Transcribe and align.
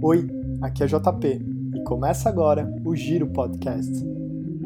Oi, 0.00 0.30
aqui 0.62 0.84
é 0.84 0.86
JP 0.86 1.26
e 1.74 1.82
começa 1.82 2.28
agora 2.28 2.72
o 2.84 2.94
Giro 2.94 3.26
Podcast. 3.26 3.92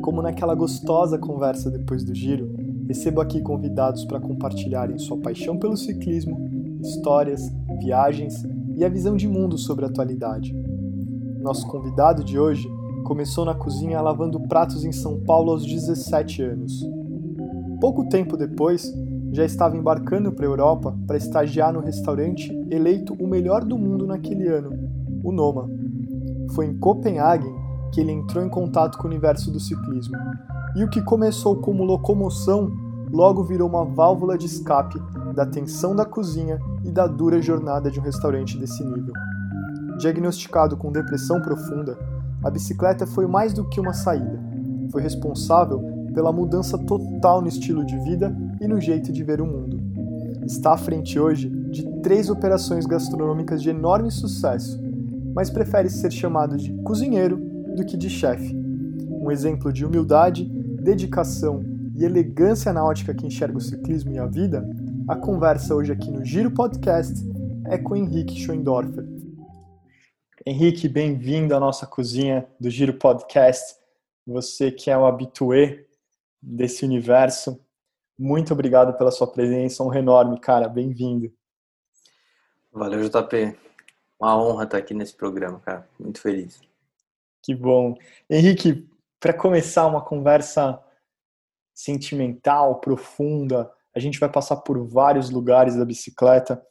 Como 0.03 0.21
naquela 0.21 0.55
gostosa 0.55 1.19
conversa 1.19 1.71
depois 1.71 2.05
do 2.05 2.15
giro, 2.15 2.55
recebo 2.87 3.19
aqui 3.19 3.41
convidados 3.41 4.05
para 4.05 4.21
compartilharem 4.21 4.99
sua 4.99 5.17
paixão 5.17 5.57
pelo 5.57 5.75
ciclismo, 5.75 6.39
histórias, 6.83 7.51
viagens 7.81 8.45
e 8.77 8.85
a 8.85 8.91
visão 8.91 9.17
de 9.17 9.27
mundo 9.27 9.57
sobre 9.57 9.87
a 9.87 9.89
atualidade. 9.89 10.55
Nosso 11.41 11.67
convidado 11.67 12.23
de 12.23 12.39
hoje 12.39 12.71
começou 13.05 13.47
na 13.47 13.55
cozinha 13.55 14.03
lavando 14.03 14.39
pratos 14.39 14.85
em 14.85 14.93
São 14.93 15.19
Paulo 15.21 15.53
aos 15.53 15.65
17 15.65 16.43
anos. 16.43 16.87
Pouco 17.81 18.07
tempo 18.11 18.37
depois, 18.37 18.93
já 19.33 19.47
estava 19.47 19.79
embarcando 19.79 20.31
para 20.31 20.45
a 20.45 20.49
Europa 20.49 20.95
para 21.07 21.17
estagiar 21.17 21.73
no 21.73 21.81
restaurante 21.81 22.53
eleito 22.71 23.15
o 23.15 23.27
melhor 23.27 23.65
do 23.65 23.79
mundo 23.79 24.07
naquele 24.07 24.47
ano, 24.47 24.93
o 25.23 25.33
Noma. 25.33 25.69
Foi 26.55 26.67
em 26.67 26.77
Copenhague 26.79 27.53
que 27.93 28.01
ele 28.01 28.13
entrou 28.13 28.45
em 28.45 28.49
contato 28.49 28.97
com 28.99 29.05
o 29.05 29.11
universo 29.11 29.51
do 29.51 29.61
ciclismo. 29.61 30.17
E 30.75 30.83
o 30.83 30.89
que 30.89 31.03
começou 31.03 31.57
como 31.57 31.85
locomoção 31.85 32.73
logo 33.13 33.45
virou 33.45 33.69
uma 33.69 33.85
válvula 33.85 34.39
de 34.39 34.47
escape 34.47 34.99
da 35.35 35.45
tensão 35.45 35.95
da 35.95 36.05
cozinha 36.05 36.59
e 36.83 36.91
da 36.91 37.07
dura 37.07 37.41
jornada 37.41 37.91
de 37.91 38.01
um 38.01 38.03
restaurante 38.03 38.59
desse 38.59 38.83
nível. 38.83 39.13
Diagnosticado 39.99 40.77
com 40.77 40.91
depressão 40.91 41.41
profunda, 41.41 41.99
a 42.43 42.51
bicicleta 42.51 43.07
foi 43.07 43.27
mais 43.27 43.53
do 43.53 43.69
que 43.69 43.79
uma 43.79 43.93
saída. 43.93 44.41
Foi 44.91 45.03
responsável 45.03 45.81
pela 46.15 46.33
mudança 46.33 46.79
total 46.79 47.41
no 47.41 47.49
estilo 47.49 47.85
de 47.85 47.99
vida 47.99 48.35
e 48.61 48.67
no 48.67 48.81
jeito 48.81 49.13
de 49.13 49.23
ver 49.23 49.41
o 49.41 49.47
mundo. 49.47 49.81
Está 50.45 50.73
à 50.73 50.77
frente 50.77 51.19
hoje 51.19 51.49
de 51.49 51.85
três 52.01 52.29
operações 52.29 52.85
gastronômicas 52.87 53.63
de 53.63 53.71
enorme 53.71 54.11
sucesso, 54.11 54.83
mas 55.35 55.51
prefere 55.51 55.89
ser 55.89 56.11
chamado 56.11 56.57
de 56.57 56.73
cozinheiro 56.83 57.37
do 57.77 57.85
que 57.85 57.97
de 57.97 58.09
chefe. 58.11 58.55
Um 59.09 59.31
exemplo 59.31 59.73
de 59.73 59.85
humildade, 59.85 60.45
dedicação 60.45 61.65
e 61.95 62.05
elegância 62.05 62.73
na 62.73 62.85
ótica 62.85 63.15
que 63.15 63.27
enxerga 63.27 63.59
o 63.59 63.61
ciclismo 63.61 64.13
e 64.13 64.19
a 64.19 64.27
vida, 64.27 64.69
a 65.09 65.17
conversa 65.17 65.75
hoje 65.75 65.93
aqui 65.93 66.11
no 66.11 66.25
Giro 66.25 66.51
Podcast 66.51 67.15
é 67.67 67.79
com 67.79 67.97
Henrique 67.97 68.37
Schoendorfer. 68.37 69.05
Henrique, 70.45 70.89
bem-vindo 70.89 71.55
à 71.55 71.61
nossa 71.61 71.87
cozinha 71.87 72.47
do 72.59 72.69
Giro 72.69 72.95
Podcast. 72.95 73.77
Você 74.27 74.71
que 74.71 74.91
é 74.91 74.99
o 74.99 75.07
habitué 75.07 75.85
desse 76.41 76.85
universo. 76.85 77.61
Muito 78.19 78.53
obrigado 78.53 78.97
pela 78.97 79.11
sua 79.11 79.27
presença, 79.27 79.85
um 79.85 79.95
enorme, 79.95 80.39
cara. 80.41 80.69
Bem-vindo. 80.69 81.33
Valeu, 82.73 83.09
JP. 83.09 83.72
Uma 84.23 84.41
honra 84.41 84.65
estar 84.65 84.79
aqui 84.79 84.95
nesse 84.95 85.17
programa, 85.17 85.59
cara. 85.61 85.89
Muito 85.99 86.21
feliz. 86.21 86.61
Que 87.43 87.55
bom. 87.55 87.97
Henrique, 88.31 88.89
para 89.19 89.35
começar 89.35 89.87
uma 89.87 90.01
conversa 90.01 90.81
sentimental, 91.75 92.79
profunda, 92.81 93.69
a 93.95 93.99
gente 93.99 94.21
vai 94.21 94.31
passar 94.31 94.59
por 94.59 94.79
vários 94.87 95.31
lugares 95.31 95.75
da 95.75 95.85
bicicleta 95.85 96.65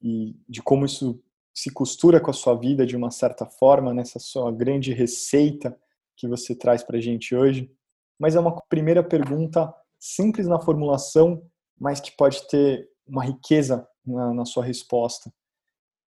e 0.00 0.34
de 0.48 0.62
como 0.62 0.86
isso 0.86 1.22
se 1.54 1.70
costura 1.70 2.20
com 2.20 2.30
a 2.30 2.34
sua 2.34 2.54
vida 2.54 2.86
de 2.86 2.96
uma 2.96 3.10
certa 3.10 3.44
forma, 3.44 3.92
nessa 3.92 4.18
sua 4.18 4.50
grande 4.50 4.92
receita 4.92 5.78
que 6.16 6.26
você 6.26 6.54
traz 6.54 6.82
para 6.82 6.96
a 6.96 7.00
gente 7.00 7.34
hoje 7.34 7.70
mas 8.18 8.34
é 8.34 8.40
uma 8.40 8.60
primeira 8.68 9.02
pergunta 9.02 9.72
simples 9.98 10.46
na 10.46 10.60
formulação, 10.60 11.42
mas 11.78 12.00
que 12.00 12.10
pode 12.12 12.46
ter 12.48 12.88
uma 13.06 13.24
riqueza 13.24 13.86
na, 14.04 14.32
na 14.32 14.44
sua 14.44 14.64
resposta. 14.64 15.32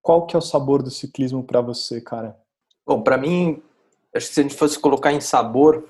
Qual 0.06 0.28
que 0.28 0.36
é 0.36 0.40
o 0.40 0.42
sabor 0.42 0.84
do 0.84 0.92
ciclismo 0.92 1.44
para 1.44 1.62
você, 1.62 2.00
cara? 2.00 2.38
Bom, 2.86 3.02
para 3.02 3.18
mim, 3.18 3.60
acho 4.14 4.28
que 4.28 4.34
se 4.36 4.40
a 4.40 4.44
gente 4.44 4.56
fosse 4.56 4.78
colocar 4.78 5.12
em 5.12 5.20
sabor, 5.20 5.84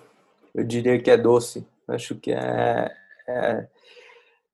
eu 0.54 0.64
diria 0.64 1.02
que 1.02 1.12
é 1.12 1.18
doce. 1.18 1.68
Acho 1.88 2.16
que 2.16 2.32
é, 2.32 2.96
é 3.28 3.68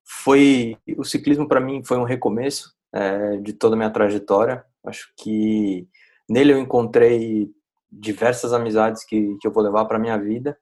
foi 0.04 0.76
o 0.98 1.04
ciclismo 1.04 1.48
para 1.48 1.62
mim 1.62 1.84
foi 1.84 1.98
um 1.98 2.04
recomeço 2.04 2.74
é, 2.92 3.38
de 3.38 3.54
toda 3.54 3.76
a 3.76 3.78
minha 3.78 3.92
trajetória. 3.92 4.66
Acho 4.84 5.14
que 5.16 5.88
nele 6.28 6.54
eu 6.54 6.60
encontrei 6.60 7.52
diversas 7.92 8.54
amizades 8.54 9.06
que, 9.06 9.38
que 9.40 9.48
eu 9.48 9.52
vou 9.52 9.62
levar 9.62 9.86
para 9.86 10.00
minha 10.00 10.18
vida 10.18 10.58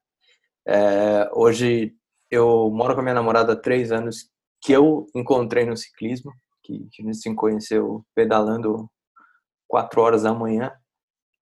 é, 0.71 1.27
hoje 1.33 1.95
eu 2.29 2.69
moro 2.69 2.93
com 2.93 2.99
a 2.99 3.03
minha 3.03 3.15
namorada 3.15 3.53
há 3.53 3.55
três 3.55 3.91
anos, 3.91 4.29
que 4.61 4.71
eu 4.71 5.07
encontrei 5.15 5.65
no 5.65 5.75
ciclismo, 5.75 6.31
que, 6.63 6.87
que 6.91 7.01
a 7.01 7.05
gente 7.05 7.17
se 7.17 7.33
conheceu 7.33 8.05
pedalando 8.13 8.87
quatro 9.69 10.01
horas 10.01 10.23
da 10.23 10.33
manhã. 10.33 10.73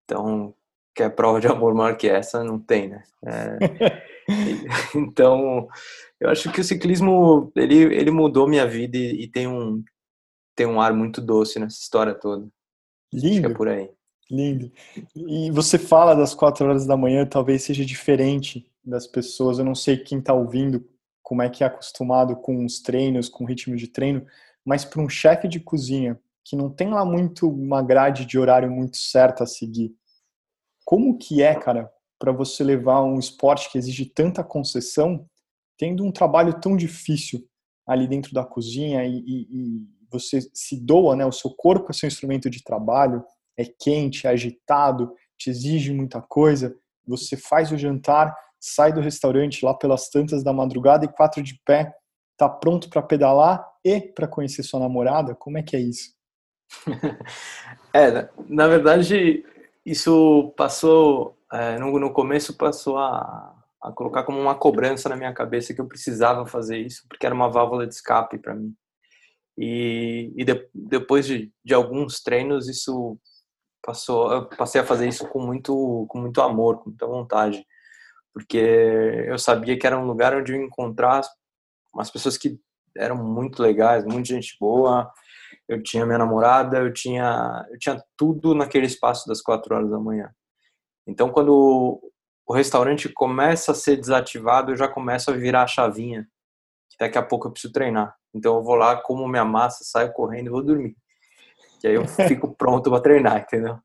Então, 0.03 0.53
que 0.93 1.01
é 1.01 1.09
prova 1.09 1.39
de 1.39 1.47
amor 1.47 1.73
maior 1.73 1.95
que 1.95 2.07
essa, 2.07 2.43
não 2.43 2.59
tem, 2.59 2.89
né? 2.89 3.03
É, 3.25 3.57
então, 4.95 5.67
eu 6.19 6.29
acho 6.29 6.51
que 6.51 6.61
o 6.61 6.63
ciclismo, 6.63 7.51
ele, 7.55 7.95
ele 7.95 8.11
mudou 8.11 8.47
minha 8.47 8.67
vida 8.67 8.97
e, 8.97 9.23
e, 9.23 9.27
tem, 9.27 9.47
um, 9.47 9.83
tem 10.55 10.67
um 10.67 10.81
ar 10.81 10.93
muito 10.93 11.21
doce 11.21 11.57
nessa 11.59 11.77
história 11.77 12.13
toda. 12.13 12.47
Lindo. 13.13 13.47
É 13.47 13.53
por 13.53 13.69
aí. 13.69 13.89
Lindo. 14.29 14.69
E 15.15 15.49
você 15.51 15.77
fala 15.77 16.13
das 16.13 16.33
quatro 16.33 16.65
horas 16.65 16.85
da 16.85 16.97
manhã, 16.97 17.25
talvez 17.25 17.63
seja 17.63 17.85
diferente 17.85 18.69
das 18.83 19.07
pessoas. 19.07 19.57
Eu 19.57 19.65
não 19.65 19.75
sei 19.75 19.97
quem 19.97 20.19
está 20.19 20.33
ouvindo 20.33 20.85
como 21.23 21.41
é 21.41 21.49
que 21.49 21.63
é 21.63 21.67
acostumado 21.67 22.35
com 22.35 22.65
os 22.65 22.81
treinos, 22.81 23.29
com 23.29 23.43
o 23.43 23.47
ritmo 23.47 23.75
de 23.75 23.87
treino, 23.87 24.25
mas 24.65 24.83
para 24.83 25.01
um 25.01 25.07
chefe 25.07 25.47
de 25.47 25.59
cozinha 25.59 26.19
que 26.47 26.55
não 26.55 26.69
tem 26.69 26.89
lá 26.89 27.03
muito 27.03 27.49
uma 27.49 27.81
grade 27.81 28.25
de 28.25 28.39
horário 28.39 28.71
muito 28.71 28.97
certa 28.97 29.43
a 29.43 29.47
seguir, 29.47 29.93
como 30.85 31.17
que 31.17 31.41
é, 31.41 31.53
cara, 31.53 31.91
para 32.17 32.31
você 32.31 32.63
levar 32.63 33.03
um 33.03 33.19
esporte 33.19 33.69
que 33.69 33.77
exige 33.77 34.05
tanta 34.05 34.43
concessão, 34.43 35.27
tendo 35.77 36.03
um 36.05 36.11
trabalho 36.11 36.59
tão 36.59 36.77
difícil 36.77 37.45
ali 37.85 38.07
dentro 38.07 38.33
da 38.33 38.45
cozinha 38.45 39.05
e, 39.05 39.19
e, 39.19 39.47
e 39.51 39.87
você 40.09 40.39
se 40.53 40.79
doa, 40.79 41.15
né? 41.15 41.25
O 41.25 41.31
seu 41.31 41.51
corpo 41.51 41.91
é 41.91 41.93
seu 41.93 42.07
instrumento 42.07 42.49
de 42.49 42.63
trabalho, 42.63 43.23
é 43.57 43.65
quente, 43.65 44.25
é 44.25 44.29
agitado, 44.29 45.13
te 45.37 45.49
exige 45.49 45.93
muita 45.93 46.21
coisa. 46.21 46.75
Você 47.05 47.35
faz 47.35 47.71
o 47.71 47.77
jantar 47.77 48.35
sai 48.59 48.91
do 48.91 49.01
restaurante 49.01 49.63
lá 49.63 49.73
pelas 49.73 50.09
tantas 50.09 50.43
da 50.43 50.51
madrugada 50.51 51.05
e 51.05 51.07
quatro 51.07 51.43
de 51.43 51.59
pé, 51.65 51.93
tá 52.35 52.49
pronto 52.49 52.89
para 52.89 53.01
pedalar 53.01 53.65
e 53.83 54.01
para 54.01 54.27
conhecer 54.27 54.63
sua 54.63 54.79
namorada? 54.79 55.35
Como 55.35 55.57
é 55.57 55.63
que 55.63 55.75
é 55.75 55.79
isso? 55.79 56.16
é, 57.93 58.29
na 58.47 58.67
verdade, 58.67 59.45
isso 59.85 60.53
passou, 60.57 61.37
é, 61.51 61.77
no, 61.79 61.97
no 61.99 62.11
começo 62.11 62.57
passou 62.57 62.97
a, 62.97 63.55
a 63.81 63.91
colocar 63.91 64.23
como 64.23 64.39
uma 64.39 64.55
cobrança 64.55 65.09
na 65.09 65.15
minha 65.15 65.33
cabeça 65.33 65.73
que 65.73 65.81
eu 65.81 65.87
precisava 65.87 66.45
fazer 66.45 66.77
isso, 66.77 67.05
porque 67.09 67.25
era 67.25 67.35
uma 67.35 67.49
válvula 67.49 67.87
de 67.87 67.93
escape 67.93 68.37
para 68.37 68.55
mim. 68.55 68.73
E, 69.57 70.33
e 70.35 70.45
de, 70.45 70.69
depois 70.73 71.25
de, 71.25 71.51
de 71.63 71.73
alguns 71.73 72.21
treinos, 72.21 72.69
isso 72.69 73.17
passou, 73.81 74.31
eu 74.31 74.45
passei 74.49 74.81
a 74.81 74.85
fazer 74.85 75.07
isso 75.07 75.27
com 75.27 75.39
muito, 75.41 76.05
com 76.09 76.19
muito 76.19 76.41
amor, 76.41 76.79
com 76.79 76.89
muita 76.89 77.07
vontade 77.07 77.65
porque 78.37 78.55
eu 79.25 79.39
sabia 79.39 79.79
que 79.79 79.87
era 79.87 79.97
um 79.97 80.05
lugar 80.05 80.35
onde 80.35 80.51
eu 80.51 80.59
ia 80.59 80.63
encontrar 80.63 81.21
umas 81.91 82.11
pessoas 82.11 82.37
que 82.37 82.59
eram 82.95 83.15
muito 83.17 83.63
legais, 83.63 84.05
muita 84.05 84.25
gente 84.25 84.55
boa. 84.59 85.11
Eu 85.67 85.81
tinha 85.83 86.05
minha 86.05 86.17
namorada, 86.17 86.77
eu 86.79 86.93
tinha, 86.93 87.65
eu 87.69 87.77
tinha 87.77 88.01
tudo 88.15 88.55
naquele 88.55 88.85
espaço 88.85 89.27
das 89.27 89.41
quatro 89.41 89.75
horas 89.75 89.89
da 89.89 89.99
manhã. 89.99 90.31
Então, 91.05 91.29
quando 91.29 92.01
o 92.45 92.53
restaurante 92.53 93.09
começa 93.09 93.71
a 93.71 93.75
ser 93.75 93.97
desativado, 93.97 94.71
eu 94.71 94.77
já 94.77 94.87
começo 94.87 95.29
a 95.29 95.33
virar 95.33 95.63
a 95.63 95.67
chavinha. 95.67 96.27
Que 96.89 96.97
daqui 96.99 97.17
a 97.17 97.23
pouco 97.23 97.47
eu 97.47 97.51
preciso 97.51 97.73
treinar. 97.73 98.15
Então, 98.33 98.55
eu 98.55 98.63
vou 98.63 98.75
lá, 98.75 98.95
como 98.95 99.27
minha 99.27 99.45
massa, 99.45 99.83
saio 99.83 100.13
correndo 100.13 100.47
e 100.47 100.51
vou 100.51 100.63
dormir 100.63 100.95
que 101.79 101.87
aí 101.87 101.95
eu 101.95 102.05
fico 102.27 102.53
pronto 102.55 102.89
para 102.89 103.01
treinar, 103.01 103.41
entendeu? 103.41 103.77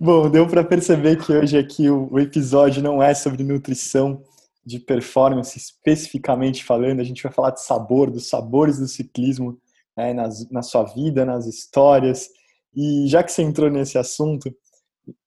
Bom, 0.00 0.28
deu 0.30 0.46
para 0.46 0.64
perceber 0.64 1.16
que 1.16 1.32
hoje 1.32 1.58
aqui 1.58 1.88
o, 1.90 2.18
episódio 2.18 2.82
não 2.82 3.02
é 3.02 3.14
sobre 3.14 3.42
nutrição 3.42 4.22
de 4.64 4.80
performance 4.80 5.56
especificamente 5.56 6.64
falando, 6.64 7.00
a 7.00 7.04
gente 7.04 7.22
vai 7.22 7.32
falar 7.32 7.50
de 7.50 7.62
sabor, 7.62 8.10
dos 8.10 8.28
sabores 8.28 8.78
do 8.78 8.88
ciclismo 8.88 9.58
né, 9.96 10.12
nas, 10.12 10.48
na 10.50 10.62
sua 10.62 10.84
vida, 10.84 11.24
nas 11.24 11.46
histórias. 11.46 12.28
E 12.74 13.06
já 13.06 13.22
que 13.22 13.32
você 13.32 13.42
entrou 13.42 13.70
nesse 13.70 13.96
assunto, 13.96 14.54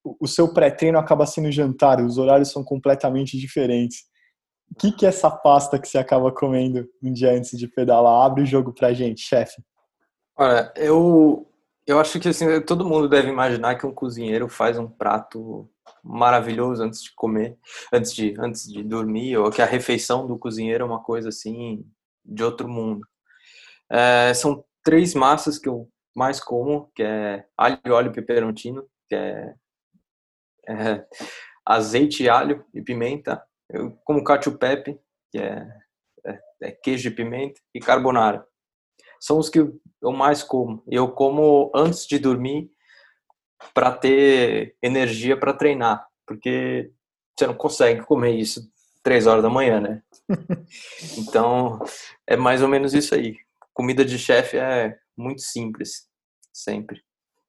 o, 0.04 0.16
o 0.20 0.28
seu 0.28 0.52
pré-treino 0.52 0.98
acaba 0.98 1.26
sendo 1.26 1.50
jantar, 1.50 2.00
os 2.00 2.18
horários 2.18 2.50
são 2.50 2.62
completamente 2.62 3.38
diferentes. 3.38 4.04
O 4.70 4.74
que, 4.78 4.92
que 4.92 5.04
é 5.04 5.08
essa 5.08 5.30
pasta 5.30 5.78
que 5.78 5.88
você 5.88 5.98
acaba 5.98 6.30
comendo 6.30 6.86
um 7.02 7.12
dia 7.12 7.32
antes 7.32 7.58
de 7.58 7.66
pedalar? 7.66 8.24
Abre 8.24 8.42
o 8.44 8.46
jogo 8.46 8.72
pra 8.72 8.92
gente, 8.92 9.20
chefe. 9.20 9.60
Olha, 10.36 10.72
eu 10.76 11.46
eu 11.86 11.98
acho 11.98 12.20
que 12.20 12.28
assim, 12.28 12.60
todo 12.60 12.86
mundo 12.86 13.08
deve 13.08 13.28
imaginar 13.28 13.74
que 13.74 13.84
um 13.84 13.92
cozinheiro 13.92 14.48
faz 14.48 14.78
um 14.78 14.86
prato 14.86 15.68
maravilhoso 16.04 16.84
antes 16.84 17.02
de 17.02 17.12
comer, 17.14 17.58
antes 17.92 18.14
de, 18.14 18.36
antes 18.38 18.70
de 18.70 18.84
dormir, 18.84 19.36
ou 19.36 19.50
que 19.50 19.60
a 19.60 19.66
refeição 19.66 20.24
do 20.24 20.38
cozinheiro 20.38 20.84
é 20.84 20.86
uma 20.86 21.02
coisa 21.02 21.30
assim 21.30 21.84
de 22.24 22.44
outro 22.44 22.68
mundo. 22.68 23.04
É, 23.90 24.32
são 24.34 24.64
três 24.84 25.14
massas 25.14 25.58
que 25.58 25.68
eu 25.68 25.88
mais 26.14 26.40
como, 26.40 26.90
que 26.94 27.02
é 27.02 27.44
alho, 27.56 27.78
óleo 27.88 28.10
e 28.10 28.14
peperontino, 28.14 28.86
que 29.08 29.14
é 29.14 29.54
é, 30.68 31.04
azeite, 31.64 32.28
alho 32.28 32.64
e 32.74 32.82
pimenta. 32.82 33.42
Eu 33.68 33.92
como 34.04 34.24
cacio 34.24 34.58
pepe, 34.58 34.98
que 35.30 35.38
é, 35.38 35.66
é, 36.26 36.38
é 36.62 36.70
queijo 36.72 37.08
e 37.08 37.12
pimenta, 37.12 37.60
e 37.74 37.80
carbonara. 37.80 38.46
São 39.20 39.38
os 39.38 39.48
que 39.48 39.58
eu 39.58 40.12
mais 40.12 40.42
como. 40.42 40.82
Eu 40.88 41.10
como 41.12 41.70
antes 41.74 42.06
de 42.06 42.18
dormir 42.18 42.70
para 43.74 43.92
ter 43.92 44.76
energia 44.82 45.38
para 45.38 45.52
treinar, 45.52 46.06
porque 46.26 46.90
você 47.38 47.46
não 47.46 47.54
consegue 47.54 48.02
comer 48.02 48.34
isso 48.34 48.70
três 49.02 49.26
horas 49.26 49.42
da 49.42 49.50
manhã, 49.50 49.80
né? 49.80 50.02
então 51.18 51.78
é 52.26 52.36
mais 52.36 52.62
ou 52.62 52.68
menos 52.68 52.94
isso 52.94 53.14
aí. 53.14 53.36
Comida 53.80 54.04
de 54.04 54.18
chefe 54.18 54.58
é 54.58 54.94
muito 55.16 55.40
simples, 55.40 56.06
sempre. 56.52 57.00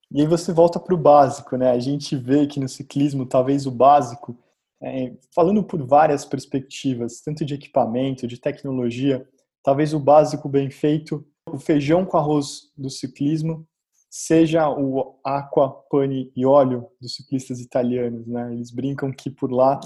E 0.10 0.22
aí 0.22 0.26
você 0.26 0.54
volta 0.54 0.80
para 0.80 0.96
o 0.96 0.98
básico, 0.98 1.58
né? 1.58 1.72
A 1.72 1.78
gente 1.78 2.16
vê 2.16 2.48
que 2.48 2.58
no 2.58 2.70
ciclismo, 2.70 3.26
talvez 3.26 3.66
o 3.68 3.72
básico, 3.72 4.40
é, 4.82 5.12
falando 5.36 5.62
por 5.62 5.86
várias 5.86 6.24
perspectivas, 6.24 7.20
tanto 7.20 7.44
de 7.44 7.54
equipamento, 7.56 8.26
de 8.26 8.40
tecnologia, 8.40 9.28
talvez 9.62 9.94
o 9.94 10.00
básico 10.00 10.48
bem 10.48 10.72
feito, 10.72 11.28
o 11.50 11.60
feijão 11.60 12.06
com 12.06 12.16
arroz 12.16 12.72
do 12.78 12.90
ciclismo, 12.90 13.68
seja 14.10 14.70
o 14.70 15.20
aqua, 15.26 15.70
pane 15.90 16.32
e 16.34 16.46
óleo 16.46 16.88
dos 17.02 17.14
ciclistas 17.14 17.60
italianos, 17.60 18.26
né? 18.26 18.54
Eles 18.54 18.72
brincam 18.72 19.12
que 19.12 19.30
por 19.30 19.52
lá 19.52 19.82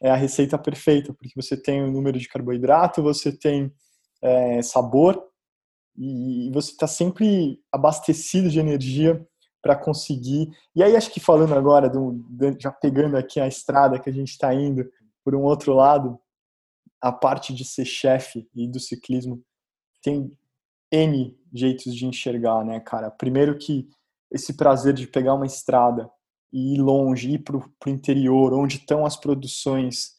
é, 0.00 0.08
é 0.08 0.10
a 0.10 0.16
receita 0.16 0.56
perfeita, 0.56 1.12
porque 1.12 1.34
você 1.36 1.54
tem 1.54 1.82
o 1.82 1.92
número 1.92 2.18
de 2.18 2.28
carboidrato, 2.28 3.02
você 3.02 3.30
tem 3.30 3.70
é, 4.22 4.62
sabor 4.62 5.30
e 5.96 6.50
você 6.52 6.70
está 6.70 6.86
sempre 6.86 7.60
abastecido 7.70 8.48
de 8.48 8.58
energia 8.58 9.26
para 9.62 9.76
conseguir. 9.76 10.50
E 10.74 10.82
aí 10.82 10.96
acho 10.96 11.10
que 11.10 11.20
falando 11.20 11.54
agora, 11.54 11.88
do, 11.88 12.24
já 12.58 12.72
pegando 12.72 13.16
aqui 13.16 13.38
a 13.38 13.46
estrada 13.46 13.98
que 13.98 14.10
a 14.10 14.12
gente 14.12 14.30
está 14.30 14.52
indo 14.52 14.90
por 15.24 15.34
um 15.34 15.42
outro 15.42 15.72
lado, 15.72 16.18
a 17.00 17.12
parte 17.12 17.54
de 17.54 17.64
ser 17.64 17.84
chefe 17.84 18.48
e 18.54 18.68
do 18.68 18.80
ciclismo 18.80 19.42
tem 20.02 20.36
N 20.90 21.36
jeitos 21.52 21.94
de 21.94 22.06
enxergar, 22.06 22.64
né, 22.64 22.80
cara? 22.80 23.10
Primeiro 23.10 23.56
que 23.56 23.88
esse 24.30 24.56
prazer 24.56 24.94
de 24.94 25.06
pegar 25.06 25.34
uma 25.34 25.46
estrada 25.46 26.10
e 26.52 26.74
ir 26.74 26.78
longe, 26.78 27.30
ir 27.30 27.38
para 27.38 27.56
o 27.56 27.70
interior, 27.86 28.52
onde 28.52 28.76
estão 28.76 29.06
as 29.06 29.16
produções 29.16 30.16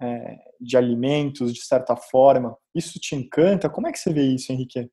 é, 0.00 0.38
de 0.60 0.76
alimentos, 0.76 1.52
de 1.52 1.60
certa 1.60 1.96
forma, 1.96 2.56
isso 2.74 2.98
te 2.98 3.14
encanta? 3.14 3.70
Como 3.70 3.86
é 3.86 3.92
que 3.92 3.98
você 3.98 4.12
vê 4.12 4.22
isso, 4.22 4.52
Henrique? 4.52 4.90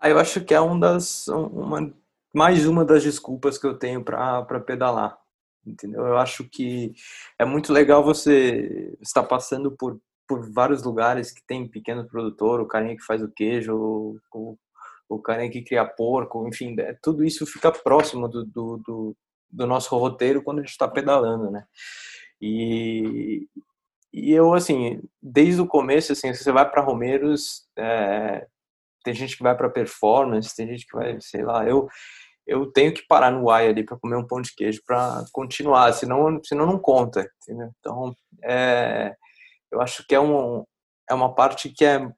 Ah, 0.00 0.08
eu 0.08 0.18
acho 0.18 0.42
que 0.44 0.54
é 0.54 0.60
um 0.60 0.78
das, 0.80 1.28
uma, 1.28 1.92
mais 2.34 2.66
uma 2.66 2.84
das 2.84 3.02
desculpas 3.02 3.58
que 3.58 3.66
eu 3.66 3.78
tenho 3.78 4.02
para 4.02 4.60
pedalar. 4.60 5.18
Entendeu? 5.66 6.06
Eu 6.06 6.16
acho 6.16 6.44
que 6.44 6.94
é 7.38 7.44
muito 7.44 7.72
legal 7.72 8.02
você 8.02 8.96
estar 9.00 9.22
passando 9.24 9.70
por, 9.70 10.00
por 10.26 10.50
vários 10.50 10.82
lugares 10.82 11.30
que 11.30 11.42
tem 11.46 11.68
pequeno 11.68 12.06
produtor, 12.08 12.60
o 12.60 12.66
carinha 12.66 12.96
que 12.96 13.04
faz 13.04 13.22
o 13.22 13.30
queijo, 13.30 13.74
o, 14.32 14.58
o 15.06 15.18
carinha 15.20 15.50
que 15.50 15.60
cria 15.60 15.84
porco, 15.84 16.48
enfim, 16.48 16.74
é, 16.78 16.96
tudo 17.02 17.22
isso 17.24 17.44
fica 17.44 17.70
próximo 17.70 18.26
do, 18.26 18.44
do, 18.44 18.76
do, 18.78 19.16
do 19.50 19.66
nosso 19.66 19.94
roteiro 19.98 20.42
quando 20.42 20.60
a 20.60 20.62
gente 20.62 20.70
está 20.70 20.88
pedalando, 20.88 21.50
né? 21.50 21.66
E, 22.40 23.46
e 24.12 24.32
eu, 24.32 24.54
assim, 24.54 25.02
desde 25.22 25.60
o 25.60 25.66
começo, 25.66 26.12
assim, 26.12 26.32
você 26.32 26.50
vai 26.50 26.68
para 26.68 26.82
Romeiros, 26.82 27.68
é, 27.76 28.46
tem 29.02 29.14
gente 29.14 29.36
que 29.36 29.42
vai 29.42 29.56
para 29.56 29.70
performance, 29.70 30.54
tem 30.54 30.66
gente 30.68 30.86
que 30.86 30.96
vai, 30.96 31.20
sei 31.20 31.44
lá, 31.44 31.66
eu 31.66 31.88
eu 32.46 32.66
tenho 32.72 32.92
que 32.92 33.06
parar 33.06 33.30
no 33.30 33.48
Y 33.48 33.68
ali 33.68 33.84
para 33.84 33.96
comer 33.96 34.16
um 34.16 34.26
pão 34.26 34.40
de 34.40 34.52
queijo 34.54 34.82
para 34.84 35.24
continuar, 35.32 35.92
senão, 35.92 36.40
senão 36.42 36.66
não 36.66 36.80
conta, 36.80 37.30
entendeu? 37.42 37.70
Então, 37.78 38.12
é, 38.42 39.14
eu 39.70 39.80
acho 39.80 40.04
que 40.04 40.16
é, 40.16 40.20
um, 40.20 40.64
é 41.08 41.14
uma 41.14 41.32
parte 41.32 41.68
que 41.68 41.84
é 41.84 42.10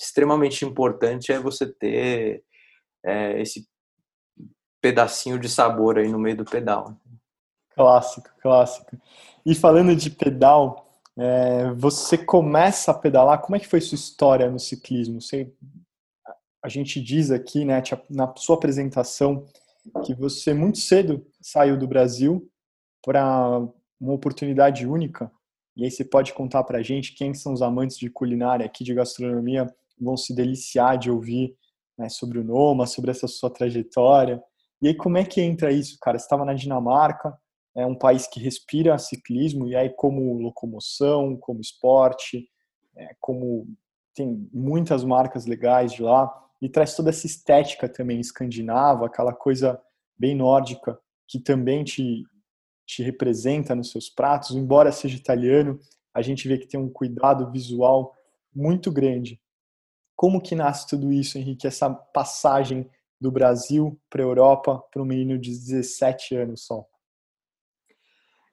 extremamente 0.00 0.64
importante 0.64 1.32
é 1.32 1.38
você 1.38 1.66
ter 1.66 2.42
é, 3.04 3.40
esse 3.42 3.68
pedacinho 4.80 5.38
de 5.38 5.48
sabor 5.48 5.98
aí 5.98 6.08
no 6.08 6.18
meio 6.18 6.36
do 6.36 6.44
pedal. 6.44 6.96
Clássico, 7.74 8.30
clássico. 8.40 8.96
E 9.44 9.54
falando 9.54 9.94
de 9.94 10.08
pedal, 10.10 10.88
é, 11.18 11.72
você 11.72 12.16
começa 12.16 12.90
a 12.90 12.94
pedalar, 12.94 13.40
como 13.40 13.56
é 13.56 13.60
que 13.60 13.68
foi 13.68 13.80
sua 13.80 13.96
história 13.96 14.50
no 14.50 14.58
ciclismo? 14.58 15.20
Você 15.20 15.52
a 16.62 16.68
gente 16.68 17.00
diz 17.00 17.30
aqui, 17.30 17.64
né, 17.64 17.82
na 18.10 18.32
sua 18.36 18.56
apresentação, 18.56 19.46
que 20.04 20.14
você 20.14 20.52
muito 20.52 20.78
cedo 20.78 21.24
saiu 21.40 21.78
do 21.78 21.86
Brasil 21.86 22.50
para 23.02 23.60
uma 24.00 24.12
oportunidade 24.12 24.86
única. 24.86 25.30
E 25.76 25.84
aí 25.84 25.90
você 25.90 26.04
pode 26.04 26.32
contar 26.32 26.64
para 26.64 26.78
a 26.78 26.82
gente 26.82 27.14
quem 27.14 27.32
são 27.32 27.52
os 27.52 27.62
amantes 27.62 27.96
de 27.96 28.10
culinária 28.10 28.66
aqui, 28.66 28.82
de 28.82 28.94
gastronomia, 28.94 29.72
vão 30.00 30.16
se 30.16 30.34
deliciar 30.34 30.98
de 30.98 31.10
ouvir 31.10 31.56
né, 31.96 32.08
sobre 32.08 32.38
o 32.38 32.44
Noma, 32.44 32.86
sobre 32.86 33.10
essa 33.10 33.26
sua 33.26 33.50
trajetória. 33.50 34.42
E 34.82 34.88
aí 34.88 34.94
como 34.94 35.18
é 35.18 35.24
que 35.24 35.40
entra 35.40 35.72
isso, 35.72 35.98
cara? 36.00 36.18
Você 36.18 36.24
estava 36.24 36.44
na 36.44 36.54
Dinamarca, 36.54 37.36
é 37.74 37.86
um 37.86 37.94
país 37.94 38.26
que 38.26 38.40
respira 38.40 38.98
ciclismo, 38.98 39.68
e 39.68 39.76
aí 39.76 39.90
como 39.90 40.34
locomoção, 40.34 41.36
como 41.36 41.60
esporte, 41.60 42.48
é, 42.96 43.14
como 43.20 43.66
tem 44.14 44.48
muitas 44.52 45.04
marcas 45.04 45.46
legais 45.46 45.92
de 45.92 46.02
lá, 46.02 46.28
e 46.60 46.68
traz 46.68 46.94
toda 46.94 47.10
essa 47.10 47.26
estética 47.26 47.88
também 47.88 48.20
escandinava, 48.20 49.06
aquela 49.06 49.32
coisa 49.32 49.80
bem 50.18 50.34
nórdica 50.34 50.98
que 51.26 51.38
também 51.38 51.84
te, 51.84 52.24
te 52.86 53.02
representa 53.02 53.74
nos 53.74 53.90
seus 53.90 54.08
pratos, 54.08 54.56
embora 54.56 54.90
seja 54.90 55.16
italiano, 55.16 55.78
a 56.12 56.22
gente 56.22 56.48
vê 56.48 56.58
que 56.58 56.66
tem 56.66 56.80
um 56.80 56.88
cuidado 56.88 57.50
visual 57.50 58.14
muito 58.54 58.90
grande. 58.90 59.40
Como 60.16 60.40
que 60.40 60.54
nasce 60.54 60.88
tudo 60.88 61.12
isso, 61.12 61.38
Henrique? 61.38 61.66
Essa 61.66 61.88
passagem 61.90 62.90
do 63.20 63.30
Brasil 63.30 64.00
para 64.10 64.22
a 64.22 64.26
Europa 64.26 64.82
para 64.90 65.02
um 65.02 65.04
menino 65.04 65.38
de 65.38 65.50
17 65.50 66.34
anos 66.34 66.64
só? 66.64 66.84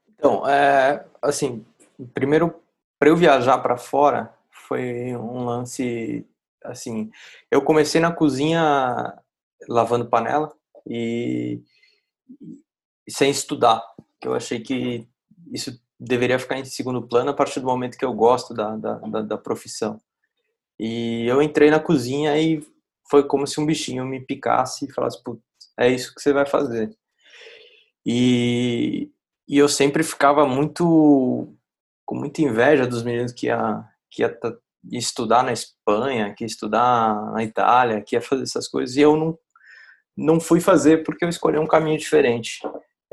Então, 0.09 0.47
é, 0.47 1.05
assim, 1.21 1.65
primeiro, 2.13 2.61
para 2.99 3.09
eu 3.09 3.15
viajar 3.15 3.57
para 3.59 3.77
fora, 3.77 4.33
foi 4.49 5.15
um 5.15 5.45
lance 5.45 6.25
assim, 6.67 7.09
eu 7.49 7.61
comecei 7.61 7.99
na 8.01 8.11
cozinha 8.11 9.13
lavando 9.67 10.09
panela 10.09 10.53
e, 10.87 11.61
sem 13.07 13.29
estudar, 13.29 13.83
que 14.19 14.27
eu 14.27 14.33
achei 14.33 14.59
que 14.59 15.07
isso 15.51 15.79
deveria 15.99 16.39
ficar 16.39 16.57
em 16.57 16.65
segundo 16.65 17.07
plano 17.07 17.31
a 17.31 17.33
partir 17.33 17.59
do 17.59 17.67
momento 17.67 17.97
que 17.97 18.05
eu 18.05 18.13
gosto 18.13 18.53
da, 18.53 18.75
da, 18.75 18.93
da, 18.95 19.21
da 19.21 19.37
profissão. 19.37 19.99
E 20.79 21.25
eu 21.25 21.41
entrei 21.41 21.69
na 21.69 21.79
cozinha 21.79 22.37
e 22.37 22.65
foi 23.09 23.23
como 23.25 23.47
se 23.47 23.59
um 23.59 23.65
bichinho 23.65 24.05
me 24.05 24.19
picasse 24.19 24.85
e 24.85 24.91
falasse, 24.91 25.21
é 25.79 25.89
isso 25.89 26.13
que 26.13 26.21
você 26.21 26.33
vai 26.33 26.45
fazer. 26.45 26.95
E, 28.05 29.09
e 29.47 29.57
eu 29.57 29.69
sempre 29.69 30.03
ficava 30.03 30.45
muito 30.45 31.55
com 32.05 32.15
muita 32.15 32.41
inveja 32.41 32.85
dos 32.85 33.03
meninos 33.03 33.31
que 33.31 33.47
ia, 33.47 33.83
que 34.11 34.21
ia 34.21 34.29
estudar 34.91 35.43
na 35.43 35.51
Espanha, 35.51 36.33
que 36.33 36.45
estudar 36.45 37.31
na 37.31 37.43
Itália, 37.43 38.01
que 38.01 38.15
ia 38.15 38.21
fazer 38.21 38.43
essas 38.43 38.67
coisas, 38.67 38.95
e 38.95 39.01
eu 39.01 39.15
não, 39.15 39.37
não 40.15 40.39
fui 40.39 40.59
fazer 40.59 41.03
porque 41.03 41.25
eu 41.25 41.29
escolhi 41.29 41.57
um 41.57 41.67
caminho 41.67 41.97
diferente. 41.97 42.61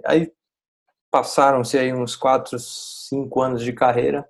Aí 0.04 0.32
passaram-se 1.10 1.78
aí 1.78 1.92
uns 1.92 2.16
4, 2.16 2.58
5 2.58 3.42
anos 3.42 3.62
de 3.62 3.72
carreira, 3.72 4.28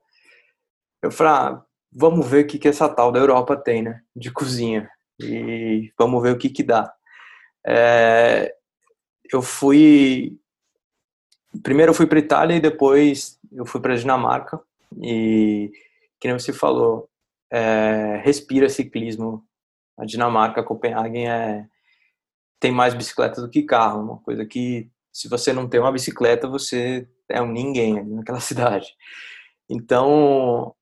eu 1.02 1.10
falei, 1.10 1.32
ah, 1.32 1.64
vamos 1.92 2.26
ver 2.26 2.44
o 2.44 2.46
que, 2.46 2.58
que 2.58 2.68
essa 2.68 2.88
tal 2.88 3.12
da 3.12 3.18
Europa 3.18 3.56
tem, 3.56 3.82
né, 3.82 4.02
de 4.14 4.32
cozinha, 4.32 4.90
e 5.20 5.92
vamos 5.98 6.22
ver 6.22 6.32
o 6.32 6.38
que 6.38 6.48
que 6.48 6.62
dá. 6.62 6.92
É, 7.64 8.54
eu 9.32 9.42
fui, 9.42 10.36
primeiro 11.62 11.90
eu 11.90 11.94
fui 11.94 12.06
para 12.06 12.18
Itália 12.18 12.56
e 12.56 12.60
depois 12.60 13.38
eu 13.52 13.64
fui 13.64 13.80
para 13.80 13.96
Dinamarca, 13.96 14.60
e 15.00 15.70
que 16.20 16.28
nem 16.28 16.38
você 16.38 16.52
falou, 16.52 17.08
é, 17.52 18.22
respira 18.24 18.68
ciclismo. 18.70 19.46
A 19.98 20.06
Dinamarca, 20.06 20.62
Copenhagen, 20.62 21.28
é, 21.28 21.66
tem 22.58 22.72
mais 22.72 22.94
bicicleta 22.94 23.42
do 23.42 23.50
que 23.50 23.62
carro. 23.62 24.02
Uma 24.02 24.18
coisa 24.18 24.46
que, 24.46 24.90
se 25.12 25.28
você 25.28 25.52
não 25.52 25.68
tem 25.68 25.78
uma 25.78 25.92
bicicleta, 25.92 26.48
você 26.48 27.06
é 27.28 27.42
um 27.42 27.52
ninguém 27.52 28.02
naquela 28.02 28.40
cidade. 28.40 28.96
Então, 29.68 30.74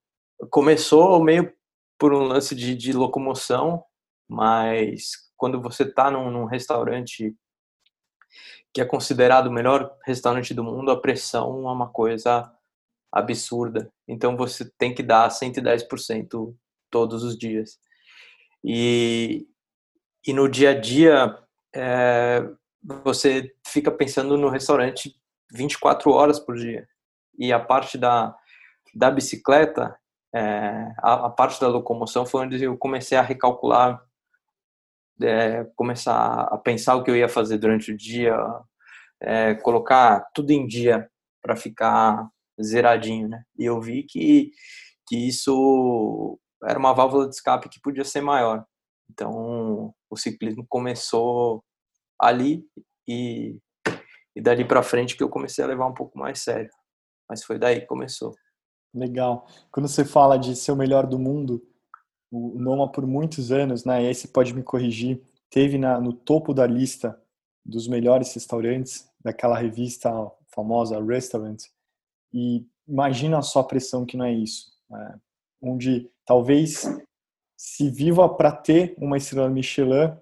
começou 0.48 1.22
meio 1.22 1.52
por 1.98 2.14
um 2.14 2.22
lance 2.22 2.54
de, 2.54 2.74
de 2.74 2.92
locomoção, 2.92 3.84
mas 4.28 5.12
quando 5.36 5.60
você 5.60 5.82
está 5.82 6.10
num, 6.10 6.30
num 6.30 6.44
restaurante 6.44 7.34
que 8.72 8.80
é 8.80 8.84
considerado 8.84 9.48
o 9.48 9.52
melhor 9.52 9.96
restaurante 10.06 10.54
do 10.54 10.62
mundo, 10.62 10.92
a 10.92 11.00
pressão 11.00 11.68
é 11.68 11.72
uma 11.72 11.88
coisa 11.88 12.50
absurda. 13.12 13.92
Então 14.06 14.36
você 14.36 14.70
tem 14.78 14.94
que 14.94 15.02
dar 15.02 15.28
110% 15.28 16.54
todos 16.90 17.22
os 17.22 17.36
dias. 17.36 17.78
E, 18.64 19.46
e 20.26 20.32
no 20.32 20.48
dia 20.48 20.70
a 20.70 20.78
dia, 20.78 21.38
é, 21.74 22.46
você 22.82 23.52
fica 23.66 23.90
pensando 23.90 24.36
no 24.36 24.48
restaurante 24.48 25.14
24 25.52 26.10
horas 26.10 26.38
por 26.38 26.56
dia. 26.56 26.86
E 27.38 27.52
a 27.52 27.60
parte 27.60 27.96
da, 27.96 28.34
da 28.94 29.10
bicicleta, 29.10 29.96
é, 30.34 30.92
a, 30.98 31.26
a, 31.26 31.30
parte 31.30 31.60
da 31.60 31.68
locomoção 31.68 32.24
foi 32.24 32.42
onde 32.42 32.62
eu 32.62 32.76
comecei 32.76 33.16
a 33.16 33.22
recalcular, 33.22 34.00
é, 35.22 35.64
começar 35.76 36.42
a 36.42 36.56
pensar 36.58 36.96
o 36.96 37.02
que 37.02 37.10
eu 37.10 37.16
ia 37.16 37.28
fazer 37.28 37.58
durante 37.58 37.92
o 37.92 37.96
dia, 37.96 38.36
é, 39.20 39.54
colocar 39.54 40.28
tudo 40.34 40.50
em 40.50 40.66
dia 40.66 41.10
para 41.42 41.56
ficar 41.56 42.28
zeradinho, 42.62 43.28
né? 43.28 43.42
E 43.58 43.64
eu 43.64 43.80
vi 43.80 44.02
que, 44.04 44.52
que 45.06 45.16
isso 45.16 46.38
era 46.64 46.78
uma 46.78 46.92
válvula 46.92 47.28
de 47.28 47.34
escape 47.34 47.68
que 47.68 47.80
podia 47.80 48.04
ser 48.04 48.20
maior. 48.20 48.64
Então, 49.10 49.94
o 50.08 50.16
ciclismo 50.16 50.64
começou 50.68 51.64
ali 52.20 52.64
e, 53.08 53.58
e 54.36 54.40
dali 54.40 54.64
para 54.64 54.82
frente 54.82 55.16
que 55.16 55.22
eu 55.22 55.28
comecei 55.28 55.64
a 55.64 55.68
levar 55.68 55.86
um 55.86 55.94
pouco 55.94 56.18
mais 56.18 56.40
sério. 56.40 56.70
Mas 57.28 57.44
foi 57.44 57.58
daí 57.58 57.80
que 57.80 57.86
começou. 57.86 58.34
Legal. 58.94 59.46
Quando 59.70 59.88
você 59.88 60.04
fala 60.04 60.36
de 60.36 60.54
ser 60.56 60.72
o 60.72 60.76
melhor 60.76 61.06
do 61.06 61.18
mundo, 61.18 61.62
o 62.30 62.58
Noma 62.58 62.90
por 62.90 63.06
muitos 63.06 63.50
anos, 63.50 63.84
né? 63.84 64.02
E 64.02 64.06
aí 64.08 64.14
você 64.14 64.28
pode 64.28 64.54
me 64.54 64.62
corrigir, 64.62 65.22
teve 65.48 65.78
na, 65.78 66.00
no 66.00 66.12
topo 66.12 66.52
da 66.54 66.66
lista 66.66 67.20
dos 67.64 67.88
melhores 67.88 68.32
restaurantes 68.34 69.08
daquela 69.20 69.56
revista 69.56 70.10
famosa 70.54 71.02
Restaurant. 71.02 71.58
E 72.32 72.66
imagina 72.86 73.40
só 73.42 73.60
a 73.60 73.64
pressão 73.64 74.04
que 74.04 74.16
não 74.16 74.24
é 74.24 74.32
isso, 74.32 74.72
né? 74.88 75.18
onde 75.62 76.10
talvez 76.24 76.84
se 77.56 77.90
viva 77.90 78.28
para 78.28 78.52
ter 78.52 78.94
uma 78.98 79.16
estrela 79.16 79.50
Michelin, 79.50 80.16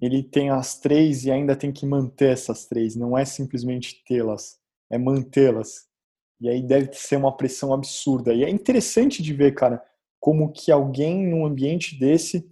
ele 0.00 0.22
tem 0.22 0.50
as 0.50 0.78
três 0.78 1.24
e 1.24 1.30
ainda 1.30 1.56
tem 1.56 1.72
que 1.72 1.84
manter 1.84 2.32
essas 2.32 2.66
três. 2.66 2.96
Não 2.96 3.18
é 3.18 3.24
simplesmente 3.24 4.02
tê-las, 4.06 4.58
é 4.88 4.96
mantê-las. 4.96 5.88
E 6.40 6.48
aí 6.48 6.62
deve 6.62 6.92
ser 6.94 7.16
uma 7.16 7.36
pressão 7.36 7.74
absurda. 7.74 8.32
E 8.32 8.44
é 8.44 8.48
interessante 8.48 9.22
de 9.22 9.34
ver, 9.34 9.54
cara, 9.54 9.82
como 10.18 10.52
que 10.52 10.70
alguém 10.70 11.26
num 11.26 11.44
ambiente 11.44 11.98
desse, 11.98 12.48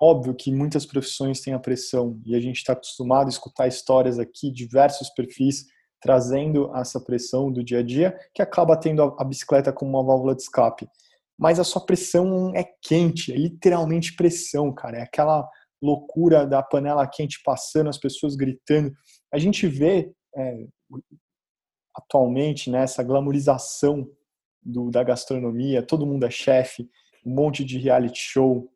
óbvio 0.00 0.34
que 0.34 0.50
muitas 0.50 0.86
profissões 0.86 1.40
têm 1.40 1.52
a 1.52 1.60
pressão 1.60 2.20
e 2.24 2.34
a 2.34 2.40
gente 2.40 2.56
está 2.56 2.72
acostumado 2.72 3.26
a 3.26 3.30
escutar 3.30 3.68
histórias 3.68 4.18
aqui, 4.18 4.50
diversos 4.50 5.10
perfis 5.10 5.66
trazendo 6.00 6.74
essa 6.76 7.00
pressão 7.00 7.50
do 7.50 7.62
dia 7.62 7.80
a 7.80 7.82
dia, 7.82 8.18
que 8.34 8.42
acaba 8.42 8.76
tendo 8.76 9.02
a 9.18 9.24
bicicleta 9.24 9.72
como 9.72 9.90
uma 9.90 10.04
válvula 10.04 10.34
de 10.34 10.42
escape 10.42 10.88
mas 11.38 11.60
a 11.60 11.64
sua 11.64 11.86
pressão 11.86 12.52
é 12.54 12.64
quente, 12.82 13.32
é 13.32 13.36
literalmente 13.36 14.16
pressão, 14.16 14.72
cara. 14.74 14.98
É 14.98 15.02
aquela 15.02 15.48
loucura 15.80 16.44
da 16.44 16.60
panela 16.60 17.06
quente 17.06 17.40
passando, 17.44 17.88
as 17.88 17.96
pessoas 17.96 18.34
gritando. 18.34 18.92
A 19.32 19.38
gente 19.38 19.68
vê 19.68 20.12
é, 20.36 20.66
atualmente 21.94 22.68
né, 22.68 22.84
glamorização 23.06 24.10
do, 24.60 24.90
da 24.90 25.04
gastronomia, 25.04 25.80
todo 25.80 26.06
mundo 26.06 26.26
é 26.26 26.30
chefe, 26.30 26.90
um 27.24 27.32
monte 27.32 27.64
de 27.64 27.78
reality 27.78 28.18
show, 28.18 28.68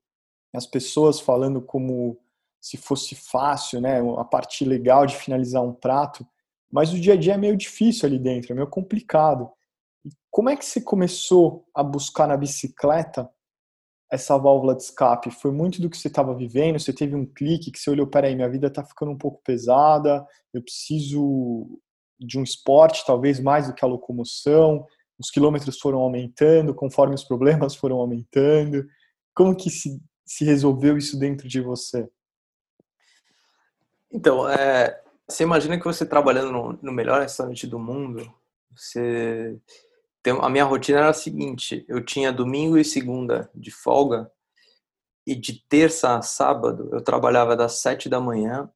as 0.55 0.67
pessoas 0.67 1.19
falando 1.19 1.61
como 1.61 2.17
se 2.61 2.76
fosse 2.76 3.17
fácil, 3.17 3.81
né, 3.81 3.99
a 4.17 4.25
parte 4.25 4.64
legal 4.64 5.05
de 5.05 5.17
finalizar 5.17 5.64
um 5.64 5.73
prato, 5.73 6.25
mas 6.73 6.93
o 6.93 6.99
dia 6.99 7.12
a 7.12 7.17
dia 7.17 7.35
é 7.35 7.37
meio 7.37 7.57
difícil 7.57 8.07
ali 8.07 8.19
dentro, 8.19 8.52
é 8.52 8.55
meio 8.55 8.67
complicado. 8.67 9.50
Como 10.31 10.49
é 10.49 10.57
que 10.57 10.64
você 10.64 10.81
começou 10.81 11.67
a 11.75 11.83
buscar 11.83 12.26
na 12.26 12.37
bicicleta 12.37 13.31
essa 14.11 14.38
válvula 14.38 14.75
de 14.75 14.83
escape? 14.83 15.31
Foi 15.31 15.52
muito 15.52 15.83
do 15.83 15.91
que 15.91 15.99
você 15.99 16.09
estava 16.09 16.35
vivendo? 16.35 16.81
Você 16.81 16.93
teve 16.93 17.14
um 17.14 17.26
clique 17.26 17.71
que 17.71 17.79
você 17.79 17.91
olhou, 17.91 18.07
peraí, 18.07 18.35
minha 18.35 18.49
vida 18.49 18.69
está 18.69 18.83
ficando 18.83 19.12
um 19.12 19.19
pouco 19.19 19.43
pesada, 19.45 20.26
eu 20.55 20.62
preciso 20.62 21.79
de 22.19 22.38
um 22.38 22.43
esporte, 22.43 23.05
talvez 23.05 23.38
mais 23.38 23.67
do 23.67 23.75
que 23.75 23.85
a 23.85 23.88
locomoção, 23.88 24.87
os 25.19 25.31
quilômetros 25.31 25.79
foram 25.79 25.99
aumentando 25.99 26.75
conforme 26.75 27.14
os 27.14 27.25
problemas 27.25 27.75
foram 27.75 27.99
aumentando. 27.99 28.87
Como 29.35 29.55
que 29.55 29.69
se, 29.69 30.00
se 30.25 30.45
resolveu 30.45 30.97
isso 30.97 31.19
dentro 31.19 31.47
de 31.47 31.61
você? 31.61 32.09
Então, 34.11 34.49
é, 34.49 35.01
você 35.29 35.43
imagina 35.43 35.79
que 35.79 35.85
você 35.85 36.05
trabalhando 36.07 36.52
no, 36.52 36.79
no 36.83 36.93
melhor 36.93 37.21
restaurante 37.21 37.67
do 37.67 37.79
mundo, 37.79 38.33
você 38.71 39.59
a 40.41 40.49
minha 40.49 40.64
rotina 40.64 40.99
era 40.99 41.09
a 41.11 41.14
seguinte: 41.14 41.85
eu 41.88 42.05
tinha 42.05 42.33
domingo 42.33 42.79
e 42.79 42.85
segunda 42.85 43.50
de 43.55 43.71
folga, 43.71 44.31
e 45.26 45.35
de 45.35 45.64
terça 45.69 46.17
a 46.17 46.23
sábado 46.23 46.88
eu 46.93 47.02
trabalhava 47.02 47.57
das 47.57 47.81
sete 47.81 48.09
da 48.09 48.21
manhã 48.21 48.71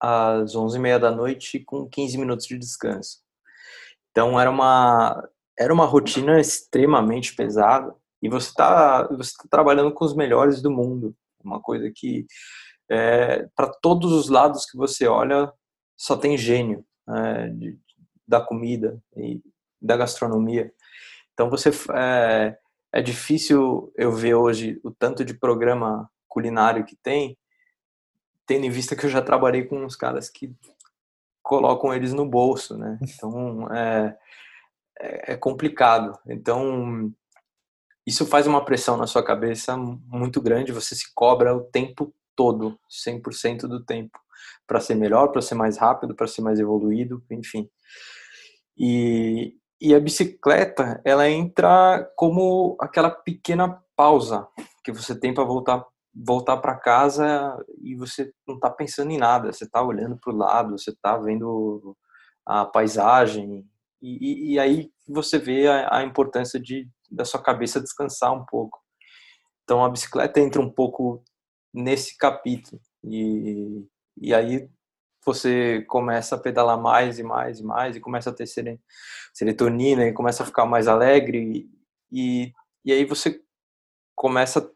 às 0.00 0.54
onze 0.56 0.78
e 0.78 0.80
meia 0.80 0.98
da 0.98 1.10
noite 1.10 1.60
com 1.60 1.88
15 1.88 2.18
minutos 2.18 2.46
de 2.46 2.58
descanso. 2.58 3.20
Então 4.10 4.38
era 4.38 4.50
uma 4.50 5.28
era 5.58 5.72
uma 5.72 5.84
rotina 5.84 6.40
extremamente 6.40 7.34
pesada 7.34 7.94
e 8.20 8.28
você 8.28 8.48
está 8.48 9.06
você 9.08 9.32
tá 9.36 9.44
trabalhando 9.50 9.92
com 9.92 10.04
os 10.04 10.14
melhores 10.14 10.60
do 10.62 10.70
mundo, 10.70 11.14
uma 11.42 11.60
coisa 11.60 11.90
que 11.94 12.26
é, 12.90 13.48
para 13.54 13.68
todos 13.68 14.12
os 14.12 14.28
lados 14.28 14.66
que 14.66 14.76
você 14.76 15.06
olha 15.06 15.52
só 16.02 16.16
tem 16.16 16.36
gênio 16.36 16.84
é, 17.08 17.46
de, 17.46 17.78
da 18.26 18.40
comida 18.40 19.00
e 19.16 19.40
da 19.80 19.96
gastronomia. 19.96 20.74
Então 21.32 21.48
você 21.48 21.70
é, 21.94 22.58
é 22.92 23.00
difícil 23.00 23.92
eu 23.96 24.10
ver 24.10 24.34
hoje 24.34 24.80
o 24.82 24.90
tanto 24.90 25.24
de 25.24 25.32
programa 25.32 26.10
culinário 26.26 26.84
que 26.84 26.96
tem, 26.96 27.38
tendo 28.44 28.66
em 28.66 28.70
vista 28.70 28.96
que 28.96 29.06
eu 29.06 29.10
já 29.10 29.22
trabalhei 29.22 29.64
com 29.64 29.84
uns 29.84 29.94
caras 29.94 30.28
que 30.28 30.52
colocam 31.40 31.94
eles 31.94 32.12
no 32.12 32.28
bolso, 32.28 32.76
né? 32.76 32.98
Então 33.14 33.72
é, 33.72 34.18
é, 34.98 35.32
é 35.34 35.36
complicado. 35.36 36.18
Então 36.26 37.14
isso 38.04 38.26
faz 38.26 38.48
uma 38.48 38.64
pressão 38.64 38.96
na 38.96 39.06
sua 39.06 39.24
cabeça 39.24 39.76
muito 39.76 40.42
grande. 40.42 40.72
Você 40.72 40.96
se 40.96 41.14
cobra 41.14 41.54
o 41.54 41.60
tempo 41.60 42.12
todo, 42.34 42.76
100% 42.90 43.68
do 43.68 43.84
tempo, 43.84 44.18
para 44.72 44.80
ser 44.80 44.94
melhor, 44.94 45.28
para 45.28 45.42
ser 45.42 45.54
mais 45.54 45.76
rápido, 45.76 46.16
para 46.16 46.26
ser 46.26 46.40
mais 46.40 46.58
evoluído, 46.58 47.22
enfim. 47.30 47.68
E, 48.74 49.54
e 49.78 49.94
a 49.94 50.00
bicicleta, 50.00 50.98
ela 51.04 51.28
entra 51.28 52.10
como 52.16 52.74
aquela 52.80 53.10
pequena 53.10 53.78
pausa 53.94 54.48
que 54.82 54.90
você 54.90 55.14
tem 55.14 55.34
para 55.34 55.44
voltar 55.44 55.84
voltar 56.14 56.58
para 56.58 56.76
casa 56.76 57.56
e 57.82 57.94
você 57.94 58.32
não 58.46 58.56
está 58.56 58.70
pensando 58.70 59.10
em 59.10 59.18
nada, 59.18 59.50
você 59.50 59.64
está 59.64 59.82
olhando 59.82 60.18
para 60.18 60.32
o 60.32 60.36
lado, 60.36 60.78
você 60.78 60.90
está 60.90 61.16
vendo 61.16 61.96
a 62.46 62.66
paisagem 62.66 63.66
e, 64.00 64.52
e, 64.52 64.58
aí 64.58 64.90
você 65.08 65.38
vê 65.38 65.68
a, 65.68 65.98
a, 65.98 66.02
importância 66.02 66.60
de 66.60 66.88
da 67.10 67.24
sua 67.24 67.42
cabeça 67.42 67.80
descansar 67.80 68.32
um 68.32 68.44
pouco. 68.44 68.78
Então 69.64 69.84
a 69.84 69.88
bicicleta 69.88 70.40
entra 70.40 70.60
um 70.60 70.70
pouco 70.70 71.22
nesse 71.72 72.16
capítulo 72.18 72.80
e, 73.04 73.86
e 74.16 74.34
aí 74.34 74.68
você 75.24 75.82
começa 75.82 76.34
a 76.34 76.38
pedalar 76.38 76.80
mais 76.80 77.18
e 77.18 77.22
mais 77.22 77.60
e 77.60 77.64
mais 77.64 77.96
e 77.96 78.00
começa 78.00 78.30
a 78.30 78.34
ter 78.34 78.46
serotonina 79.32 80.06
e 80.06 80.12
começa 80.12 80.42
a 80.42 80.46
ficar 80.46 80.66
mais 80.66 80.88
alegre 80.88 81.70
e, 82.10 82.52
e 82.84 82.92
aí 82.92 83.04
você 83.04 83.40
começa 84.14 84.58
a 84.58 84.68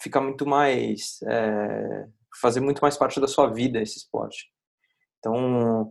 ficar 0.00 0.20
muito 0.20 0.46
mais 0.46 1.20
é, 1.24 2.06
fazer 2.40 2.60
muito 2.60 2.80
mais 2.80 2.96
parte 2.96 3.20
da 3.20 3.28
sua 3.28 3.48
vida 3.48 3.80
esse 3.80 3.98
esporte. 3.98 4.50
Então 5.18 5.90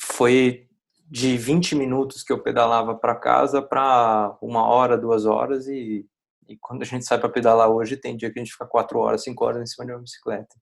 foi 0.00 0.68
de 1.06 1.36
20 1.36 1.74
minutos 1.74 2.22
que 2.22 2.32
eu 2.32 2.42
pedalava 2.42 2.94
para 2.94 3.16
casa 3.16 3.62
para 3.62 4.36
uma 4.40 4.64
hora, 4.64 4.98
duas 4.98 5.26
horas 5.26 5.66
e, 5.68 6.06
e 6.48 6.56
quando 6.58 6.82
a 6.82 6.84
gente 6.84 7.04
sai 7.04 7.18
para 7.18 7.28
pedalar 7.28 7.70
hoje 7.70 7.96
tem 7.96 8.16
dia 8.16 8.32
que 8.32 8.38
a 8.38 8.42
gente 8.44 8.52
fica 8.52 8.66
quatro 8.66 8.98
horas, 8.98 9.22
cinco 9.22 9.44
horas 9.44 9.62
em 9.62 9.66
cima 9.66 9.86
de 9.86 9.92
uma 9.92 10.00
bicicleta 10.00 10.56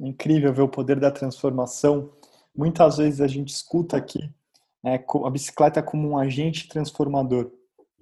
incrível 0.00 0.52
ver 0.52 0.62
o 0.62 0.68
poder 0.68 1.00
da 1.00 1.10
transformação. 1.10 2.12
Muitas 2.54 2.98
vezes 2.98 3.20
a 3.20 3.26
gente 3.26 3.48
escuta 3.48 3.96
aqui 3.96 4.30
né, 4.82 5.04
a 5.24 5.30
bicicleta 5.30 5.82
como 5.82 6.08
um 6.08 6.18
agente 6.18 6.68
transformador. 6.68 7.50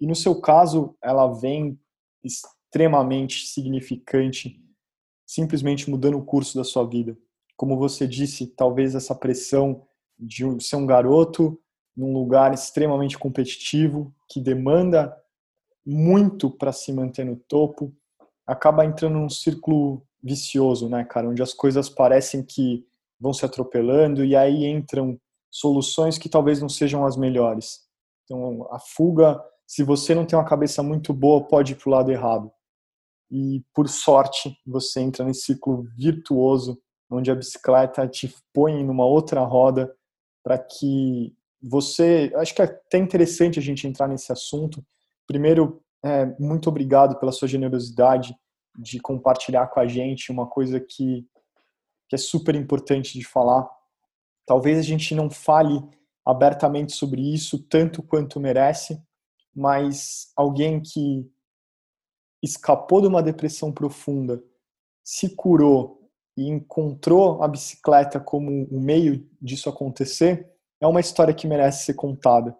E 0.01 0.07
no 0.07 0.15
seu 0.15 0.41
caso, 0.41 0.95
ela 1.03 1.27
vem 1.29 1.79
extremamente 2.23 3.47
significante, 3.47 4.61
simplesmente 5.25 5.89
mudando 5.89 6.19
o 6.19 6.25
curso 6.25 6.57
da 6.57 6.65
sua 6.65 6.87
vida. 6.87 7.17
Como 7.57 7.79
você 7.79 8.07
disse, 8.07 8.47
talvez 8.47 8.95
essa 8.95 9.15
pressão 9.15 9.87
de 10.19 10.45
ser 10.63 10.77
um 10.77 10.87
garoto 10.87 11.59
num 11.97 12.13
lugar 12.13 12.53
extremamente 12.53 13.19
competitivo, 13.19 14.15
que 14.29 14.41
demanda 14.41 15.17
muito 15.85 16.51
para 16.51 16.73
se 16.73 16.93
manter 16.93 17.25
no 17.25 17.37
topo, 17.37 17.95
acaba 18.47 18.85
entrando 18.85 19.15
num 19.15 19.31
círculo 19.31 20.06
vicioso, 20.27 20.89
né, 20.89 21.05
cara? 21.05 21.29
Onde 21.29 21.43
as 21.43 21.55
coisas 21.55 21.89
parecem 21.89 22.43
que 22.43 22.85
vão 23.19 23.33
se 23.33 23.45
atropelando 23.45 24.25
e 24.25 24.35
aí 24.35 24.67
entram 24.67 25.19
soluções 25.51 26.19
que 26.19 26.29
talvez 26.29 26.61
não 26.61 26.69
sejam 26.69 27.07
as 27.07 27.17
melhores. 27.17 27.81
Então, 28.25 28.67
a 28.71 28.79
fuga, 28.79 29.41
se 29.67 29.83
você 29.83 30.15
não 30.15 30.27
tem 30.27 30.39
uma 30.39 30.45
cabeça 30.45 30.83
muito 30.83 31.15
boa, 31.15 31.47
pode 31.47 31.73
ir 31.73 31.77
para 31.77 31.89
o 31.89 31.93
lado 31.93 32.11
errado. 32.11 32.51
E, 33.31 33.65
por 33.75 33.89
sorte, 33.89 34.57
você 34.67 35.01
entra 35.01 35.25
nesse 35.25 35.43
ciclo 35.43 35.85
virtuoso, 35.97 36.79
onde 37.11 37.31
a 37.31 37.35
bicicleta 37.35 38.07
te 38.07 38.35
põe 38.53 38.85
numa 38.85 39.05
outra 39.05 39.41
roda 39.43 39.95
para 40.43 40.59
que 40.59 41.35
você, 41.63 42.33
acho 42.37 42.55
que 42.55 42.63
é 42.63 42.65
até 42.67 42.99
interessante 42.99 43.59
a 43.59 43.63
gente 43.63 43.87
entrar 43.87 44.09
nesse 44.09 44.31
assunto. 44.31 44.85
Primeiro, 45.27 45.81
é, 46.05 46.27
muito 46.39 46.69
obrigado 46.69 47.19
pela 47.19 47.33
sua 47.33 47.49
generosidade 47.49 48.37
de 48.79 49.01
compartilhar 49.01 49.67
com 49.69 49.81
a 49.81 49.87
gente 49.87 50.31
uma 50.31 50.47
coisa 50.47 50.79
que, 50.81 51.27
que 52.09 52.15
é 52.15 52.19
super 52.19 52.55
importante 52.55 53.19
de 53.19 53.25
falar. 53.25 53.69
Talvez 54.47 54.79
a 54.79 54.83
gente 54.83 55.15
não 55.15 55.31
fale 55.31 55.83
abertamente 56.25 56.93
sobre 56.93 57.23
isso 57.23 57.59
tanto 57.69 58.03
quanto 58.03 58.41
merece, 58.41 59.01
mas 59.55 60.33
alguém 60.37 60.81
que 60.81 61.31
escapou 62.43 63.01
de 63.01 63.07
uma 63.07 63.23
depressão 63.23 63.73
profunda, 63.73 64.43
se 65.05 65.35
curou 65.35 66.11
e 66.37 66.49
encontrou 66.49 67.43
a 67.43 67.49
bicicleta 67.49 68.21
como 68.21 68.51
um 68.51 68.81
meio 68.81 69.29
disso 69.41 69.69
acontecer, 69.69 70.51
é 70.81 70.87
uma 70.87 71.01
história 71.01 71.33
que 71.33 71.47
merece 71.47 71.85
ser 71.85 71.95
contada. 71.95 72.57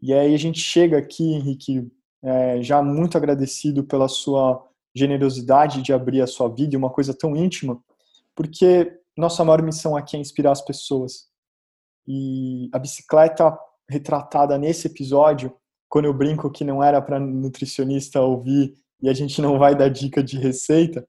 E 0.00 0.12
aí 0.12 0.34
a 0.34 0.38
gente 0.38 0.60
chega 0.60 0.98
aqui, 0.98 1.32
Henrique, 1.32 1.90
é, 2.22 2.62
já 2.62 2.82
muito 2.82 3.16
agradecido 3.16 3.82
pela 3.84 4.08
sua 4.08 4.64
generosidade 4.96 5.82
de 5.82 5.92
abrir 5.92 6.22
a 6.22 6.26
sua 6.26 6.48
vida, 6.48 6.76
uma 6.78 6.88
coisa 6.88 7.12
tão 7.12 7.36
íntima, 7.36 7.78
porque 8.34 8.98
nossa 9.16 9.44
maior 9.44 9.60
missão 9.62 9.94
aqui 9.94 10.16
é 10.16 10.20
inspirar 10.20 10.52
as 10.52 10.62
pessoas. 10.62 11.28
E 12.08 12.70
a 12.72 12.78
bicicleta 12.78 13.56
retratada 13.88 14.56
nesse 14.56 14.86
episódio, 14.86 15.54
quando 15.88 16.06
eu 16.06 16.14
brinco 16.14 16.50
que 16.50 16.64
não 16.64 16.82
era 16.82 17.00
para 17.02 17.20
nutricionista 17.20 18.20
ouvir 18.20 18.74
e 19.02 19.08
a 19.08 19.12
gente 19.12 19.40
não 19.42 19.58
vai 19.58 19.74
dar 19.74 19.88
dica 19.88 20.22
de 20.22 20.38
receita, 20.38 21.06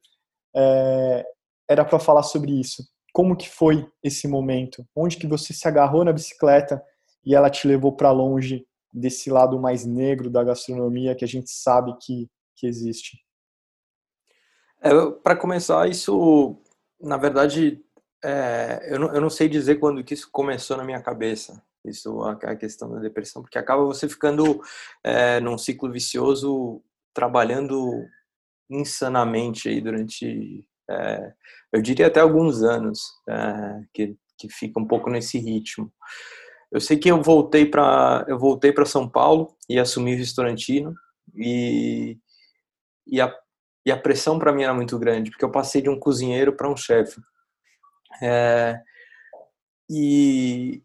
é, 0.56 1.26
era 1.70 1.86
para 1.86 2.00
falar 2.00 2.24
sobre 2.24 2.52
isso. 2.52 2.84
Como 3.14 3.38
que 3.38 3.50
foi 3.50 3.88
esse 4.04 4.28
momento? 4.28 4.86
Onde 4.96 5.18
que 5.18 5.28
você 5.28 5.54
se 5.54 5.68
agarrou 5.68 6.04
na 6.04 6.12
bicicleta 6.12 6.84
e 7.26 7.34
ela 7.34 7.50
te 7.50 7.68
levou 7.68 7.94
para 7.94 8.12
longe 8.12 8.66
desse 8.94 9.30
lado 9.30 9.60
mais 9.60 9.86
negro 9.86 10.30
da 10.30 10.44
gastronomia 10.44 11.16
que 11.16 11.26
a 11.26 11.28
gente 11.28 11.50
sabe 11.50 11.96
que, 12.00 12.28
que 12.56 12.68
existe? 12.68 13.27
É, 14.82 14.90
para 15.24 15.36
começar, 15.36 15.90
isso, 15.90 16.56
na 17.02 17.18
verdade, 17.18 17.82
é, 18.24 18.88
eu, 18.94 19.00
não, 19.00 19.14
eu 19.14 19.22
não 19.22 19.30
sei 19.30 19.48
dizer 19.48 19.76
quando 19.76 20.04
que 20.04 20.14
isso 20.14 20.30
começou 20.32 20.78
na 20.78 20.84
minha 20.84 21.02
cabeça, 21.02 21.62
isso 21.86 22.22
a, 22.22 22.34
a 22.34 22.56
questão 22.56 22.92
da 22.92 23.00
depressão, 23.00 23.42
porque 23.42 23.58
acaba 23.58 23.84
você 23.86 24.08
ficando 24.08 24.62
é, 25.04 25.40
num 25.40 25.58
ciclo 25.58 25.92
vicioso, 25.92 26.82
trabalhando 27.14 28.06
insanamente 28.70 29.70
aí 29.70 29.82
durante, 29.82 30.68
é, 30.90 31.34
eu 31.72 31.82
diria 31.82 32.08
até 32.08 32.20
alguns 32.20 32.62
anos, 32.64 33.02
é, 33.28 33.82
que, 33.94 34.16
que 34.38 34.50
fica 34.50 34.80
um 34.80 34.86
pouco 34.86 35.10
nesse 35.10 35.40
ritmo. 35.40 35.92
Eu 36.72 36.82
sei 36.82 36.98
que 36.98 37.10
eu 37.10 37.22
voltei 37.22 37.66
para 37.66 38.26
eu 38.28 38.38
voltei 38.38 38.74
para 38.74 38.86
São 38.86 39.10
Paulo 39.10 39.56
e 39.70 39.80
assumi 39.80 40.14
o 40.14 40.18
restaurantino 40.18 40.94
e 41.34 42.18
e 43.08 43.22
a, 43.22 43.34
e 43.88 43.92
a 43.92 43.98
pressão 43.98 44.38
para 44.38 44.52
mim 44.52 44.64
era 44.64 44.74
muito 44.74 45.00
grande 45.00 45.32
porque 45.32 45.46
eu 45.46 45.52
passei 45.52 45.82
de 45.82 45.90
um 45.90 45.98
cozinheiro 45.98 46.52
para 46.52 46.70
um 46.70 46.76
chefe. 46.76 47.22
É, 48.22 48.78
e 49.90 50.84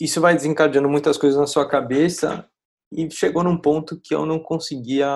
isso 0.00 0.20
vai 0.20 0.34
desencadeando 0.34 0.88
muitas 0.88 1.16
coisas 1.16 1.38
na 1.38 1.46
sua 1.46 1.68
cabeça 1.68 2.50
e 2.90 3.08
chegou 3.08 3.44
num 3.44 3.56
ponto 3.56 4.00
que 4.02 4.12
eu 4.12 4.26
não 4.26 4.40
conseguia 4.40 5.06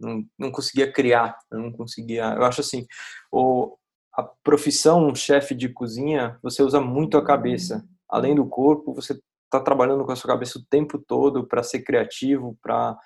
não, 0.00 0.24
não 0.38 0.50
conseguia 0.50 0.90
criar 0.90 1.36
eu 1.52 1.58
não 1.58 1.70
conseguia 1.70 2.24
eu 2.36 2.44
acho 2.44 2.62
assim 2.62 2.86
o 3.30 3.76
a 4.14 4.22
profissão 4.42 5.14
chefe 5.14 5.54
de 5.54 5.68
cozinha 5.68 6.38
você 6.42 6.62
usa 6.62 6.80
muito 6.80 7.16
a 7.16 7.24
cabeça. 7.24 7.86
Além 8.08 8.34
do 8.34 8.44
corpo, 8.44 8.92
você 8.92 9.12
está 9.44 9.60
trabalhando 9.60 10.04
com 10.04 10.12
a 10.12 10.16
sua 10.16 10.30
cabeça 10.30 10.58
o 10.58 10.64
tempo 10.68 10.98
todo 10.98 11.46
para 11.46 11.62
ser 11.62 11.82
criativo, 11.82 12.58
para 12.60 12.98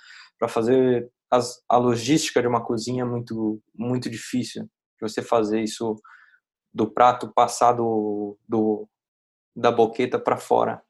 fazer 0.48 1.11
as, 1.35 1.62
a 1.68 1.77
logística 1.77 2.40
de 2.40 2.49
uma 2.49 2.64
cozinha 2.64 3.03
é 3.03 3.07
muito 3.07 3.61
muito 3.75 4.09
difícil. 4.11 4.68
Você 5.01 5.20
fazer 5.23 5.61
isso 5.61 5.97
do 6.73 6.90
prato 6.90 7.33
passar 7.33 7.73
do, 7.73 8.38
do 8.49 8.88
da 9.55 9.70
boqueta 9.70 10.18
para 10.18 10.37
fora. 10.37 10.83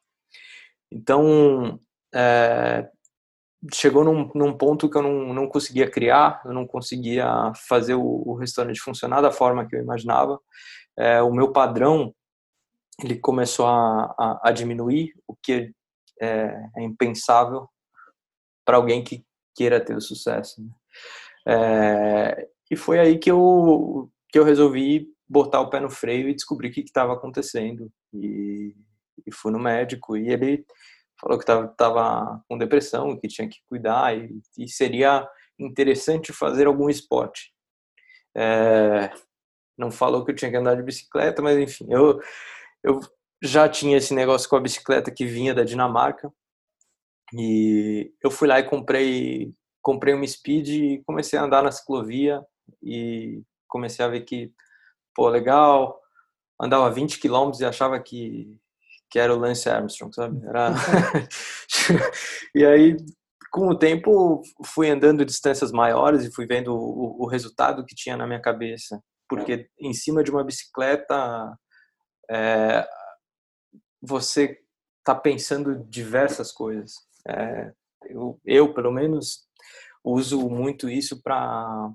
Então, 0.91 1.79
é, 2.15 2.89
chegou 3.73 4.05
num, 4.05 4.31
num, 4.35 4.57
ponto 4.57 4.89
que 4.89 4.97
eu 4.97 5.03
não, 5.03 5.35
não 5.35 5.49
conseguia 5.49 5.91
criar, 5.91 6.41
eu 6.45 6.53
não 6.53 6.67
conseguia 6.67 7.53
fazer 7.67 7.95
o, 7.95 8.23
o 8.27 8.35
restaurante 8.35 8.81
funcionar 8.81 9.21
da 9.21 9.31
forma 9.31 9.67
que 9.67 9.77
eu 9.77 9.83
imaginava. 9.83 10.41
É, 10.97 11.21
o 11.21 11.33
meu 11.33 11.53
padrão 11.53 12.15
ele 13.03 13.19
começou 13.19 13.67
a, 13.67 14.15
a, 14.19 14.41
a 14.45 14.53
diminuir, 14.53 15.13
o 15.27 15.35
que 15.35 15.73
é, 16.21 16.55
é 16.77 16.83
impensável 16.83 17.69
para 18.65 18.77
alguém 18.77 19.03
que 19.03 19.25
queira 19.55 19.81
ter 19.81 19.97
o 19.97 20.01
sucesso. 20.01 20.63
Né? 20.63 20.71
É, 21.47 22.49
e 22.71 22.77
foi 22.77 22.99
aí 22.99 23.19
que 23.19 23.31
eu, 23.31 24.11
que 24.29 24.39
eu 24.39 24.45
resolvi 24.45 25.09
botar 25.29 25.61
o 25.61 25.71
pé 25.71 25.81
no 25.81 25.91
freio 25.91 26.29
e 26.29 26.35
descobrir 26.35 26.69
o 26.69 26.73
que 26.73 26.81
estava 26.81 27.13
acontecendo. 27.13 27.91
E, 28.13 28.75
e 29.27 29.33
fui 29.33 29.53
no 29.53 29.59
médico 29.59 30.17
e 30.17 30.29
ele 30.29 30.65
falou 31.21 31.39
que 31.39 31.45
estava 31.45 32.43
com 32.49 32.59
depressão, 32.59 33.19
que 33.19 33.29
tinha 33.29 33.49
que 33.49 33.59
cuidar 33.69 34.17
e, 34.17 34.41
e 34.59 34.69
seria 34.69 35.27
interessante 35.59 36.33
fazer 36.33 36.67
algum 36.67 36.89
esporte. 36.89 37.53
É, 38.37 39.13
não 39.79 39.91
falou 39.91 40.25
que 40.25 40.33
eu 40.33 40.35
tinha 40.35 40.51
que 40.51 40.57
andar 40.57 40.75
de 40.75 40.83
bicicleta, 40.83 41.41
mas 41.43 41.59
enfim, 41.59 41.87
eu 41.89 42.21
eu 42.83 43.01
já 43.43 43.69
tinha 43.69 43.97
esse 43.97 44.15
negócio 44.15 44.49
com 44.49 44.57
a 44.57 44.61
bicicleta 44.61 45.11
que 45.11 45.25
vinha 45.25 45.55
da 45.55 45.65
Dinamarca 45.65 46.31
e 47.37 48.13
eu 48.23 48.31
fui 48.31 48.49
lá 48.49 48.59
e 48.61 48.65
comprei 48.69 49.55
comprei 49.83 50.15
uma 50.15 50.27
Speed 50.27 50.69
e 50.69 51.03
comecei 51.07 51.39
a 51.39 51.43
andar 51.43 51.63
na 51.63 51.73
ciclovia 51.73 52.43
e 52.83 53.43
comecei 53.69 54.05
a 54.05 54.09
ver 54.09 54.23
que 54.23 54.53
pô 55.15 55.29
legal 55.29 56.01
andava 56.61 56.91
20 56.91 57.19
quilômetros 57.19 57.61
e 57.61 57.65
achava 57.65 58.01
que 58.01 58.57
que 59.11 59.19
era 59.19 59.35
o 59.35 59.39
Lance 59.39 59.69
Armstrong 59.69 60.15
sabe? 60.15 60.47
Era 60.47 60.71
e 62.55 62.65
aí 62.65 62.97
com 63.55 63.69
o 63.69 63.79
tempo 63.79 64.43
fui 64.65 64.91
andando 64.91 65.25
distâncias 65.25 65.71
maiores 65.71 66.25
e 66.25 66.33
fui 66.33 66.45
vendo 66.45 66.75
o, 66.75 67.23
o 67.23 67.27
resultado 67.29 67.87
que 67.87 67.95
tinha 67.95 68.17
na 68.17 68.27
minha 68.27 68.43
cabeça. 68.43 69.01
Porque 69.29 69.69
em 69.79 69.95
cima 69.95 70.25
de 70.25 70.31
uma 70.33 70.43
bicicleta 70.43 71.57
é, 72.29 72.85
você 74.03 74.59
está 74.99 75.15
pensando 75.15 75.85
diversas 75.89 76.51
coisas. 76.51 76.95
É, 77.27 77.73
eu, 78.07 78.41
eu, 78.45 78.75
pelo 78.75 78.93
menos, 78.93 79.47
uso 80.05 80.49
muito 80.49 80.89
isso 80.89 81.23
para. 81.23 81.93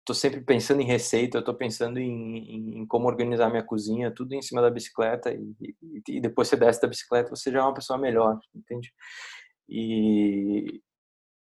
Estou 0.00 0.14
sempre 0.14 0.42
pensando 0.42 0.82
em 0.82 0.86
receita, 0.86 1.38
estou 1.38 1.54
pensando 1.54 1.98
em, 1.98 2.80
em, 2.80 2.86
como 2.86 3.08
organizar 3.08 3.48
minha 3.48 3.62
cozinha, 3.62 4.10
tudo 4.14 4.34
em 4.34 4.42
cima 4.42 4.60
da 4.60 4.70
bicicleta. 4.70 5.32
E, 5.32 5.54
e, 5.82 6.02
e, 6.08 6.20
depois 6.20 6.46
você 6.48 6.56
desce 6.56 6.80
da 6.80 6.88
bicicleta, 6.88 7.30
você 7.30 7.50
já 7.50 7.60
é 7.60 7.62
uma 7.62 7.72
pessoa 7.74 7.98
melhor, 7.98 8.38
entende? 8.54 8.92
E, 9.68 10.82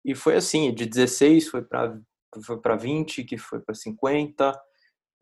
e 0.03 0.13
foi 0.15 0.35
assim: 0.35 0.73
de 0.73 0.85
16 0.85 1.47
foi 1.47 1.63
para 1.63 1.97
foi 2.45 2.59
para 2.61 2.75
20, 2.75 3.23
que 3.23 3.37
foi 3.37 3.59
para 3.61 3.73
50, 3.73 4.59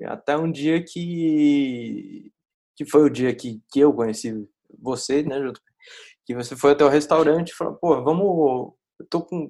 até 0.06 0.38
um 0.38 0.52
dia 0.52 0.84
que 0.84 2.32
que 2.76 2.86
foi 2.86 3.04
o 3.04 3.10
dia 3.10 3.36
que, 3.36 3.62
que 3.72 3.80
eu 3.80 3.92
conheci 3.92 4.48
você, 4.80 5.24
né, 5.24 5.40
que 6.28 6.36
você 6.36 6.58
foi 6.58 6.74
até 6.74 6.84
o 6.84 6.90
restaurante 6.90 7.52
e 7.52 7.56
falou, 7.56 7.76
pô, 7.76 8.04
vamos, 8.04 8.74
eu 9.00 9.08
tô 9.10 9.22
com, 9.22 9.50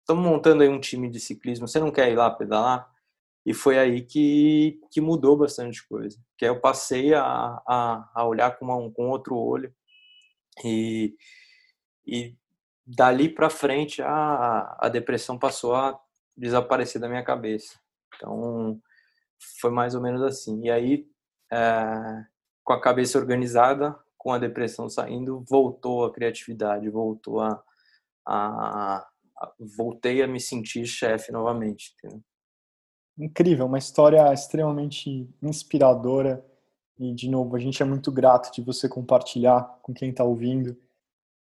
estamos 0.00 0.24
montando 0.24 0.62
aí 0.62 0.68
um 0.68 0.80
time 0.80 1.10
de 1.10 1.20
ciclismo, 1.20 1.68
você 1.68 1.78
não 1.78 1.92
quer 1.92 2.10
ir 2.10 2.16
lá 2.16 2.30
pedalar? 2.30 2.90
E 3.44 3.52
foi 3.52 3.78
aí 3.78 4.00
que, 4.00 4.80
que 4.90 4.98
mudou 4.98 5.36
bastante 5.36 5.86
coisa, 5.86 6.18
que 6.38 6.46
eu 6.46 6.58
passei 6.58 7.12
a, 7.12 7.22
a, 7.22 8.10
a 8.14 8.26
olhar 8.26 8.58
com, 8.58 8.64
uma, 8.64 8.90
com 8.92 9.10
outro 9.10 9.36
olho 9.36 9.72
e, 10.64 11.14
e 12.06 12.34
dali 12.86 13.28
para 13.28 13.50
frente 13.50 14.00
a, 14.00 14.74
a 14.80 14.88
depressão 14.88 15.38
passou 15.38 15.74
a 15.74 16.00
desaparecer 16.34 16.98
da 16.98 17.10
minha 17.10 17.22
cabeça. 17.22 17.78
Então, 18.14 18.80
foi 19.60 19.70
mais 19.70 19.94
ou 19.94 20.00
menos 20.00 20.22
assim. 20.22 20.64
E 20.64 20.70
aí, 20.70 21.06
é, 21.52 22.24
com 22.64 22.72
a 22.72 22.80
cabeça 22.80 23.18
organizada, 23.18 23.94
com 24.26 24.32
a 24.32 24.38
depressão 24.38 24.88
saindo, 24.88 25.44
voltou 25.48 26.04
a 26.04 26.12
criatividade, 26.12 26.90
voltou 26.90 27.40
a, 27.40 27.62
a, 28.26 29.06
a 29.38 29.52
voltei 29.78 30.20
a 30.20 30.26
me 30.26 30.40
sentir 30.40 30.84
chefe 30.84 31.30
novamente. 31.30 31.94
Entendeu? 31.94 32.20
Incrível, 33.16 33.66
uma 33.66 33.78
história 33.78 34.34
extremamente 34.34 35.30
inspiradora 35.40 36.44
e 36.98 37.14
de 37.14 37.30
novo 37.30 37.54
a 37.54 37.60
gente 37.60 37.80
é 37.80 37.84
muito 37.84 38.10
grato 38.10 38.52
de 38.52 38.60
você 38.62 38.88
compartilhar 38.88 39.62
com 39.80 39.94
quem 39.94 40.10
está 40.10 40.24
ouvindo, 40.24 40.76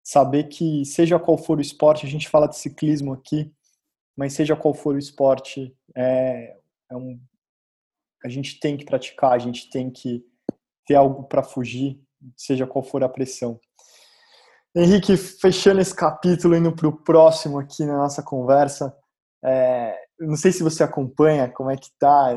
saber 0.03 0.43
que 0.43 0.85
seja 0.85 1.17
qual 1.17 1.39
for 1.39 1.57
o 1.57 1.61
esporte, 1.61 2.05
a 2.05 2.09
gente 2.09 2.29
fala 2.29 2.45
de 2.45 2.55
ciclismo 2.55 3.13
aqui, 3.13 3.51
mas 4.15 4.33
seja 4.33 4.55
qual 4.55 4.75
for 4.75 4.93
o 4.93 4.99
esporte, 4.99 5.75
é, 5.95 6.55
é 6.91 6.95
um, 6.95 7.19
a 8.23 8.29
gente 8.29 8.59
tem 8.59 8.77
que 8.77 8.85
praticar, 8.85 9.31
a 9.31 9.39
gente 9.39 9.71
tem 9.71 9.89
que 9.89 10.23
ter 10.85 10.93
algo 10.93 11.23
para 11.23 11.41
fugir, 11.41 12.04
seja 12.35 12.67
qual 12.67 12.83
for 12.83 13.03
a 13.03 13.09
pressão. 13.09 13.59
Henrique, 14.75 15.15
fechando 15.15 15.79
esse 15.79 15.95
capítulo, 15.95 16.55
indo 16.55 16.75
para 16.75 16.87
o 16.87 16.97
próximo 17.03 17.59
aqui 17.59 17.85
na 17.85 17.97
nossa 17.97 18.21
conversa, 18.21 18.95
é, 19.43 19.97
não 20.19 20.35
sei 20.35 20.51
se 20.51 20.63
você 20.63 20.83
acompanha 20.83 21.49
como 21.49 21.71
é 21.71 21.77
que 21.77 21.89
tá 21.99 22.35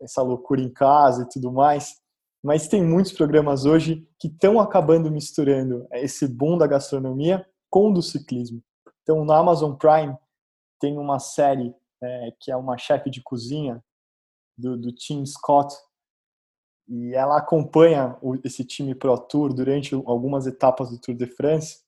essa 0.00 0.22
loucura 0.22 0.60
em 0.60 0.72
casa 0.72 1.22
e 1.22 1.28
tudo 1.28 1.50
mais, 1.52 1.96
mas 2.42 2.68
tem 2.68 2.82
muitos 2.82 3.12
programas 3.12 3.64
hoje 3.64 4.06
que 4.18 4.28
estão 4.28 4.60
acabando 4.60 5.10
misturando 5.10 5.86
esse 5.92 6.26
boom 6.26 6.56
da 6.56 6.66
gastronomia 6.66 7.44
com 7.68 7.90
o 7.90 7.92
do 7.92 8.02
ciclismo. 8.02 8.62
Então, 9.02 9.24
na 9.24 9.36
Amazon 9.36 9.74
Prime 9.74 10.16
tem 10.80 10.96
uma 10.96 11.18
série 11.18 11.74
é, 12.02 12.32
que 12.40 12.50
é 12.50 12.56
uma 12.56 12.78
chefe 12.78 13.10
de 13.10 13.22
cozinha 13.22 13.82
do, 14.56 14.76
do 14.76 14.92
Tim 14.92 15.24
Scott 15.26 15.74
e 16.90 17.14
ela 17.14 17.38
acompanha 17.38 18.16
o, 18.20 18.34
esse 18.44 18.64
time 18.64 18.96
Pro 18.96 19.16
Tour 19.16 19.54
durante 19.54 19.94
algumas 19.94 20.48
etapas 20.48 20.90
do 20.90 20.98
Tour 20.98 21.14
de 21.14 21.26
France. 21.26 21.78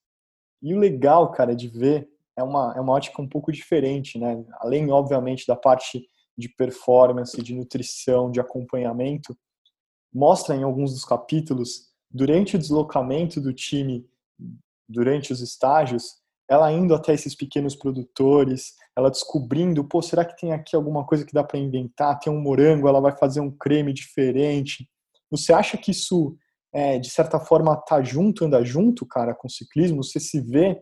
E 0.62 0.72
o 0.72 0.78
legal, 0.78 1.32
cara, 1.32 1.56
de 1.56 1.66
ver 1.66 2.08
é 2.36 2.42
uma, 2.42 2.72
é 2.76 2.80
uma 2.80 2.92
ótica 2.92 3.20
um 3.20 3.28
pouco 3.28 3.50
diferente, 3.50 4.16
né? 4.16 4.44
Além, 4.60 4.92
obviamente, 4.92 5.44
da 5.44 5.56
parte 5.56 6.06
de 6.38 6.48
performance, 6.48 7.42
de 7.42 7.52
nutrição, 7.52 8.30
de 8.30 8.40
acompanhamento, 8.40 9.36
mostra 10.14 10.54
em 10.54 10.62
alguns 10.62 10.92
dos 10.92 11.04
capítulos, 11.04 11.90
durante 12.08 12.54
o 12.54 12.58
deslocamento 12.58 13.40
do 13.40 13.52
time, 13.52 14.08
durante 14.88 15.32
os 15.32 15.40
estágios, 15.40 16.22
ela 16.48 16.70
indo 16.70 16.94
até 16.94 17.12
esses 17.12 17.34
pequenos 17.34 17.74
produtores, 17.74 18.74
ela 18.96 19.10
descobrindo, 19.10 19.84
pô, 19.84 20.02
será 20.02 20.24
que 20.24 20.36
tem 20.36 20.52
aqui 20.52 20.76
alguma 20.76 21.06
coisa 21.06 21.24
que 21.24 21.32
dá 21.32 21.42
para 21.42 21.58
inventar? 21.58 22.18
Tem 22.18 22.32
um 22.32 22.40
morango, 22.40 22.88
ela 22.88 23.00
vai 23.00 23.16
fazer 23.16 23.40
um 23.40 23.50
creme 23.50 23.92
diferente. 23.92 24.88
Você 25.30 25.52
acha 25.52 25.78
que 25.78 25.90
isso, 25.90 26.36
é, 26.72 26.98
de 26.98 27.08
certa 27.08 27.40
forma, 27.40 27.74
tá 27.76 28.02
junto, 28.02 28.44
anda 28.44 28.62
junto, 28.64 29.06
cara, 29.06 29.34
com 29.34 29.48
o 29.48 29.50
ciclismo? 29.50 30.04
Você 30.04 30.20
se 30.20 30.40
vê 30.40 30.78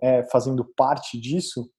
é, 0.00 0.22
fazendo 0.24 0.64
parte 0.76 1.18
disso? 1.18 1.70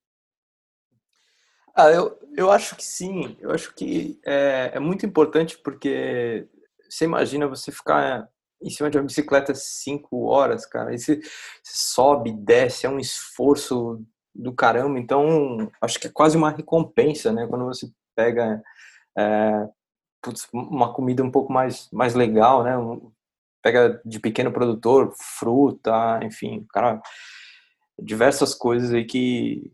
Ah, 1.75 1.91
eu, 1.91 2.17
eu 2.35 2.49
acho 2.49 2.75
que 2.75 2.83
sim. 2.83 3.37
Eu 3.39 3.51
acho 3.51 3.75
que 3.75 4.19
é, 4.25 4.71
é 4.73 4.79
muito 4.79 5.05
importante 5.05 5.57
porque 5.63 6.47
você 6.89 7.05
imagina 7.05 7.47
você 7.47 7.71
ficar 7.71 8.27
em 8.61 8.69
cima 8.69 8.89
de 8.89 8.97
uma 8.97 9.03
bicicleta 9.03 9.53
cinco 9.53 10.25
horas, 10.25 10.65
cara. 10.65 10.93
E 10.95 10.97
você, 10.97 11.17
você 11.17 11.77
sobe, 11.93 12.31
desce, 12.31 12.85
é 12.85 12.89
um 12.89 12.97
esforço 12.97 14.03
do 14.35 14.53
caramba. 14.53 14.99
Então, 14.99 15.71
acho 15.81 15.99
que 15.99 16.07
é 16.07 16.11
quase 16.13 16.35
uma 16.37 16.51
recompensa, 16.51 17.31
né? 17.31 17.47
Quando 17.47 17.65
você 17.65 17.89
pega 18.15 18.61
é, 19.17 19.67
putz, 20.21 20.47
uma 20.51 20.91
comida 20.93 21.23
um 21.23 21.31
pouco 21.31 21.53
mais, 21.53 21.89
mais 21.91 22.15
legal, 22.15 22.63
né? 22.63 22.77
Um, 22.77 23.11
pega 23.61 24.01
de 24.05 24.19
pequeno 24.19 24.51
produtor, 24.51 25.13
fruta, 25.17 26.19
enfim, 26.23 26.65
cara, 26.71 27.01
diversas 27.99 28.53
coisas 28.53 28.93
aí 28.93 29.05
que 29.05 29.71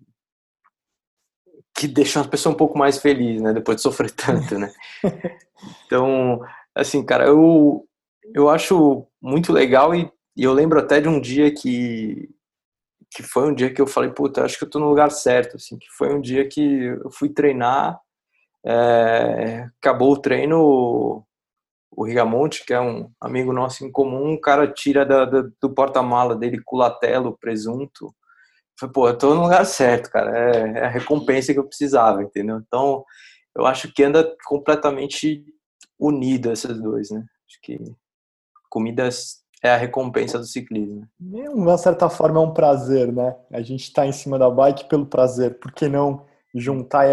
que 1.74 1.88
deixam 1.88 2.22
a 2.22 2.28
pessoa 2.28 2.54
um 2.54 2.58
pouco 2.58 2.78
mais 2.78 3.00
feliz, 3.00 3.42
né? 3.42 3.54
Depois 3.54 3.78
de 3.78 3.82
sofrer 3.82 4.12
tanto, 4.12 4.58
né? 4.60 4.72
Então, 5.86 6.42
assim, 6.74 7.06
cara, 7.06 7.26
eu 7.28 7.88
eu 8.34 8.50
acho 8.50 9.08
muito 9.22 9.54
legal 9.54 9.94
e, 9.94 10.12
e, 10.36 10.44
eu 10.44 10.54
lembro 10.54 10.80
até 10.80 11.00
de 11.00 11.08
um 11.08 11.20
dia 11.22 11.54
que 11.54 12.30
que 13.12 13.22
foi 13.22 13.50
um 13.50 13.54
dia 13.54 13.74
que 13.74 13.82
eu 13.82 13.88
falei, 13.88 14.10
puta, 14.10 14.44
acho 14.44 14.58
que 14.58 14.64
eu 14.64 14.70
tô 14.70 14.80
no 14.80 14.88
lugar 14.90 15.12
certo, 15.12 15.58
assim, 15.58 15.78
que 15.78 15.88
foi 15.92 16.14
um 16.14 16.22
dia 16.22 16.48
que 16.48 16.62
eu 16.62 17.12
fui 17.12 17.30
treinar, 17.30 18.00
é, 18.66 19.70
acabou 19.82 20.14
o 20.14 20.22
treino, 20.22 21.26
o 21.92 22.06
Rigamonte, 22.06 22.66
que 22.66 22.74
é 22.74 22.80
um 22.80 23.12
amigo 23.20 23.52
nosso 23.52 23.86
em 23.86 23.92
comum, 23.92 24.34
o 24.34 24.42
cara 24.42 24.72
tira 24.72 25.06
da, 25.06 25.26
da, 25.26 25.42
do 25.62 25.74
porta-mala 25.74 26.36
dele 26.36 26.62
culatelo, 26.64 27.38
presunto, 27.38 28.16
foi, 28.80 28.90
pô, 28.90 29.08
eu 29.10 29.18
tô 29.18 29.36
no 29.36 29.44
lugar 29.44 29.66
certo, 29.66 30.10
cara, 30.10 30.56
é, 30.56 30.80
é 30.80 30.86
a 30.86 30.90
recompensa 30.90 31.54
que 31.54 31.60
eu 31.60 31.68
precisava, 31.68 32.24
entendeu? 32.24 32.58
Então, 32.66 33.04
eu 33.56 33.66
acho 33.66 33.94
que 33.94 34.04
anda 34.04 34.36
completamente 34.46 35.46
unido 36.00 36.52
esses 36.52 36.82
dois, 36.82 37.12
né? 37.12 37.24
Acho 37.48 37.60
que 37.62 37.78
comidas 38.70 39.41
é 39.64 39.70
a 39.70 39.78
recompensa 39.78 40.40
do 40.40 40.46
ciclismo. 40.46 41.08
De 41.20 41.48
uma 41.50 41.78
certa 41.78 42.10
forma 42.10 42.40
é 42.40 42.44
um 42.44 42.54
prazer, 42.54 43.12
né? 43.14 43.36
A 43.52 43.62
gente 43.62 43.84
está 43.84 44.06
em 44.06 44.12
cima 44.12 44.40
da 44.40 44.50
bike 44.50 44.90
pelo 44.90 45.06
prazer. 45.06 45.60
Por 45.60 45.72
que 45.72 45.88
não 45.88 46.26
juntar 46.54 47.08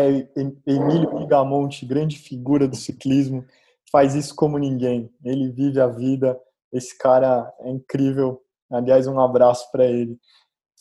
Emílio 0.66 1.18
Rigamonte, 1.18 1.86
grande 1.86 2.18
figura 2.18 2.66
do 2.66 2.74
ciclismo, 2.74 3.44
faz 3.92 4.14
isso 4.14 4.34
como 4.34 4.58
ninguém. 4.58 5.10
Ele 5.22 5.50
vive 5.50 5.80
a 5.80 5.86
vida. 5.86 6.38
Esse 6.72 6.96
cara 6.96 7.52
é 7.60 7.70
incrível. 7.70 8.42
Aliás, 8.70 9.06
um 9.06 9.20
abraço 9.20 9.70
para 9.70 9.84
ele. 9.84 10.18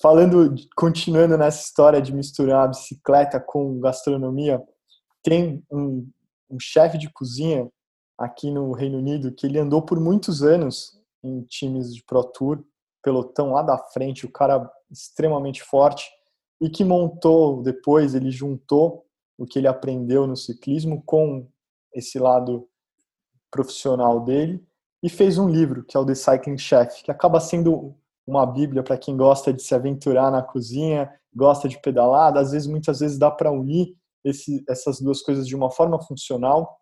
Falando, 0.02 0.56
continuando 0.76 1.38
nessa 1.38 1.64
história 1.64 2.02
de 2.02 2.14
misturar 2.14 2.66
a 2.66 2.68
bicicleta 2.68 3.40
com 3.40 3.80
gastronomia, 3.80 4.62
tem 5.24 5.64
um, 5.72 6.08
um 6.50 6.60
chefe 6.60 6.98
de 6.98 7.10
cozinha 7.10 7.68
aqui 8.18 8.52
no 8.52 8.72
Reino 8.74 8.98
Unido 8.98 9.34
que 9.34 9.46
ele 9.46 9.60
andou 9.60 9.82
por 9.82 10.00
muitos 10.00 10.42
anos 10.42 10.97
em 11.28 11.42
times 11.44 11.94
de 11.94 12.04
Pro 12.04 12.24
Tour, 12.24 12.64
pelotão 13.04 13.52
lá 13.52 13.62
da 13.62 13.78
frente, 13.78 14.26
o 14.26 14.32
cara 14.32 14.70
extremamente 14.92 15.64
forte 15.64 16.10
e 16.62 16.70
que 16.70 16.84
montou 16.84 17.62
depois, 17.62 18.16
ele 18.16 18.32
juntou 18.32 19.06
o 19.38 19.46
que 19.46 19.60
ele 19.60 19.68
aprendeu 19.68 20.26
no 20.26 20.36
ciclismo 20.36 21.04
com 21.06 21.48
esse 21.94 22.18
lado 22.18 22.68
profissional 23.52 24.24
dele 24.24 24.66
e 25.02 25.10
fez 25.10 25.38
um 25.38 25.48
livro 25.48 25.84
que 25.84 25.96
é 25.96 26.00
o 26.00 26.06
The 26.06 26.16
Cycling 26.16 26.58
Chef, 26.58 27.04
que 27.04 27.12
acaba 27.12 27.40
sendo 27.40 27.96
uma 28.26 28.46
bíblia 28.46 28.84
para 28.84 28.98
quem 28.98 29.16
gosta 29.16 29.54
de 29.54 29.62
se 29.62 29.74
aventurar 29.74 30.32
na 30.32 30.42
cozinha, 30.42 31.10
gosta 31.34 31.70
de 31.70 31.80
pedalar, 31.80 32.36
às 32.36 32.52
vezes 32.52 32.68
muitas 32.68 33.00
vezes 33.00 33.18
dá 33.18 33.32
para 33.32 33.52
unir 33.52 33.96
esse, 34.24 34.64
essas 34.68 35.00
duas 35.00 35.22
coisas 35.22 35.48
de 35.48 35.56
uma 35.56 35.72
forma 35.72 36.02
funcional. 36.02 36.78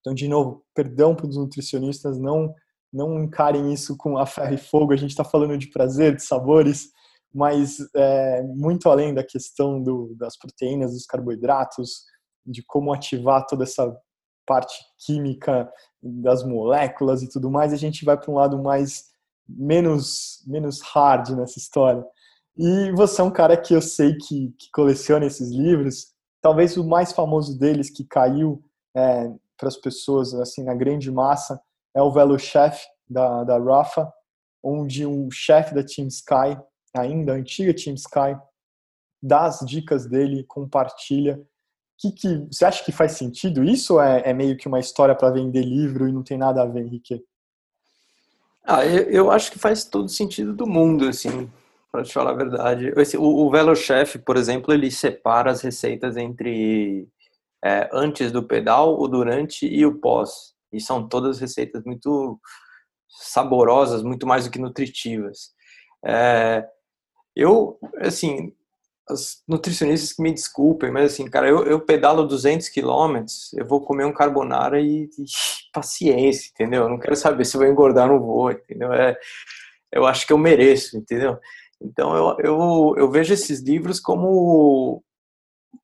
Então, 0.00 0.12
de 0.12 0.28
novo, 0.28 0.62
perdão 0.74 1.14
para 1.14 1.26
os 1.26 1.36
nutricionistas, 1.36 2.18
não 2.18 2.54
não 2.94 3.18
encarem 3.18 3.72
isso 3.72 3.96
com 3.96 4.16
a 4.16 4.24
ferro 4.24 4.54
e 4.54 4.58
fogo. 4.58 4.92
A 4.92 4.96
gente 4.96 5.10
está 5.10 5.24
falando 5.24 5.58
de 5.58 5.66
prazer, 5.66 6.14
de 6.14 6.22
sabores, 6.22 6.90
mas 7.34 7.78
é, 7.96 8.42
muito 8.42 8.88
além 8.88 9.12
da 9.12 9.24
questão 9.24 9.82
do, 9.82 10.14
das 10.14 10.38
proteínas, 10.38 10.92
dos 10.92 11.04
carboidratos, 11.04 12.04
de 12.46 12.62
como 12.62 12.92
ativar 12.92 13.44
toda 13.46 13.64
essa 13.64 13.92
parte 14.46 14.76
química 15.04 15.68
das 16.00 16.44
moléculas 16.44 17.22
e 17.22 17.28
tudo 17.28 17.50
mais, 17.50 17.72
a 17.72 17.76
gente 17.76 18.04
vai 18.04 18.16
para 18.16 18.30
um 18.30 18.34
lado 18.34 18.62
mais 18.62 19.06
menos 19.48 20.42
menos 20.46 20.80
hard 20.80 21.30
nessa 21.30 21.58
história. 21.58 22.04
E 22.56 22.92
você 22.92 23.20
é 23.20 23.24
um 23.24 23.32
cara 23.32 23.56
que 23.56 23.74
eu 23.74 23.82
sei 23.82 24.16
que, 24.16 24.54
que 24.56 24.70
coleciona 24.72 25.26
esses 25.26 25.50
livros. 25.50 26.12
Talvez 26.40 26.76
o 26.76 26.86
mais 26.86 27.12
famoso 27.12 27.58
deles 27.58 27.90
que 27.90 28.04
caiu 28.04 28.62
é, 28.94 29.28
para 29.58 29.68
as 29.68 29.76
pessoas, 29.76 30.32
assim, 30.34 30.62
na 30.62 30.74
grande 30.74 31.10
massa, 31.10 31.60
é 31.94 32.02
o 32.02 32.10
Velo 32.10 32.38
Chef 32.38 32.84
da, 33.08 33.44
da 33.44 33.58
Rafa, 33.58 34.12
onde 34.62 35.06
um 35.06 35.30
chefe 35.30 35.74
da 35.74 35.84
Team 35.84 36.08
Sky, 36.08 36.58
ainda 36.94 37.34
antiga 37.34 37.74
Team 37.74 37.94
Sky, 37.94 38.36
dá 39.22 39.44
as 39.44 39.60
dicas 39.60 40.06
dele, 40.06 40.44
compartilha. 40.44 41.40
Que, 41.98 42.10
que 42.10 42.46
você 42.50 42.64
acha 42.64 42.84
que 42.84 42.90
faz 42.90 43.12
sentido 43.12 43.62
isso 43.62 43.94
ou 43.94 44.02
é, 44.02 44.22
é 44.26 44.32
meio 44.32 44.56
que 44.56 44.66
uma 44.66 44.80
história 44.80 45.14
para 45.14 45.30
vender 45.30 45.62
livro 45.62 46.08
e 46.08 46.12
não 46.12 46.22
tem 46.22 46.36
nada 46.36 46.62
a 46.62 46.66
ver, 46.66 46.84
Henrique? 46.84 47.22
Ah, 48.64 48.84
eu, 48.84 49.02
eu 49.04 49.30
acho 49.30 49.52
que 49.52 49.58
faz 49.58 49.84
todo 49.84 50.08
sentido 50.08 50.54
do 50.54 50.66
mundo, 50.66 51.06
assim, 51.06 51.50
para 51.92 52.02
te 52.02 52.12
falar 52.12 52.30
a 52.30 52.34
verdade. 52.34 52.92
Esse, 52.96 53.16
o, 53.16 53.22
o 53.22 53.50
Velo 53.50 53.76
Chef, 53.76 54.18
por 54.18 54.36
exemplo, 54.36 54.72
ele 54.72 54.90
separa 54.90 55.50
as 55.50 55.60
receitas 55.60 56.16
entre 56.16 57.06
é, 57.62 57.88
antes 57.92 58.32
do 58.32 58.42
pedal, 58.42 58.98
o 58.98 59.06
durante 59.06 59.66
e 59.66 59.84
o 59.86 60.00
pós. 60.00 60.53
E 60.74 60.80
são 60.80 61.08
todas 61.08 61.38
receitas 61.38 61.82
muito 61.84 62.38
saborosas, 63.08 64.02
muito 64.02 64.26
mais 64.26 64.44
do 64.44 64.50
que 64.50 64.58
nutritivas. 64.58 65.52
É, 66.04 66.66
eu, 67.34 67.78
assim, 68.00 68.52
os 69.08 69.42
nutricionistas 69.46 70.12
que 70.12 70.22
me 70.22 70.32
desculpem, 70.32 70.90
mas 70.90 71.12
assim, 71.12 71.28
cara, 71.28 71.48
eu, 71.48 71.64
eu 71.64 71.80
pedalo 71.80 72.26
200 72.26 72.68
quilômetros, 72.68 73.52
eu 73.54 73.66
vou 73.66 73.80
comer 73.80 74.04
um 74.04 74.12
carbonara 74.12 74.80
e, 74.80 75.04
e, 75.18 75.24
paciência, 75.72 76.50
entendeu? 76.50 76.84
Eu 76.84 76.88
não 76.88 76.98
quero 76.98 77.16
saber 77.16 77.44
se 77.44 77.56
vou 77.56 77.66
engordar 77.66 78.10
ou 78.10 78.18
não 78.18 78.26
vou, 78.26 78.50
entendeu? 78.50 78.92
É, 78.92 79.16
eu 79.92 80.06
acho 80.06 80.26
que 80.26 80.32
eu 80.32 80.38
mereço, 80.38 80.96
entendeu? 80.96 81.38
Então 81.80 82.16
eu, 82.16 82.36
eu, 82.40 82.94
eu 82.96 83.10
vejo 83.10 83.34
esses 83.34 83.60
livros 83.60 84.00
como 84.00 85.02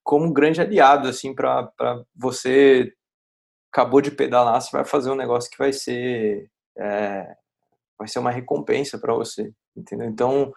como 0.03 0.27
um 0.27 0.33
grande 0.33 0.61
aliado, 0.61 1.09
assim, 1.09 1.35
para 1.35 1.71
você 2.17 2.93
acabou 3.73 4.01
de 4.01 4.11
pedalar, 4.11 4.61
você 4.61 4.71
vai 4.73 4.85
fazer 4.85 5.11
um 5.11 5.17
negócio 5.17 5.51
que 5.51 5.59
vai 5.59 5.73
ser 5.73 6.51
é, 6.79 7.35
vai 7.99 8.09
ser 8.09 8.19
uma 8.19 8.31
recompensa 8.31 8.99
para 8.99 9.15
você, 9.15 9.53
entendeu? 9.77 10.09
Então, 10.09 10.53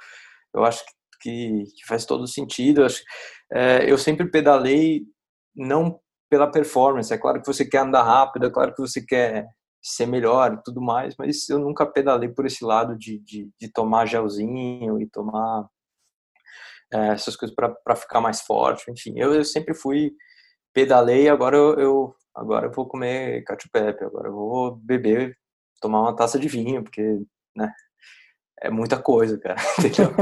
eu 0.54 0.64
acho 0.64 0.84
que, 1.22 1.64
que 1.76 1.86
faz 1.86 2.06
todo 2.06 2.26
sentido. 2.28 2.82
Eu, 2.82 2.86
acho, 2.86 3.04
é, 3.52 3.92
eu 3.92 3.98
sempre 3.98 4.30
pedalei 4.30 5.04
não 5.56 6.00
pela 6.30 6.50
performance. 6.50 7.14
É 7.14 7.18
claro 7.18 7.42
que 7.42 7.48
você 7.48 7.66
quer 7.66 7.80
andar 7.80 8.04
rápido, 8.04 8.46
é 8.46 8.50
claro 8.50 8.74
que 8.74 8.82
você 8.82 9.06
quer 9.06 9.48
ser 9.82 10.06
melhor 10.06 10.54
e 10.54 10.64
tudo 10.64 10.82
mais, 10.82 11.14
mas 11.18 11.50
eu 11.50 11.60
nunca 11.60 11.86
pedalei 11.86 12.30
por 12.30 12.46
esse 12.46 12.64
lado 12.64 12.98
de, 12.98 13.20
de, 13.20 13.52
de 13.60 13.70
tomar 13.70 14.06
gelzinho 14.06 15.02
e 15.02 15.06
tomar 15.10 15.68
é, 16.94 17.10
essas 17.10 17.36
coisas 17.36 17.54
para 17.54 17.96
ficar 17.96 18.22
mais 18.22 18.40
forte, 18.42 18.90
enfim, 18.90 19.14
eu, 19.18 19.34
eu 19.34 19.44
sempre 19.44 19.74
fui 19.74 20.14
pedalei, 20.74 21.28
agora 21.28 21.58
eu, 21.58 21.80
eu 21.80 22.16
agora 22.36 22.68
eu 22.68 22.72
vou 22.72 22.88
comer 22.88 23.44
cacio 23.44 23.70
pepe, 23.72 24.04
agora 24.04 24.28
eu 24.28 24.34
vou 24.34 24.76
beber, 24.76 25.38
tomar 25.82 26.02
uma 26.02 26.16
taça 26.16 26.40
de 26.40 26.48
vinho, 26.48 26.84
porque, 26.84 27.22
né, 27.56 27.72
é 28.62 28.70
muita 28.70 28.98
coisa, 28.98 29.38
cara, 29.38 29.56
entendeu? 29.80 30.14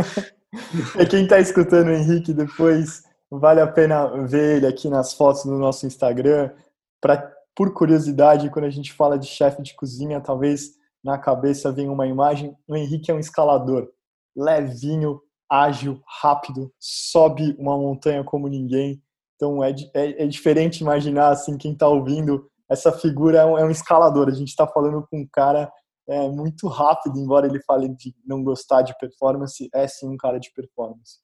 é 0.97 1.05
quem 1.05 1.27
tá 1.27 1.39
escutando 1.39 1.87
o 1.87 1.93
Henrique 1.93 2.33
depois, 2.33 3.03
vale 3.29 3.61
a 3.61 3.67
pena 3.67 4.25
ver 4.25 4.57
ele 4.57 4.67
aqui 4.67 4.89
nas 4.89 5.13
fotos 5.13 5.43
do 5.43 5.57
nosso 5.57 5.85
Instagram, 5.85 6.51
para 6.99 7.31
por 7.55 7.73
curiosidade, 7.73 8.49
quando 8.49 8.65
a 8.65 8.69
gente 8.69 8.93
fala 8.93 9.19
de 9.19 9.27
chefe 9.27 9.61
de 9.61 9.75
cozinha, 9.75 10.21
talvez 10.21 10.71
na 11.03 11.17
cabeça 11.17 11.71
venha 11.71 11.91
uma 11.91 12.07
imagem, 12.07 12.55
o 12.67 12.75
Henrique 12.75 13.11
é 13.11 13.13
um 13.13 13.19
escalador, 13.19 13.89
levinho, 14.35 15.21
ágil, 15.49 16.01
rápido, 16.07 16.73
sobe 16.79 17.55
uma 17.59 17.77
montanha 17.77 18.23
como 18.23 18.47
ninguém, 18.47 19.01
então 19.41 19.63
é, 19.63 19.73
é, 19.95 20.23
é 20.23 20.27
diferente 20.27 20.81
imaginar 20.81 21.29
assim 21.29 21.57
quem 21.57 21.73
está 21.73 21.87
ouvindo 21.87 22.47
essa 22.69 22.91
figura 22.91 23.39
é 23.39 23.45
um, 23.45 23.57
é 23.57 23.65
um, 23.65 23.71
escalador. 23.71 24.29
A 24.29 24.33
gente 24.33 24.49
está 24.49 24.65
falando 24.65 25.05
com 25.09 25.19
um 25.19 25.27
cara 25.27 25.69
é, 26.07 26.29
muito 26.29 26.67
rápido, 26.67 27.17
embora 27.19 27.47
ele 27.47 27.61
fale 27.63 27.89
de 27.89 28.15
não 28.25 28.41
gostar 28.43 28.81
de 28.81 28.97
performance, 28.97 29.67
é 29.73 29.85
sim 29.87 30.07
um 30.07 30.15
cara 30.15 30.39
de 30.39 30.49
performance. 30.53 31.19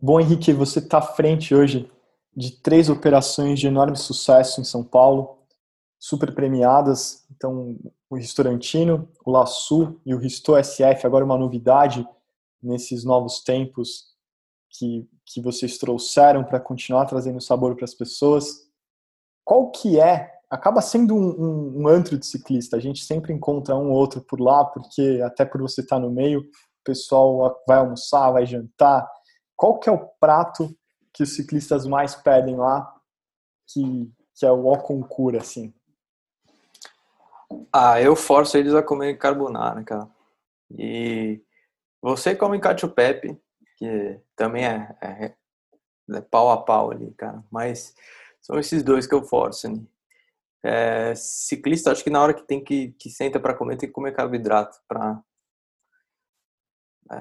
Bom, 0.00 0.18
Henrique, 0.18 0.52
você 0.52 0.80
está 0.80 0.98
à 0.98 1.02
frente 1.02 1.54
hoje 1.54 1.88
de 2.34 2.60
três 2.60 2.88
operações 2.88 3.60
de 3.60 3.68
enorme 3.68 3.96
sucesso 3.96 4.60
em 4.60 4.64
São 4.64 4.82
Paulo, 4.82 5.38
super 5.96 6.34
premiadas. 6.34 7.24
Então, 7.30 7.76
o 8.10 8.16
Restaurantino, 8.16 9.08
o 9.24 9.30
Laçu 9.30 10.00
e 10.04 10.12
o 10.12 10.18
Risto 10.18 10.54
SF, 10.60 11.06
agora 11.06 11.24
uma 11.24 11.38
novidade 11.38 12.04
nesses 12.60 13.04
novos 13.04 13.44
tempos 13.44 14.12
que, 14.70 15.08
que 15.24 15.40
vocês 15.40 15.78
trouxeram 15.78 16.44
para 16.44 16.60
continuar 16.60 17.06
trazendo 17.06 17.40
sabor 17.40 17.74
para 17.74 17.84
as 17.84 17.94
pessoas. 17.94 18.68
Qual 19.44 19.70
que 19.70 20.00
é? 20.00 20.30
Acaba 20.50 20.80
sendo 20.82 21.14
um, 21.14 21.30
um, 21.30 21.82
um, 21.82 21.88
antro 21.88 22.18
de 22.18 22.26
ciclista. 22.26 22.76
A 22.76 22.80
gente 22.80 23.04
sempre 23.04 23.32
encontra 23.32 23.74
um 23.74 23.90
ou 23.90 23.96
outro 23.96 24.20
por 24.20 24.40
lá, 24.40 24.64
porque 24.64 25.20
até 25.24 25.44
por 25.44 25.60
você 25.60 25.80
estar 25.80 25.96
tá 25.96 26.02
no 26.02 26.10
meio, 26.10 26.40
o 26.40 26.84
pessoal 26.84 27.62
vai 27.66 27.78
almoçar, 27.78 28.30
vai 28.32 28.44
jantar. 28.44 29.08
Qual 29.56 29.78
que 29.78 29.88
é 29.88 29.92
o 29.92 30.06
prato 30.20 30.76
que 31.12 31.22
os 31.22 31.34
ciclistas 31.34 31.86
mais 31.86 32.14
pedem 32.14 32.56
lá, 32.56 32.92
que, 33.68 34.10
que 34.34 34.44
é 34.44 34.50
o 34.50 34.66
ó 34.66 34.76
assim? 35.38 35.72
Ah, 37.72 38.00
eu 38.00 38.16
forço 38.16 38.56
eles 38.56 38.74
a 38.74 38.82
comer 38.82 39.18
carbonara, 39.18 39.82
cara. 39.84 40.08
E 40.70 41.40
você 42.00 42.34
come 42.34 42.58
cacio 42.58 42.88
pepe, 42.88 43.38
que 43.82 44.20
também 44.36 44.64
é, 44.64 44.96
é, 45.00 45.34
é, 46.14 46.20
pau 46.20 46.52
a 46.52 46.62
pau 46.62 46.92
ali, 46.92 47.12
cara. 47.14 47.42
Mas 47.50 47.96
são 48.40 48.56
esses 48.56 48.84
dois 48.84 49.08
que 49.08 49.14
eu 49.14 49.24
forço 49.24 49.66
ali. 49.66 49.84
É, 50.64 51.12
ciclista, 51.16 51.90
acho 51.90 52.04
que 52.04 52.10
na 52.10 52.22
hora 52.22 52.32
que 52.32 52.46
tem 52.46 52.62
que, 52.62 52.92
que 52.92 53.10
senta 53.10 53.40
para 53.40 53.54
comer, 53.54 53.76
tem 53.76 53.88
que 53.88 53.92
comer 53.92 54.14
carboidrato. 54.14 54.78
Pra... 54.86 55.20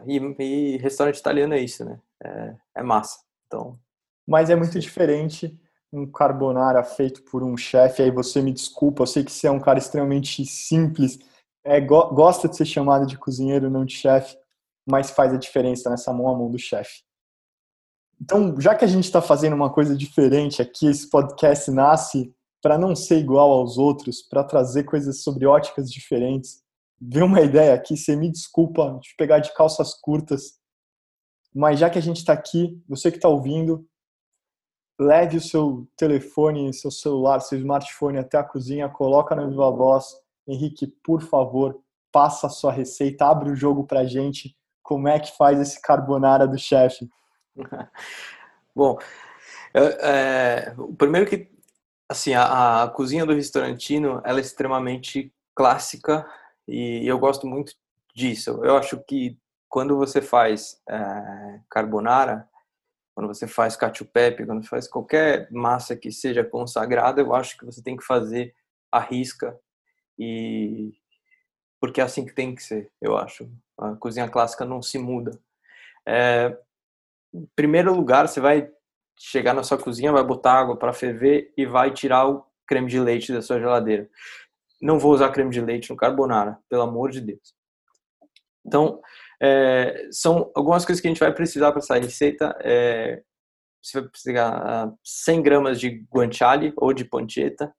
E, 0.05 0.17
e 0.17 0.77
restaurante 0.77 1.17
italiano 1.17 1.55
é 1.55 1.59
isso, 1.59 1.83
né? 1.83 1.99
É, 2.23 2.55
é 2.75 2.83
massa. 2.83 3.19
Então. 3.47 3.79
Mas 4.27 4.51
é 4.51 4.55
muito 4.55 4.79
diferente 4.79 5.59
um 5.91 6.05
carbonara 6.05 6.83
feito 6.83 7.23
por 7.23 7.41
um 7.41 7.57
chefe. 7.57 8.03
Aí 8.03 8.11
você 8.11 8.39
me 8.39 8.53
desculpa, 8.53 9.01
eu 9.01 9.07
sei 9.07 9.23
que 9.23 9.31
você 9.31 9.47
é 9.47 9.51
um 9.51 9.59
cara 9.59 9.79
extremamente 9.79 10.45
simples, 10.45 11.17
é, 11.63 11.81
go 11.81 12.13
gosta 12.13 12.47
de 12.47 12.55
ser 12.55 12.65
chamado 12.65 13.07
de 13.07 13.17
cozinheiro, 13.17 13.69
não 13.69 13.83
de 13.83 13.95
chefe 13.95 14.40
mais 14.87 15.11
faz 15.11 15.33
a 15.33 15.37
diferença 15.37 15.89
nessa 15.89 16.11
mão 16.13 16.27
a 16.27 16.37
mão 16.37 16.49
do 16.49 16.59
chefe. 16.59 17.03
Então, 18.19 18.59
já 18.59 18.75
que 18.75 18.85
a 18.85 18.87
gente 18.87 19.05
está 19.05 19.21
fazendo 19.21 19.53
uma 19.53 19.73
coisa 19.73 19.95
diferente 19.95 20.61
aqui, 20.61 20.87
esse 20.87 21.09
podcast 21.09 21.71
nasce 21.71 22.33
para 22.61 22.77
não 22.77 22.95
ser 22.95 23.17
igual 23.17 23.51
aos 23.51 23.77
outros, 23.79 24.21
para 24.21 24.43
trazer 24.43 24.83
coisas 24.83 25.23
sobre 25.23 25.47
óticas 25.47 25.91
diferentes. 25.91 26.61
Vê 26.99 27.23
uma 27.23 27.41
ideia 27.41 27.73
aqui, 27.73 27.97
você 27.97 28.15
me 28.15 28.31
desculpa 28.31 28.99
de 29.01 29.15
pegar 29.17 29.39
de 29.39 29.51
calças 29.55 29.95
curtas, 29.95 30.59
mas 31.53 31.79
já 31.79 31.89
que 31.89 31.97
a 31.97 32.01
gente 32.01 32.17
está 32.17 32.33
aqui, 32.33 32.79
você 32.87 33.09
que 33.09 33.17
está 33.17 33.27
ouvindo, 33.27 33.87
leve 34.99 35.37
o 35.37 35.41
seu 35.41 35.87
telefone, 35.97 36.71
seu 36.73 36.91
celular, 36.91 37.39
seu 37.39 37.57
smartphone 37.57 38.19
até 38.19 38.37
a 38.37 38.43
cozinha, 38.43 38.87
coloca 38.87 39.35
na 39.35 39.47
Viva 39.47 39.71
Voz. 39.71 40.05
Henrique, 40.47 40.85
por 41.03 41.23
favor, 41.23 41.81
passa 42.11 42.45
a 42.45 42.51
sua 42.51 42.71
receita, 42.71 43.25
abre 43.25 43.49
o 43.49 43.55
jogo 43.55 43.85
para 43.85 44.05
gente 44.05 44.55
como 44.81 45.07
é 45.07 45.19
que 45.19 45.35
faz 45.37 45.59
esse 45.59 45.81
carbonara 45.81 46.47
do 46.47 46.57
chefe? 46.57 47.09
Bom, 48.75 48.97
é, 49.73 50.73
o 50.77 50.93
primeiro 50.95 51.29
que, 51.29 51.49
assim, 52.09 52.33
a, 52.33 52.83
a, 52.83 52.89
cozinha 52.89 53.25
do 53.25 53.33
restaurantino, 53.33 54.21
ela 54.23 54.39
é 54.39 54.41
extremamente 54.41 55.33
clássica 55.55 56.25
e 56.67 57.05
eu 57.07 57.19
gosto 57.19 57.47
muito 57.47 57.73
disso. 58.15 58.61
Eu 58.63 58.77
acho 58.77 59.01
que 59.03 59.37
quando 59.69 59.97
você 59.97 60.21
faz 60.21 60.81
é, 60.89 61.59
carbonara, 61.69 62.47
quando 63.13 63.27
você 63.27 63.47
faz 63.47 63.75
cacio 63.75 64.05
pepe, 64.05 64.45
quando 64.45 64.67
faz 64.67 64.87
qualquer 64.87 65.49
massa 65.51 65.95
que 65.95 66.11
seja 66.11 66.43
consagrada, 66.43 67.21
eu 67.21 67.33
acho 67.33 67.57
que 67.57 67.65
você 67.65 67.81
tem 67.81 67.95
que 67.95 68.03
fazer 68.03 68.53
a 68.91 68.99
risca 68.99 69.57
e 70.17 70.93
porque 71.81 71.99
é 71.99 72.03
assim 72.03 72.23
que 72.23 72.33
tem 72.33 72.53
que 72.53 72.61
ser, 72.61 72.91
eu 73.01 73.17
acho. 73.17 73.51
A 73.75 73.95
cozinha 73.95 74.29
clássica 74.29 74.63
não 74.63 74.83
se 74.83 74.99
muda. 74.99 75.31
É, 76.07 76.55
em 77.33 77.47
primeiro 77.55 77.91
lugar, 77.93 78.27
você 78.27 78.39
vai 78.39 78.69
chegar 79.17 79.55
na 79.55 79.63
sua 79.63 79.79
cozinha, 79.79 80.11
vai 80.11 80.23
botar 80.23 80.53
água 80.53 80.77
para 80.77 80.93
ferver 80.93 81.51
e 81.57 81.65
vai 81.65 81.91
tirar 81.91 82.29
o 82.29 82.45
creme 82.67 82.87
de 82.87 82.99
leite 82.99 83.33
da 83.33 83.41
sua 83.41 83.59
geladeira. 83.59 84.07
Não 84.79 84.99
vou 84.99 85.11
usar 85.11 85.31
creme 85.31 85.49
de 85.49 85.59
leite 85.59 85.89
no 85.89 85.97
carbonara, 85.97 86.59
pelo 86.69 86.83
amor 86.83 87.09
de 87.09 87.19
Deus. 87.19 87.55
Então, 88.63 89.01
é, 89.41 90.07
são 90.11 90.51
algumas 90.55 90.85
coisas 90.85 91.01
que 91.01 91.07
a 91.07 91.11
gente 91.11 91.19
vai 91.19 91.33
precisar 91.33 91.71
para 91.71 91.79
essa 91.79 91.97
receita. 91.97 92.55
É, 92.61 93.23
você 93.81 94.01
vai 94.01 94.09
precisar 94.09 94.93
100 95.03 95.39
ah, 95.39 95.41
gramas 95.41 95.79
de 95.79 96.05
guanciale 96.13 96.73
ou 96.77 96.93
de 96.93 97.05
pancetta, 97.05 97.73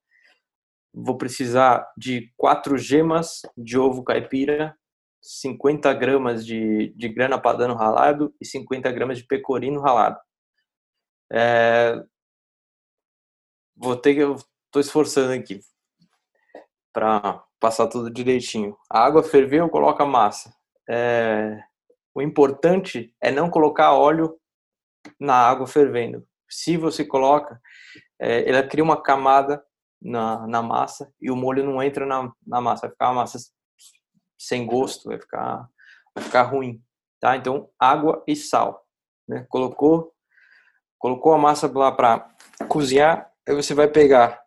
vou 0.92 1.16
precisar 1.16 1.90
de 1.96 2.32
quatro 2.36 2.76
gemas 2.76 3.42
de 3.56 3.78
ovo 3.78 4.04
caipira, 4.04 4.76
50 5.20 5.92
gramas 5.94 6.44
de, 6.44 6.92
de 6.96 7.08
grana 7.08 7.40
padano 7.40 7.74
ralado 7.74 8.34
e 8.40 8.44
50 8.44 8.90
gramas 8.90 9.18
de 9.18 9.24
pecorino 9.24 9.80
ralado. 9.80 10.18
É, 11.32 12.02
vou 13.76 13.96
ter 13.96 14.14
que, 14.14 14.20
eu 14.20 14.36
esforçando 14.76 15.32
aqui 15.32 15.60
para 16.92 17.42
passar 17.58 17.86
tudo 17.86 18.10
direitinho. 18.10 18.76
A 18.90 19.04
água 19.04 19.22
ferveu, 19.22 19.68
coloca 19.68 20.02
a 20.02 20.06
massa. 20.06 20.54
É, 20.88 21.58
o 22.14 22.20
importante 22.20 23.14
é 23.20 23.30
não 23.30 23.48
colocar 23.48 23.94
óleo 23.94 24.38
na 25.18 25.34
água 25.34 25.66
fervendo. 25.66 26.26
Se 26.50 26.76
você 26.76 27.04
coloca, 27.04 27.60
é, 28.20 28.48
ela 28.48 28.62
cria 28.62 28.84
uma 28.84 29.00
camada 29.00 29.64
na, 30.02 30.46
na 30.46 30.62
massa 30.62 31.12
e 31.20 31.30
o 31.30 31.36
molho 31.36 31.64
não 31.64 31.82
entra 31.82 32.04
na, 32.04 32.30
na 32.46 32.60
massa, 32.60 32.82
vai 32.82 32.90
ficar 32.90 33.08
uma 33.08 33.22
massa 33.22 33.38
sem 34.38 34.66
gosto, 34.66 35.08
vai 35.08 35.18
ficar, 35.18 35.68
vai 36.14 36.24
ficar 36.24 36.42
ruim, 36.42 36.82
tá? 37.20 37.36
Então, 37.36 37.68
água 37.78 38.22
e 38.26 38.34
sal, 38.34 38.84
né? 39.28 39.46
Colocou, 39.48 40.12
colocou 40.98 41.32
a 41.32 41.38
massa 41.38 41.70
lá 41.72 41.92
para 41.92 42.28
cozinhar, 42.68 43.30
aí 43.48 43.54
você 43.54 43.74
vai 43.74 43.88
pegar 43.88 44.42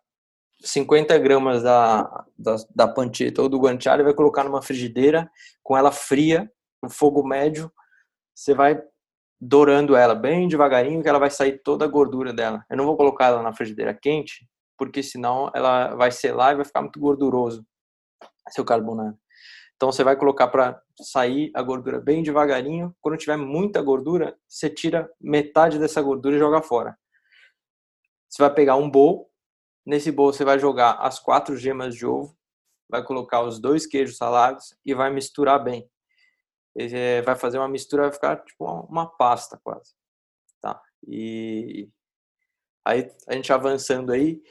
50 0.60 1.16
gramas 1.18 1.62
da, 1.62 2.26
da, 2.38 2.56
da 2.74 2.94
ou 3.38 3.48
do 3.48 3.58
guanciale 3.58 4.02
vai 4.02 4.14
colocar 4.14 4.44
numa 4.44 4.62
frigideira 4.62 5.30
com 5.62 5.76
ela 5.76 5.92
fria, 5.92 6.50
no 6.82 6.90
fogo 6.90 7.26
médio, 7.26 7.72
você 8.34 8.54
vai 8.54 8.80
dourando 9.40 9.96
ela 9.96 10.14
bem 10.14 10.48
devagarinho 10.48 11.02
que 11.02 11.08
ela 11.08 11.18
vai 11.18 11.30
sair 11.30 11.58
toda 11.62 11.84
a 11.84 11.88
gordura 11.88 12.32
dela. 12.32 12.64
Eu 12.70 12.76
não 12.76 12.86
vou 12.86 12.96
colocar 12.96 13.26
ela 13.26 13.42
na 13.42 13.52
frigideira 13.52 13.94
quente, 13.94 14.46
porque 14.76 15.02
senão 15.02 15.50
ela 15.54 15.94
vai 15.94 16.10
selar 16.10 16.52
e 16.52 16.56
vai 16.56 16.64
ficar 16.64 16.82
muito 16.82 17.00
gorduroso 17.00 17.66
seu 18.50 18.64
carbonato. 18.64 19.18
Então 19.76 19.92
você 19.92 20.02
vai 20.02 20.16
colocar 20.16 20.48
para 20.48 20.80
sair 21.02 21.50
a 21.54 21.62
gordura 21.62 22.00
bem 22.00 22.22
devagarinho. 22.22 22.94
Quando 23.00 23.18
tiver 23.18 23.36
muita 23.36 23.82
gordura, 23.82 24.38
você 24.48 24.70
tira 24.70 25.10
metade 25.20 25.78
dessa 25.78 26.00
gordura 26.00 26.36
e 26.36 26.38
joga 26.38 26.62
fora. 26.62 26.96
Você 28.28 28.42
vai 28.42 28.52
pegar 28.52 28.76
um 28.76 28.90
bowl. 28.90 29.30
Nesse 29.84 30.10
bowl 30.10 30.32
você 30.32 30.44
vai 30.44 30.58
jogar 30.58 30.92
as 30.94 31.20
quatro 31.20 31.56
gemas 31.56 31.94
de 31.94 32.04
ovo, 32.04 32.36
vai 32.88 33.04
colocar 33.04 33.42
os 33.42 33.60
dois 33.60 33.86
queijos 33.86 34.16
salados 34.16 34.76
e 34.84 34.92
vai 34.94 35.12
misturar 35.12 35.62
bem. 35.62 35.88
Ele 36.74 37.22
vai 37.22 37.36
fazer 37.36 37.58
uma 37.58 37.68
mistura, 37.68 38.02
vai 38.02 38.12
ficar 38.12 38.36
tipo 38.44 38.64
uma 38.64 39.06
pasta 39.06 39.60
quase, 39.62 39.94
tá? 40.60 40.82
E 41.06 41.88
aí 42.84 43.10
a 43.28 43.34
gente 43.34 43.52
avançando 43.52 44.10
aí, 44.12 44.42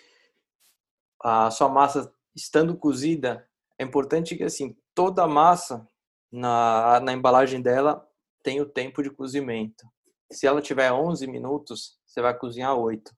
a 1.21 1.49
sua 1.51 1.69
massa 1.69 2.13
estando 2.35 2.75
cozida, 2.75 3.47
é 3.79 3.83
importante 3.83 4.35
que 4.35 4.43
assim 4.43 4.75
toda 4.93 5.23
a 5.23 5.27
massa 5.27 5.87
na, 6.31 6.99
na 6.99 7.13
embalagem 7.13 7.61
dela 7.61 8.07
tem 8.43 8.61
o 8.61 8.69
tempo 8.69 9.01
de 9.01 9.09
cozimento. 9.09 9.85
Se 10.31 10.45
ela 10.47 10.61
tiver 10.61 10.91
11 10.91 11.27
minutos, 11.27 11.99
você 12.05 12.21
vai 12.21 12.37
cozinhar 12.37 12.75
8 12.75 13.11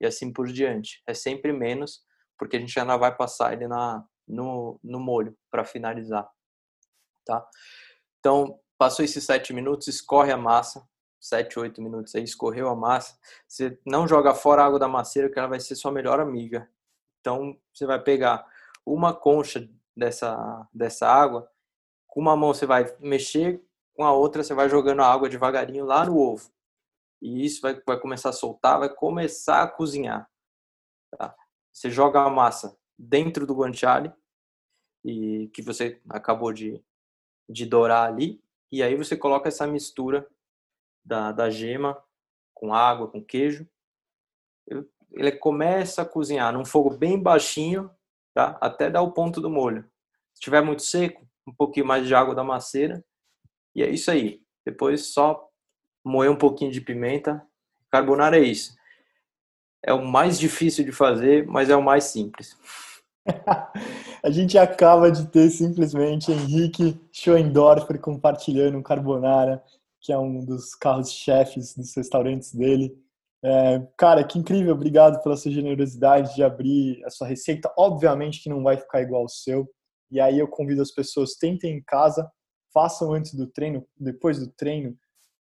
e 0.00 0.06
assim 0.06 0.32
por 0.32 0.48
diante. 0.48 1.02
É 1.06 1.14
sempre 1.14 1.52
menos, 1.52 2.02
porque 2.38 2.56
a 2.56 2.60
gente 2.60 2.78
ainda 2.78 2.96
vai 2.96 3.14
passar 3.14 3.52
ele 3.52 3.68
na, 3.68 4.04
no, 4.26 4.78
no 4.82 4.98
molho 4.98 5.36
para 5.50 5.64
finalizar, 5.64 6.28
tá? 7.24 7.46
Então, 8.18 8.58
passou 8.78 9.04
esses 9.04 9.24
7 9.24 9.52
minutos, 9.52 9.88
escorre 9.88 10.32
a 10.32 10.36
massa, 10.36 10.86
7, 11.20 11.58
8 11.58 11.82
minutos 11.82 12.14
aí, 12.14 12.22
escorreu 12.22 12.68
a 12.68 12.76
massa. 12.76 13.18
Você 13.46 13.78
não 13.84 14.08
joga 14.08 14.34
fora 14.34 14.62
a 14.62 14.66
água 14.66 14.78
da 14.78 14.88
macieira, 14.88 15.30
que 15.30 15.38
ela 15.38 15.48
vai 15.48 15.60
ser 15.60 15.74
sua 15.74 15.92
melhor 15.92 16.18
amiga. 16.18 16.68
Então, 17.20 17.58
você 17.72 17.86
vai 17.86 18.02
pegar 18.02 18.46
uma 18.84 19.14
concha 19.14 19.68
dessa, 19.96 20.68
dessa 20.72 21.06
água, 21.06 21.50
com 22.06 22.20
uma 22.20 22.36
mão 22.36 22.52
você 22.52 22.66
vai 22.66 22.84
mexer, 22.98 23.62
com 23.94 24.04
a 24.04 24.12
outra 24.12 24.42
você 24.42 24.54
vai 24.54 24.68
jogando 24.68 25.02
a 25.02 25.12
água 25.12 25.28
devagarinho 25.28 25.84
lá 25.84 26.04
no 26.04 26.16
ovo. 26.16 26.50
E 27.20 27.44
isso 27.44 27.60
vai, 27.60 27.80
vai 27.86 28.00
começar 28.00 28.30
a 28.30 28.32
soltar, 28.32 28.78
vai 28.78 28.88
começar 28.88 29.62
a 29.62 29.68
cozinhar. 29.68 30.28
Tá? 31.16 31.36
Você 31.72 31.90
joga 31.90 32.20
a 32.22 32.30
massa 32.30 32.76
dentro 32.98 33.46
do 33.46 33.54
guanciale, 33.54 34.12
e 35.04 35.48
que 35.48 35.62
você 35.62 36.00
acabou 36.08 36.52
de, 36.52 36.82
de 37.48 37.64
dourar 37.66 38.06
ali, 38.06 38.42
e 38.70 38.82
aí 38.82 38.94
você 38.94 39.16
coloca 39.16 39.48
essa 39.48 39.66
mistura 39.66 40.28
da, 41.04 41.32
da 41.32 41.50
gema 41.50 42.02
com 42.54 42.74
água, 42.74 43.10
com 43.10 43.24
queijo. 43.24 43.68
Ele 45.12 45.32
começa 45.32 46.02
a 46.02 46.06
cozinhar 46.06 46.52
num 46.52 46.64
fogo 46.64 46.96
bem 46.96 47.20
baixinho, 47.20 47.90
tá? 48.34 48.56
até 48.60 48.90
dar 48.90 49.02
o 49.02 49.12
ponto 49.12 49.40
do 49.40 49.50
molho. 49.50 49.82
Se 50.32 50.40
estiver 50.40 50.62
muito 50.62 50.82
seco, 50.82 51.26
um 51.46 51.52
pouquinho 51.52 51.86
mais 51.86 52.06
de 52.06 52.14
água 52.14 52.34
da 52.34 52.44
maceira. 52.44 53.04
E 53.74 53.82
é 53.82 53.90
isso 53.90 54.10
aí. 54.10 54.40
Depois 54.64 55.06
só 55.12 55.48
moer 56.04 56.30
um 56.30 56.36
pouquinho 56.36 56.70
de 56.70 56.80
pimenta. 56.80 57.44
Carbonara 57.90 58.38
é 58.38 58.42
isso. 58.42 58.74
É 59.82 59.92
o 59.92 60.04
mais 60.04 60.38
difícil 60.38 60.84
de 60.84 60.92
fazer, 60.92 61.46
mas 61.46 61.70
é 61.70 61.76
o 61.76 61.82
mais 61.82 62.04
simples. 62.04 62.56
a 64.22 64.30
gente 64.30 64.58
acaba 64.58 65.10
de 65.10 65.26
ter 65.28 65.50
simplesmente 65.50 66.30
Henrique 66.30 67.00
Schoendorfer 67.12 67.98
compartilhando 67.98 68.78
um 68.78 68.82
carbonara 68.82 69.62
que 70.00 70.12
é 70.12 70.18
um 70.18 70.44
dos 70.44 70.74
carros-chefes 70.74 71.74
dos 71.76 71.94
restaurantes 71.94 72.54
dele. 72.54 72.96
É, 73.42 73.80
cara, 73.96 74.22
que 74.22 74.38
incrível, 74.38 74.74
obrigado 74.74 75.22
pela 75.22 75.36
sua 75.36 75.50
generosidade 75.50 76.34
de 76.34 76.42
abrir 76.42 77.02
a 77.04 77.10
sua 77.10 77.26
receita. 77.26 77.72
Obviamente 77.76 78.42
que 78.42 78.50
não 78.50 78.62
vai 78.62 78.76
ficar 78.76 79.00
igual 79.00 79.22
ao 79.22 79.28
seu. 79.28 79.68
E 80.10 80.20
aí 80.20 80.38
eu 80.38 80.48
convido 80.48 80.82
as 80.82 80.90
pessoas, 80.90 81.34
tentem 81.34 81.76
em 81.76 81.82
casa, 81.82 82.30
façam 82.72 83.12
antes 83.12 83.34
do 83.34 83.46
treino, 83.46 83.86
depois 83.98 84.38
do 84.38 84.48
treino, 84.48 84.96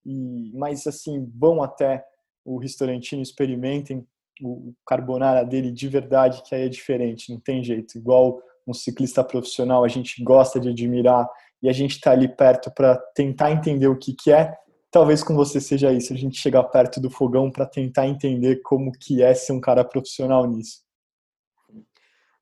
e 0.04 0.52
mas 0.54 0.86
assim, 0.86 1.30
vão 1.34 1.62
até 1.62 2.04
o 2.44 2.58
restaurantino, 2.58 3.22
experimentem 3.22 4.06
o 4.42 4.72
carbonara 4.86 5.44
dele 5.44 5.72
de 5.72 5.88
verdade, 5.88 6.42
que 6.42 6.54
aí 6.54 6.66
é 6.66 6.68
diferente, 6.68 7.32
não 7.32 7.40
tem 7.40 7.62
jeito. 7.62 7.98
Igual 7.98 8.40
um 8.66 8.74
ciclista 8.74 9.24
profissional, 9.24 9.84
a 9.84 9.88
gente 9.88 10.22
gosta 10.22 10.60
de 10.60 10.68
admirar 10.68 11.28
e 11.62 11.68
a 11.68 11.72
gente 11.72 11.92
está 11.92 12.12
ali 12.12 12.28
perto 12.28 12.70
para 12.70 12.96
tentar 13.14 13.50
entender 13.50 13.88
o 13.88 13.98
que, 13.98 14.14
que 14.14 14.30
é. 14.30 14.54
Talvez 14.90 15.22
com 15.22 15.34
você 15.34 15.60
seja 15.60 15.92
isso, 15.92 16.12
a 16.12 16.16
gente 16.16 16.40
chegar 16.40 16.64
perto 16.64 17.00
do 17.00 17.10
fogão 17.10 17.50
para 17.50 17.66
tentar 17.66 18.06
entender 18.06 18.62
como 18.62 18.90
que 18.92 19.22
é 19.22 19.34
ser 19.34 19.52
um 19.52 19.60
cara 19.60 19.84
profissional 19.84 20.46
nisso. 20.46 20.82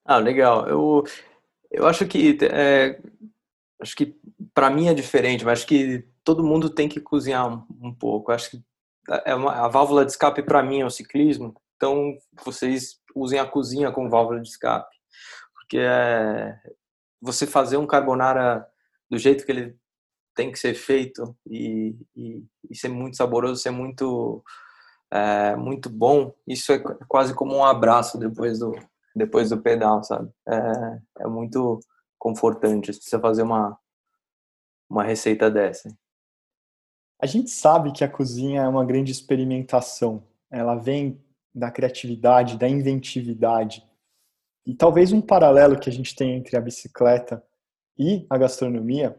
Ah, 0.05 0.19
legal. 0.19 0.69
Eu, 0.69 1.05
eu 1.71 1.87
acho 1.87 2.07
que 2.07 2.39
é, 2.43 3.01
acho 3.81 3.97
que 3.97 4.17
para 4.55 4.71
mim 4.71 4.89
é 4.89 4.95
diferente, 4.95 5.45
mas 5.45 5.59
acho 5.59 5.67
que 5.67 6.07
todo 6.23 6.45
mundo 6.45 6.71
tem 6.71 6.89
que 6.89 7.01
cozinhar 7.01 7.53
um, 7.53 7.89
um 7.89 7.93
pouco. 7.93 8.31
Acho 8.31 8.51
que 8.51 8.65
é 9.25 9.35
uma, 9.35 9.53
a 9.53 9.69
válvula 9.69 10.05
de 10.05 10.13
escape 10.13 10.43
para 10.43 10.63
mim 10.63 10.81
é 10.81 10.87
o 10.87 10.91
ciclismo. 10.91 11.55
Então 11.77 12.17
vocês 12.45 13.01
usem 13.15 13.39
a 13.41 13.47
cozinha 13.47 13.91
como 13.91 14.11
válvula 14.11 14.41
de 14.41 14.49
escape, 14.49 14.95
porque 15.55 15.79
é, 15.79 16.57
você 17.21 17.47
fazer 17.47 17.77
um 17.77 17.87
carbonara 17.87 18.67
do 19.11 19.19
jeito 19.19 19.45
que 19.45 19.53
ele 19.53 19.77
tem 20.37 20.53
que 20.53 20.59
ser 20.59 20.75
feito 20.75 21.35
e, 21.47 21.97
e, 22.15 22.45
e 22.71 22.77
ser 22.77 22.89
muito 22.91 23.17
saboroso, 23.17 23.61
ser 23.61 23.71
muito 23.71 24.45
é, 25.11 25.57
muito 25.57 25.89
bom, 25.89 26.33
isso 26.47 26.73
é 26.73 26.79
quase 27.09 27.35
como 27.35 27.57
um 27.57 27.65
abraço 27.65 28.19
depois 28.19 28.59
do 28.59 28.73
depois 29.15 29.49
do 29.49 29.63
pedal, 29.63 30.05
sabe? 30.05 30.31
É, 30.47 31.23
é 31.25 31.27
muito 31.27 31.81
confortante 32.19 32.93
você 32.93 33.19
fazer 33.19 33.43
uma 33.43 33.77
uma 34.89 35.03
receita 35.03 35.51
dessa. 35.51 35.89
A 37.21 37.27
gente 37.27 37.51
sabe 37.51 37.93
que 37.93 38.05
a 38.05 38.09
cozinha 38.09 38.63
é 38.63 38.69
uma 38.69 38.85
grande 38.85 39.11
experimentação. 39.11 40.23
Ela 40.51 40.77
vem 40.77 41.21
da 41.55 41.71
criatividade, 41.71 42.59
da 42.59 42.69
inventividade. 42.69 43.83
E 44.67 44.75
talvez 44.75 45.13
um 45.13 45.23
paralelo 45.23 45.79
que 45.79 45.89
a 45.89 45.93
gente 45.93 46.15
tem 46.15 46.35
entre 46.35 46.57
a 46.57 46.61
bicicleta 46.61 47.43
e 47.99 48.27
a 48.29 48.37
gastronomia, 48.37 49.19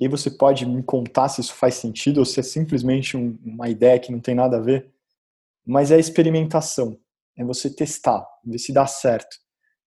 e 0.00 0.04
aí 0.04 0.08
você 0.08 0.30
pode 0.30 0.64
me 0.64 0.82
contar 0.82 1.28
se 1.28 1.40
isso 1.40 1.54
faz 1.54 1.74
sentido 1.74 2.18
ou 2.18 2.24
se 2.24 2.40
é 2.40 2.42
simplesmente 2.42 3.16
um, 3.16 3.38
uma 3.44 3.68
ideia 3.68 3.98
que 3.98 4.10
não 4.10 4.20
tem 4.20 4.34
nada 4.34 4.56
a 4.56 4.60
ver, 4.60 4.90
mas 5.66 5.90
é 5.90 5.98
experimentação, 5.98 6.98
é 7.36 7.44
você 7.44 7.68
testar, 7.70 8.26
ver 8.44 8.58
se 8.58 8.72
dá 8.72 8.86
certo. 8.86 9.36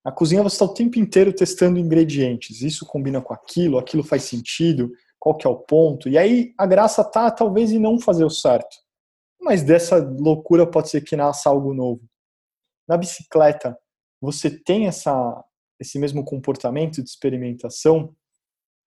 Na 0.04 0.12
cozinha 0.12 0.44
você 0.44 0.56
está 0.56 0.66
o 0.66 0.74
tempo 0.74 1.00
inteiro 1.00 1.34
testando 1.34 1.80
ingredientes, 1.80 2.62
isso 2.62 2.86
combina 2.86 3.22
com 3.22 3.34
aquilo, 3.34 3.80
aquilo 3.80 4.04
faz 4.04 4.24
sentido, 4.24 4.92
qual 5.20 5.36
que 5.36 5.48
é 5.48 5.50
o 5.50 5.58
ponto, 5.58 6.08
e 6.08 6.18
aí 6.18 6.54
a 6.58 6.68
graça 6.68 7.04
tá 7.04 7.32
talvez 7.32 7.72
em 7.72 7.80
não 7.80 8.00
fazer 8.00 8.24
o 8.24 8.30
certo, 8.30 8.78
mas 9.42 9.64
dessa 9.64 9.98
loucura 9.98 10.68
pode 10.68 10.90
ser 10.90 11.02
que 11.02 11.16
nasça 11.16 11.50
algo 11.50 11.74
novo. 11.74 12.02
Na 12.88 12.96
bicicleta, 12.96 13.76
você 14.22 14.50
tem 14.50 14.86
essa, 14.86 15.44
esse 15.80 15.98
mesmo 15.98 16.24
comportamento 16.24 17.02
de 17.04 17.10
experimentação, 17.10 18.16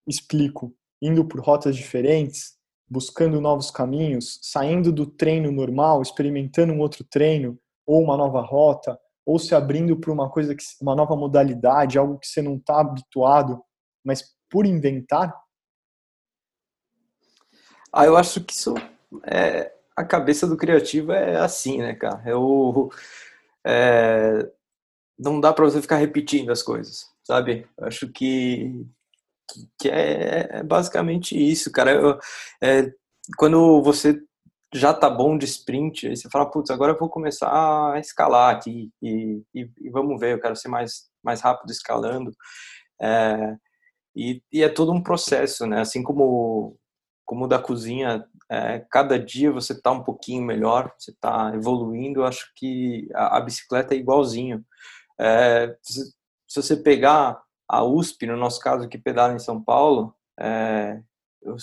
explico, 0.07 0.73
indo 1.01 1.25
por 1.25 1.39
rotas 1.39 1.75
diferentes, 1.75 2.57
buscando 2.87 3.39
novos 3.39 3.69
caminhos, 3.69 4.39
saindo 4.41 4.91
do 4.91 5.05
treino 5.05 5.51
normal, 5.51 6.01
experimentando 6.01 6.73
um 6.73 6.79
outro 6.79 7.03
treino 7.03 7.59
ou 7.85 8.01
uma 8.03 8.17
nova 8.17 8.41
rota, 8.41 8.99
ou 9.25 9.37
se 9.37 9.53
abrindo 9.53 9.97
para 9.97 10.11
uma 10.11 10.29
coisa 10.29 10.55
que 10.55 10.63
uma 10.81 10.95
nova 10.95 11.15
modalidade, 11.15 11.97
algo 11.97 12.17
que 12.17 12.27
você 12.27 12.41
não 12.41 12.55
está 12.55 12.81
habituado, 12.81 13.63
mas 14.03 14.35
por 14.49 14.65
inventar? 14.65 15.35
Ah, 17.93 18.05
eu 18.05 18.17
acho 18.17 18.43
que 18.43 18.53
isso 18.53 18.73
é 19.23 19.71
a 19.99 20.05
cabeça 20.05 20.47
do 20.47 20.55
criativo 20.55 21.11
é 21.11 21.35
assim, 21.35 21.79
né, 21.79 21.93
cara? 21.93 22.23
Eu 22.25 22.89
é, 23.65 24.49
não 25.17 25.41
dá 25.41 25.51
para 25.51 25.65
você 25.65 25.81
ficar 25.81 25.97
repetindo 25.97 26.51
as 26.51 26.63
coisas, 26.63 27.09
sabe? 27.21 27.67
Eu 27.77 27.85
acho 27.85 28.07
que, 28.09 28.85
que 29.79 29.89
é, 29.89 30.59
é 30.59 30.63
basicamente 30.63 31.37
isso, 31.37 31.71
cara. 31.71 31.91
Eu, 31.91 32.19
é, 32.61 32.91
quando 33.37 33.81
você 33.83 34.19
já 34.73 34.93
tá 34.93 35.09
bom 35.09 35.37
de 35.37 35.45
sprint, 35.45 36.07
aí 36.07 36.15
você 36.15 36.29
fala, 36.29 36.49
putz, 36.49 36.69
agora 36.69 36.93
eu 36.93 36.97
vou 36.97 37.09
começar 37.09 37.49
a 37.49 37.99
escalar 37.99 38.55
aqui 38.55 38.91
e, 39.01 39.41
e, 39.53 39.69
e 39.81 39.89
vamos 39.89 40.19
ver, 40.19 40.33
eu 40.33 40.41
quero 40.41 40.55
ser 40.55 40.67
mais, 40.67 41.09
mais 41.23 41.41
rápido 41.41 41.71
escalando. 41.71 42.31
É, 43.01 43.55
e, 44.15 44.41
e, 44.51 44.63
é 44.63 44.69
todo 44.69 44.91
um 44.91 45.01
processo, 45.01 45.65
né? 45.65 45.81
Assim 45.81 46.03
como 46.03 46.77
como 47.29 47.47
da 47.47 47.59
cozinha, 47.59 48.25
é, 48.49 48.79
cada 48.89 49.19
dia 49.19 49.51
você 49.51 49.73
está 49.73 49.91
um 49.91 50.03
pouquinho 50.03 50.41
melhor, 50.41 50.91
você 50.97 51.11
está 51.11 51.53
evoluindo. 51.53 52.21
Eu 52.21 52.25
acho 52.25 52.51
que 52.55 53.07
a, 53.13 53.37
a 53.37 53.41
bicicleta 53.41 53.93
é 53.93 53.97
igualzinho. 53.97 54.65
É, 55.19 55.75
se, 55.83 56.05
se, 56.47 56.61
você 56.63 56.75
pegar 56.75 57.39
a 57.69 57.83
USP, 57.83 58.25
no 58.25 58.35
nosso 58.35 58.59
caso 58.59 58.89
que 58.89 58.97
pedala 58.97 59.33
em 59.33 59.39
São 59.39 59.61
Paulo, 59.63 60.15
é, 60.39 60.99
eu 61.41 61.55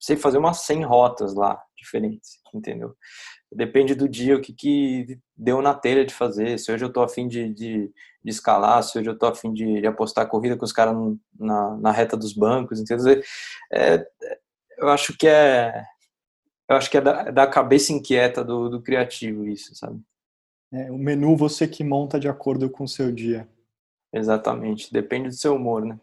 sei 0.00 0.16
fazer 0.16 0.38
umas 0.38 0.60
100 0.60 0.84
rotas 0.84 1.34
lá 1.34 1.62
diferentes, 1.76 2.40
entendeu? 2.54 2.96
Depende 3.52 3.94
do 3.94 4.08
dia, 4.08 4.36
o 4.36 4.40
que, 4.40 4.54
que 4.54 5.18
deu 5.36 5.60
na 5.60 5.74
telha 5.74 6.06
de 6.06 6.14
fazer. 6.14 6.58
Se 6.58 6.72
hoje 6.72 6.84
eu 6.84 6.92
tô 6.92 7.02
afim 7.02 7.28
de, 7.28 7.52
de, 7.52 7.92
de 8.24 8.30
escalar, 8.30 8.82
se 8.82 8.98
hoje 8.98 9.10
eu 9.10 9.18
tô 9.18 9.26
afim 9.26 9.52
de, 9.52 9.80
de 9.80 9.86
apostar 9.86 10.26
corrida 10.26 10.56
com 10.56 10.64
os 10.64 10.72
caras 10.72 10.96
na, 11.38 11.76
na 11.76 11.92
reta 11.92 12.16
dos 12.16 12.32
bancos, 12.32 12.80
entendeu? 12.80 13.22
É, 13.70 14.06
eu 14.78 14.88
acho 14.88 15.16
que 15.16 15.28
é 15.28 15.84
eu 16.68 16.76
acho 16.76 16.90
que 16.90 16.96
é 16.96 17.00
da, 17.02 17.24
da 17.30 17.46
cabeça 17.46 17.92
inquieta 17.92 18.42
do, 18.42 18.70
do 18.70 18.80
criativo 18.80 19.46
isso, 19.46 19.74
sabe? 19.74 20.00
É, 20.72 20.90
o 20.90 20.96
menu 20.96 21.36
você 21.36 21.68
que 21.68 21.84
monta 21.84 22.18
de 22.18 22.28
acordo 22.28 22.70
com 22.70 22.84
o 22.84 22.88
seu 22.88 23.12
dia. 23.12 23.46
Exatamente, 24.12 24.92
depende 24.92 25.28
do 25.28 25.34
seu 25.34 25.56
humor, 25.56 25.84
né? 25.84 25.98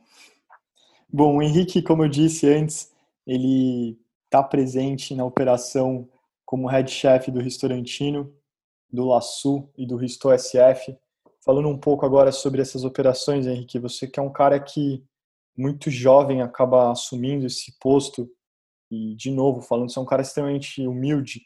Bom, 1.12 1.38
o 1.38 1.41
Henrique, 1.41 1.82
como 1.82 2.03
eu 2.03 2.10
disse 2.10 2.47
antes, 2.47 2.91
ele 3.26 3.99
está 4.26 4.43
presente 4.43 5.16
na 5.16 5.26
operação 5.26 6.07
como 6.45 6.68
head 6.68 6.89
chef 6.89 7.30
do 7.32 7.39
Restaurantino, 7.39 8.34
do 8.91 9.05
Laçu 9.05 9.70
e 9.78 9.86
do 9.86 9.97
Risto 9.97 10.30
SF. 10.36 10.97
falando 11.43 11.68
um 11.68 11.78
pouco 11.78 12.05
agora 12.05 12.32
sobre 12.32 12.62
essas 12.62 12.84
operações, 12.84 13.47
Henrique, 13.47 13.80
você 13.80 14.07
que 14.07 14.20
é 14.20 14.24
um 14.24 14.32
cara 14.32 14.60
que 14.60 15.03
muito 15.57 15.91
jovem 15.91 16.41
acaba 16.41 16.91
assumindo 16.91 17.45
esse 17.45 17.78
posto 17.80 18.30
e 18.89 19.16
de 19.16 19.30
novo 19.30 19.62
falando, 19.62 19.91
você 19.91 19.99
é 19.99 20.01
um 20.01 20.05
cara 20.05 20.22
extremamente 20.22 20.86
humilde. 20.88 21.41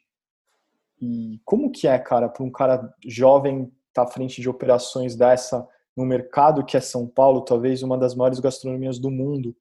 E 1.01 1.41
como 1.43 1.71
que 1.71 1.87
é, 1.87 1.97
cara, 1.99 2.29
para 2.29 2.43
um 2.43 2.51
cara 2.51 2.93
jovem 3.05 3.63
estar 3.89 4.03
tá 4.03 4.03
à 4.03 4.07
frente 4.07 4.41
de 4.41 4.47
operações 4.47 5.15
dessa 5.15 5.67
no 5.95 6.05
mercado 6.05 6.65
que 6.65 6.75
é 6.75 6.81
São 6.81 7.07
Paulo, 7.07 7.45
talvez 7.45 7.83
uma 7.83 7.97
das 7.97 8.15
maiores 8.15 8.39
gastronomias 8.39 8.99
do 8.99 9.11
mundo. 9.11 9.55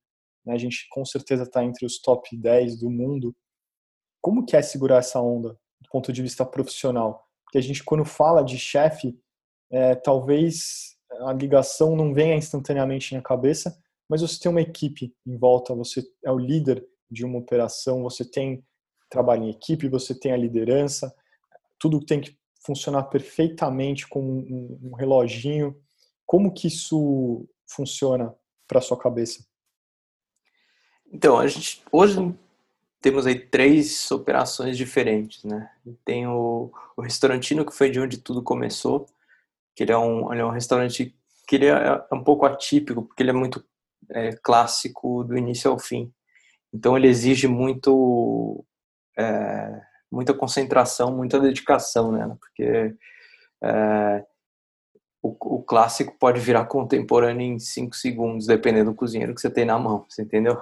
Né? 0.44 0.54
A 0.54 0.58
gente 0.58 0.86
com 0.90 1.04
certeza 1.04 1.44
está 1.44 1.64
entre 1.64 1.84
os 1.84 1.98
top 2.00 2.36
10 2.36 2.78
do 2.80 2.90
mundo. 2.90 3.34
Como 4.20 4.44
que 4.44 4.56
é 4.56 4.62
segurar 4.62 4.98
essa 4.98 5.20
onda 5.20 5.50
do 5.80 5.88
ponto 5.90 6.12
de 6.12 6.22
vista 6.22 6.44
profissional? 6.44 7.26
Porque 7.44 7.58
a 7.58 7.60
gente, 7.60 7.84
quando 7.84 8.04
fala 8.04 8.42
de 8.42 8.58
chefe, 8.58 9.18
é, 9.70 9.94
talvez 9.94 10.96
a 11.20 11.32
ligação 11.32 11.94
não 11.94 12.14
venha 12.14 12.34
instantaneamente 12.34 13.14
na 13.14 13.20
cabeça, 13.20 13.76
mas 14.08 14.22
você 14.22 14.38
tem 14.38 14.50
uma 14.50 14.60
equipe 14.60 15.14
em 15.26 15.36
volta, 15.36 15.74
você 15.74 16.02
é 16.24 16.30
o 16.30 16.38
líder 16.38 16.86
de 17.10 17.24
uma 17.24 17.38
operação, 17.38 18.02
você 18.02 18.24
tem 18.24 18.64
trabalho 19.10 19.44
em 19.44 19.50
equipe, 19.50 19.88
você 19.88 20.18
tem 20.18 20.32
a 20.32 20.36
liderança, 20.36 21.14
tudo 21.78 22.04
tem 22.04 22.20
que 22.20 22.36
funcionar 22.64 23.04
perfeitamente 23.04 24.08
com 24.08 24.22
um, 24.22 24.78
um 24.82 24.94
reloginho. 24.94 25.76
Como 26.32 26.50
que 26.50 26.66
isso 26.66 27.46
funciona 27.66 28.34
para 28.66 28.80
sua 28.80 28.98
cabeça? 28.98 29.44
Então, 31.12 31.38
a 31.38 31.46
gente 31.46 31.82
hoje 31.92 32.34
temos 33.02 33.26
aí 33.26 33.38
três 33.38 34.10
operações 34.10 34.78
diferentes, 34.78 35.44
né? 35.44 35.70
Tem 36.06 36.26
o, 36.26 36.72
o 36.96 37.02
restaurantino 37.02 37.66
que 37.66 37.76
foi 37.76 37.90
de 37.90 38.00
onde 38.00 38.16
tudo 38.16 38.42
começou, 38.42 39.04
que 39.76 39.82
ele 39.82 39.92
é 39.92 39.98
um, 39.98 40.32
ele 40.32 40.40
é 40.40 40.44
um 40.46 40.50
restaurante 40.50 41.14
que 41.46 41.56
ele 41.56 41.66
é, 41.66 42.02
é 42.10 42.14
um 42.14 42.24
pouco 42.24 42.46
atípico 42.46 43.02
porque 43.02 43.22
ele 43.22 43.28
é 43.30 43.34
muito 43.34 43.62
é, 44.08 44.32
clássico 44.42 45.22
do 45.24 45.36
início 45.36 45.70
ao 45.70 45.78
fim. 45.78 46.10
Então 46.72 46.96
ele 46.96 47.08
exige 47.08 47.46
muito 47.46 48.64
é, 49.18 49.82
muita 50.10 50.32
concentração, 50.32 51.14
muita 51.14 51.38
dedicação, 51.38 52.10
né? 52.10 52.34
Porque 52.40 52.96
é, 53.62 54.26
o, 55.22 55.56
o, 55.56 55.62
clássico 55.62 56.16
pode 56.18 56.40
virar 56.40 56.66
contemporâneo 56.66 57.46
em 57.46 57.58
cinco 57.58 57.94
segundos, 57.94 58.46
dependendo 58.46 58.90
do 58.90 58.96
cozinheiro 58.96 59.34
que 59.34 59.40
você 59.40 59.50
tem 59.50 59.64
na 59.64 59.78
mão, 59.78 60.04
você 60.08 60.22
entendeu? 60.22 60.60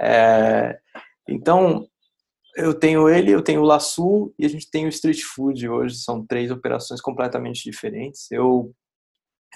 É, 0.00 0.78
então 1.28 1.86
eu 2.56 2.74
tenho 2.74 3.08
ele, 3.08 3.30
eu 3.30 3.42
tenho 3.42 3.60
o 3.60 3.64
Laçu 3.64 4.34
e 4.38 4.46
a 4.46 4.48
gente 4.48 4.70
tem 4.70 4.86
o 4.86 4.88
Street 4.88 5.22
Food 5.22 5.68
hoje. 5.68 5.96
São 5.96 6.26
três 6.26 6.50
operações 6.50 7.00
completamente 7.00 7.62
diferentes. 7.62 8.30
Eu 8.30 8.74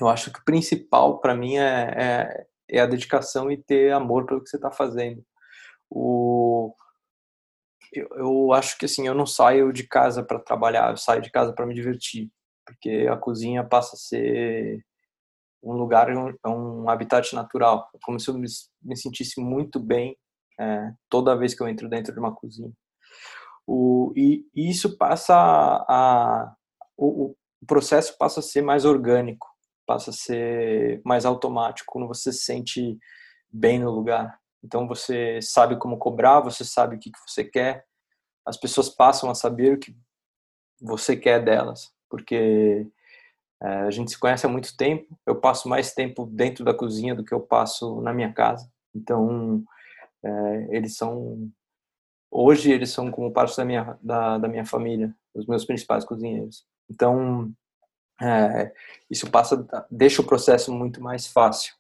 eu 0.01 0.09
acho 0.09 0.31
que 0.31 0.41
o 0.41 0.45
principal 0.45 1.21
para 1.21 1.35
mim 1.35 1.57
é, 1.57 1.95
é, 1.97 2.47
é, 2.71 2.81
a 2.81 2.87
dedicação 2.87 3.51
e 3.51 3.57
ter 3.57 3.93
amor 3.93 4.27
pelo 4.27 4.43
que 4.43 4.51
você 4.51 4.57
está 4.57 4.71
fazendo. 4.71 5.25
O, 5.91 6.75
eu, 7.93 8.09
eu, 8.17 8.53
acho 8.53 8.77
que 8.79 8.85
assim, 8.85 9.07
eu 9.07 9.15
não 9.15 9.27
saio 9.27 9.73
de 9.73 9.87
casa 9.87 10.23
para 10.23 10.39
trabalhar, 10.39 10.91
eu 10.91 10.97
saio 10.97 11.23
de 11.23 11.31
casa 11.31 11.53
para 11.55 11.67
me 11.67 11.75
divertir, 11.75 12.31
porque 12.67 13.07
a 13.11 13.17
cozinha 13.17 13.65
passa 13.65 13.95
a 13.95 13.99
ser 13.99 14.85
um 15.63 15.73
lugar, 15.73 16.11
um, 16.11 16.29
é 16.29 16.49
um 16.49 16.89
habitat 16.89 17.35
natural. 17.35 17.89
É 17.95 17.99
como 18.03 18.21
se 18.21 18.29
eu 18.29 18.35
me, 18.35 18.47
me 18.83 18.97
sentisse 18.97 19.41
muito 19.41 19.81
bem 19.81 20.17
é, 20.59 20.93
toda 21.09 21.37
vez 21.37 21.55
que 21.55 21.63
eu 21.63 21.69
entro 21.69 21.89
dentro 21.89 22.13
de 22.13 22.19
uma 22.19 22.35
cozinha. 22.35 22.73
O, 23.67 24.13
e, 24.17 24.47
e 24.55 24.71
isso 24.71 24.97
passa 24.97 25.35
a, 25.35 25.85
a 25.89 26.57
o, 26.97 27.35
o 27.61 27.67
processo 27.67 28.17
passa 28.17 28.41
a 28.41 28.43
ser 28.43 28.63
mais 28.63 28.85
orgânico, 28.85 29.47
passa 29.87 30.11
a 30.11 30.13
ser 30.13 31.01
mais 31.05 31.25
automático 31.25 31.93
quando 31.93 32.07
você 32.07 32.33
se 32.33 32.45
sente 32.45 32.99
bem 33.51 33.79
no 33.79 33.91
lugar. 33.91 34.39
Então 34.63 34.87
você 34.87 35.41
sabe 35.43 35.79
como 35.79 35.99
cobrar, 35.99 36.41
você 36.41 36.65
sabe 36.65 36.97
o 36.97 36.99
que, 36.99 37.11
que 37.11 37.19
você 37.27 37.45
quer, 37.45 37.85
as 38.47 38.57
pessoas 38.57 38.89
passam 38.89 39.31
a 39.31 39.35
saber 39.35 39.75
o 39.75 39.79
que 39.79 39.97
você 40.81 41.17
quer 41.17 41.45
delas, 41.45 41.93
porque 42.09 42.87
é, 43.63 43.67
a 43.67 43.91
gente 43.91 44.11
se 44.11 44.19
conhece 44.19 44.47
há 44.47 44.49
muito 44.49 44.77
tempo. 44.77 45.19
Eu 45.27 45.37
passo 45.37 45.69
mais 45.69 45.93
tempo 45.95 46.27
dentro 46.27 46.65
da 46.65 46.75
cozinha 46.75 47.15
do 47.15 47.25
que 47.25 47.33
eu 47.33 47.41
passo 47.41 48.01
na 48.01 48.13
minha 48.13 48.33
casa. 48.33 48.71
Então 48.95 49.63
é, 50.25 50.77
eles 50.77 50.97
são 50.97 51.51
hoje 52.31 52.71
eles 52.71 52.91
são 52.91 53.11
como 53.11 53.33
parte 53.33 53.57
da 53.57 53.65
minha 53.65 53.99
da, 54.03 54.39
da 54.39 54.49
minha 54.49 54.65
família, 54.65 55.15
os 55.35 55.47
meus 55.47 55.65
principais 55.65 56.05
cozinheiros. 56.05 56.67
Então 56.91 57.53
é, 58.21 58.73
isso 59.11 59.31
passa 59.31 59.67
deixa 59.91 60.23
o 60.23 60.27
processo 60.27 60.73
muito 60.73 61.03
mais 61.03 61.27
fácil. 61.27 61.75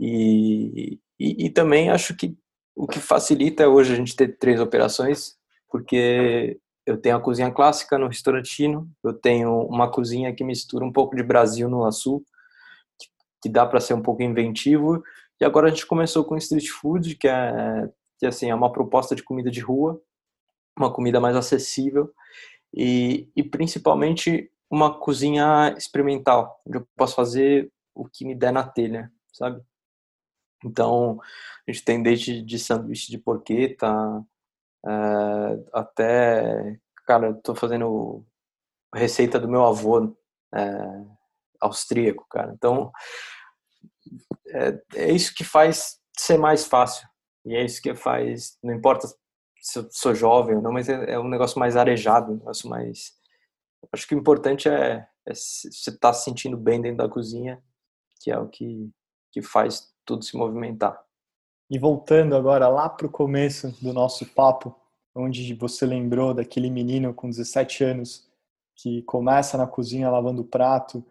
E, 0.00 1.00
e, 1.18 1.46
e, 1.46 1.50
também 1.50 1.90
acho 1.90 2.14
que 2.14 2.36
o 2.74 2.86
que 2.86 3.00
facilita 3.00 3.68
hoje 3.68 3.92
a 3.92 3.96
gente 3.96 4.14
ter 4.14 4.38
três 4.38 4.60
operações, 4.60 5.36
porque 5.68 6.60
eu 6.88 6.96
tenho 6.96 7.16
a 7.16 7.20
cozinha 7.20 7.50
clássica 7.50 7.98
no 7.98 8.06
restaurantino, 8.06 8.90
eu 9.04 9.12
tenho 9.12 9.60
uma 9.66 9.90
cozinha 9.90 10.34
que 10.34 10.42
mistura 10.42 10.82
um 10.82 10.90
pouco 10.90 11.14
de 11.14 11.22
Brasil 11.22 11.68
no 11.68 11.90
Sul, 11.92 12.24
que, 12.98 13.08
que 13.42 13.48
dá 13.50 13.66
para 13.66 13.78
ser 13.78 13.92
um 13.92 14.00
pouco 14.00 14.22
inventivo, 14.22 15.04
e 15.38 15.44
agora 15.44 15.66
a 15.66 15.70
gente 15.70 15.86
começou 15.86 16.24
com 16.24 16.38
street 16.38 16.68
food, 16.68 17.14
que 17.16 17.28
é, 17.28 17.90
que 18.18 18.24
assim, 18.24 18.48
é 18.48 18.54
uma 18.54 18.72
proposta 18.72 19.14
de 19.14 19.22
comida 19.22 19.50
de 19.50 19.60
rua, 19.60 20.00
uma 20.78 20.90
comida 20.90 21.20
mais 21.20 21.36
acessível, 21.36 22.10
e, 22.72 23.28
e 23.36 23.42
principalmente 23.42 24.50
uma 24.70 24.98
cozinha 24.98 25.74
experimental, 25.76 26.58
onde 26.66 26.78
eu 26.78 26.88
posso 26.96 27.14
fazer 27.14 27.70
o 27.94 28.08
que 28.08 28.24
me 28.24 28.34
der 28.34 28.52
na 28.52 28.66
telha, 28.66 29.12
sabe? 29.30 29.60
Então, 30.64 31.20
a 31.66 31.70
gente 31.70 31.84
tem 31.84 32.02
desde 32.02 32.42
de 32.42 32.58
sanduíche 32.58 33.10
de 33.10 33.18
porqueta 33.18 34.24
é, 34.86 34.90
até, 35.72 36.78
cara, 37.06 37.28
eu 37.28 37.34
tô 37.42 37.54
fazendo 37.54 38.24
receita 38.94 39.38
do 39.38 39.48
meu 39.48 39.64
avô 39.64 40.16
é, 40.54 41.04
austríaco, 41.60 42.26
cara. 42.30 42.52
Então, 42.54 42.90
é, 44.48 44.82
é 44.94 45.12
isso 45.12 45.34
que 45.34 45.44
faz 45.44 45.98
ser 46.16 46.38
mais 46.38 46.66
fácil. 46.66 47.06
E 47.44 47.54
é 47.54 47.64
isso 47.64 47.80
que 47.80 47.94
faz, 47.94 48.58
não 48.62 48.74
importa 48.74 49.08
se 49.60 49.78
eu 49.78 49.88
sou 49.90 50.14
jovem 50.14 50.56
ou 50.56 50.62
não, 50.62 50.72
mas 50.72 50.88
é, 50.88 51.12
é 51.12 51.18
um 51.18 51.28
negócio 51.28 51.58
mais 51.58 51.76
arejado, 51.76 52.32
um 52.32 52.36
negócio 52.36 52.68
mais. 52.68 53.12
Acho 53.92 54.06
que 54.06 54.14
o 54.14 54.18
importante 54.18 54.68
é, 54.68 55.06
é 55.26 55.34
você 55.34 55.68
estar 55.68 55.98
tá 55.98 56.12
se 56.12 56.24
sentindo 56.24 56.56
bem 56.56 56.80
dentro 56.80 56.98
da 56.98 57.08
cozinha, 57.08 57.62
que 58.20 58.30
é 58.30 58.38
o 58.38 58.48
que, 58.48 58.90
que 59.30 59.42
faz 59.42 59.92
tudo 60.04 60.24
se 60.24 60.36
movimentar. 60.36 60.98
E 61.70 61.78
voltando 61.78 62.34
agora 62.34 62.66
lá 62.68 62.88
para 62.88 63.06
o 63.06 63.10
começo 63.10 63.70
do 63.82 63.92
nosso 63.92 64.24
papo, 64.34 64.74
onde 65.14 65.52
você 65.54 65.84
lembrou 65.84 66.32
daquele 66.32 66.70
menino 66.70 67.12
com 67.12 67.28
17 67.28 67.84
anos 67.84 68.26
que 68.74 69.02
começa 69.02 69.58
na 69.58 69.66
cozinha 69.66 70.08
lavando 70.08 70.44
prato 70.44 71.04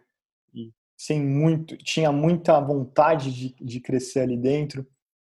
e 0.52 0.72
sem 0.96 1.24
muito, 1.24 1.76
tinha 1.76 2.10
muita 2.10 2.58
vontade 2.60 3.32
de, 3.32 3.54
de 3.60 3.80
crescer 3.80 4.20
ali 4.20 4.36
dentro, 4.36 4.84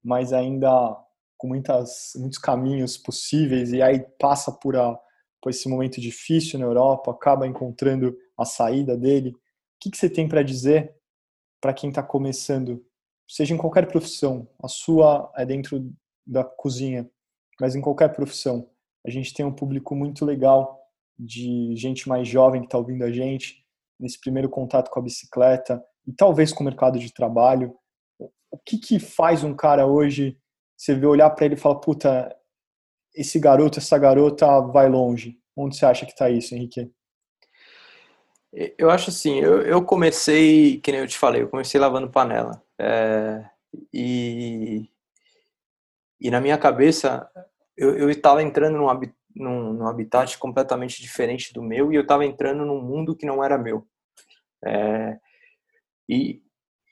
mas 0.02 0.32
ainda 0.32 0.96
com 1.36 1.48
muitas, 1.48 2.12
muitos 2.16 2.38
caminhos 2.38 2.96
possíveis 2.96 3.72
e 3.72 3.82
aí 3.82 4.00
passa 4.18 4.50
por, 4.52 4.76
a, 4.76 4.98
por 5.42 5.50
esse 5.50 5.68
momento 5.68 6.00
difícil 6.00 6.58
na 6.58 6.64
Europa, 6.64 7.10
acaba 7.10 7.46
encontrando 7.46 8.16
a 8.38 8.44
saída 8.46 8.96
dele. 8.96 9.30
O 9.30 9.38
que, 9.80 9.90
que 9.90 9.98
você 9.98 10.08
tem 10.08 10.28
para 10.28 10.42
dizer 10.42 10.94
para 11.60 11.74
quem 11.74 11.90
está 11.90 12.02
começando 12.02 12.82
seja 13.31 13.55
em 13.55 13.59
qualquer 13.59 13.87
profissão, 13.87 14.49
a 14.61 14.66
sua 14.66 15.33
é 15.37 15.47
dentro 15.47 15.89
da 16.26 16.43
cozinha, 16.43 17.09
mas 17.61 17.76
em 17.76 17.81
qualquer 17.81 18.12
profissão. 18.12 18.68
A 19.07 19.11
gente 19.11 19.33
tem 19.33 19.47
um 19.47 19.53
público 19.53 19.95
muito 19.95 20.24
legal 20.24 20.81
de 21.16 21.74
gente 21.76 22.09
mais 22.09 22.26
jovem 22.26 22.62
que 22.62 22.66
está 22.66 22.76
ouvindo 22.76 23.05
a 23.05 23.12
gente, 23.12 23.64
nesse 23.99 24.18
primeiro 24.20 24.49
contato 24.49 24.91
com 24.91 24.99
a 24.99 25.03
bicicleta 25.03 25.83
e 26.07 26.12
talvez 26.12 26.53
com 26.53 26.62
o 26.62 26.66
mercado 26.66 26.99
de 26.99 27.12
trabalho. 27.12 27.76
O 28.51 28.59
que, 28.59 28.78
que 28.78 28.99
faz 28.99 29.45
um 29.45 29.55
cara 29.55 29.87
hoje, 29.87 30.37
você 30.76 30.95
vê 30.95 31.07
olhar 31.07 31.31
para 31.31 31.45
ele 31.45 31.55
e 31.55 31.59
falar, 31.59 31.76
puta, 31.76 32.37
esse 33.14 33.39
garoto, 33.39 33.78
essa 33.78 33.97
garota 33.97 34.61
vai 34.61 34.89
longe. 34.89 35.39
Onde 35.57 35.76
você 35.76 35.87
acha 35.87 36.05
que 36.05 36.12
está 36.12 36.28
isso, 36.28 36.55
Henrique? 36.55 36.91
Eu 38.76 38.91
acho 38.91 39.11
assim, 39.11 39.39
eu, 39.39 39.62
eu 39.62 39.85
comecei, 39.85 40.81
que 40.81 40.91
nem 40.91 41.03
eu 41.03 41.07
te 41.07 41.16
falei, 41.16 41.43
eu 41.43 41.49
comecei 41.49 41.81
lavando 41.81 42.11
panela. 42.11 42.61
É, 42.83 43.45
e, 43.93 44.89
e 46.18 46.31
na 46.31 46.41
minha 46.41 46.57
cabeça, 46.57 47.31
eu 47.76 48.09
estava 48.09 48.43
entrando 48.43 48.78
num, 48.78 48.87
num, 49.37 49.72
num, 49.74 49.87
habitat 49.87 50.39
completamente 50.39 51.03
diferente 51.03 51.53
do 51.53 51.62
meu 51.62 51.93
e 51.93 51.97
eu 51.97 52.03
estava 52.03 52.24
entrando 52.24 52.64
num 52.64 52.81
mundo 52.81 53.14
que 53.14 53.26
não 53.26 53.45
era 53.45 53.59
meu. 53.59 53.87
É, 54.64 55.18
e 56.09 56.43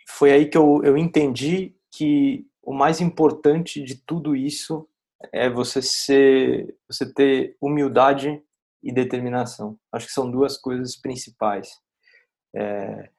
foi 0.07 0.31
aí 0.31 0.47
que 0.47 0.59
eu, 0.59 0.83
eu 0.85 0.97
entendi 0.97 1.75
que 1.91 2.47
o 2.63 2.75
mais 2.75 3.01
importante 3.01 3.83
de 3.83 3.97
tudo 3.97 4.37
isso 4.37 4.87
é 5.33 5.49
você 5.49 5.81
ser, 5.81 6.77
você 6.87 7.11
ter 7.11 7.57
humildade 7.63 8.43
e 8.83 8.93
determinação. 8.93 9.79
Acho 9.91 10.07
que 10.07 10.13
são 10.13 10.31
duas 10.31 10.59
coisas 10.59 10.97
principais. 10.97 11.71
É, 12.55 13.11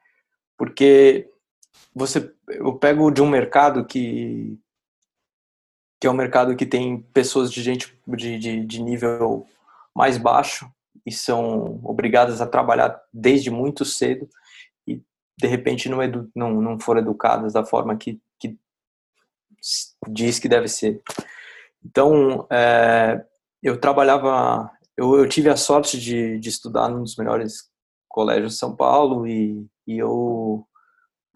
Porque 0.56 1.32
você, 1.94 2.34
eu 2.48 2.74
pego 2.74 3.12
de 3.12 3.22
um 3.22 3.30
mercado 3.30 3.86
que 3.86 4.58
que 6.00 6.08
é 6.08 6.10
um 6.10 6.14
mercado 6.14 6.56
que 6.56 6.66
tem 6.66 7.02
pessoas 7.14 7.52
de 7.52 7.62
gente 7.62 7.94
de, 8.08 8.40
de, 8.40 8.66
de 8.66 8.82
nível 8.82 9.46
mais 9.94 10.18
baixo 10.18 10.72
e 11.06 11.12
são 11.12 11.82
obrigadas 11.84 12.40
a 12.40 12.48
trabalhar 12.48 13.02
desde 13.12 13.52
muito 13.52 13.84
cedo 13.84 14.30
e 14.88 15.02
de 15.38 15.48
repente 15.48 15.90
não, 15.90 16.02
edu, 16.02 16.32
não, 16.34 16.62
não 16.62 16.80
foram 16.80 17.02
educadas 17.02 17.52
da 17.54 17.66
forma 17.66 17.98
que, 17.98 18.22
que 18.40 18.58
diz 20.08 20.40
que 20.40 20.48
deve 20.48 20.70
ser. 20.70 21.02
Então, 21.84 22.48
é, 22.50 23.26
eu 23.62 23.80
trabalhava, 23.80 24.72
eu, 24.96 25.18
eu, 25.18 25.28
tive 25.28 25.50
a 25.50 25.58
sorte 25.58 26.00
de, 26.00 26.40
de 26.40 26.50
estudar 26.50 26.90
num 26.90 27.04
dos 27.04 27.18
melhores 27.18 27.70
colégios 28.08 28.54
de 28.54 28.60
São 28.60 28.76
Paulo 28.76 29.28
e, 29.28 29.66
e 29.88 29.98
eu 29.98 30.66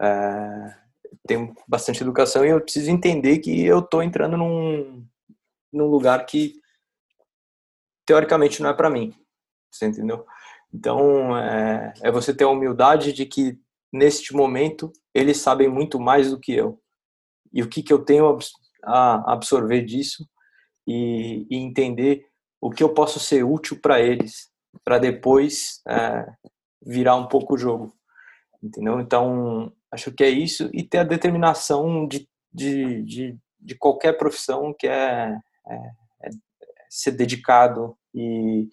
é, 0.00 0.76
tenho 1.26 1.54
bastante 1.66 2.02
educação 2.02 2.44
e 2.44 2.48
eu 2.48 2.60
preciso 2.60 2.90
entender 2.90 3.38
que 3.38 3.64
eu 3.64 3.80
estou 3.80 4.02
entrando 4.02 4.36
num, 4.36 5.06
num 5.72 5.86
lugar 5.86 6.24
que 6.26 6.54
teoricamente 8.06 8.62
não 8.62 8.70
é 8.70 8.74
para 8.74 8.90
mim, 8.90 9.14
você 9.70 9.86
entendeu? 9.86 10.26
Então 10.72 11.36
é, 11.36 11.94
é, 12.02 12.10
você 12.10 12.34
ter 12.34 12.44
a 12.44 12.48
humildade 12.48 13.12
de 13.12 13.24
que 13.24 13.58
neste 13.92 14.34
momento 14.34 14.92
eles 15.14 15.38
sabem 15.38 15.68
muito 15.68 15.98
mais 16.00 16.30
do 16.30 16.38
que 16.38 16.52
eu 16.52 16.80
e 17.52 17.62
o 17.62 17.68
que 17.68 17.82
que 17.82 17.92
eu 17.92 18.04
tenho 18.04 18.38
a 18.84 19.32
absorver 19.32 19.82
disso 19.82 20.28
e, 20.86 21.46
e 21.48 21.56
entender 21.56 22.26
o 22.60 22.70
que 22.70 22.82
eu 22.82 22.92
posso 22.92 23.20
ser 23.20 23.44
útil 23.44 23.80
para 23.80 24.00
eles 24.00 24.52
para 24.82 24.98
depois 24.98 25.80
é, 25.86 26.26
virar 26.84 27.16
um 27.16 27.28
pouco 27.28 27.54
o 27.54 27.58
jogo, 27.58 27.92
entendeu? 28.62 29.00
Então 29.00 29.72
Acho 29.94 30.10
que 30.10 30.24
é 30.24 30.28
isso 30.28 30.68
e 30.72 30.82
ter 30.82 30.98
a 30.98 31.04
determinação 31.04 32.08
de, 32.08 32.28
de, 32.52 33.00
de, 33.02 33.38
de 33.60 33.74
qualquer 33.76 34.18
profissão 34.18 34.74
que 34.76 34.88
é, 34.88 35.38
é, 35.68 35.76
é 36.22 36.30
ser 36.90 37.12
dedicado 37.12 37.96
e, 38.12 38.68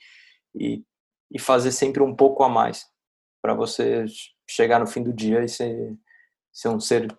e, 0.56 0.84
e, 1.30 1.40
fazer 1.40 1.72
sempre 1.72 2.02
um 2.02 2.16
pouco 2.16 2.44
a 2.44 2.50
mais 2.50 2.88
para 3.40 3.54
você 3.54 4.06
chegar 4.50 4.80
no 4.80 4.88
fim 4.88 5.04
do 5.04 5.14
dia 5.14 5.44
e 5.44 5.48
ser, 5.48 5.96
ser 6.52 6.70
um 6.70 6.80
ser 6.80 7.16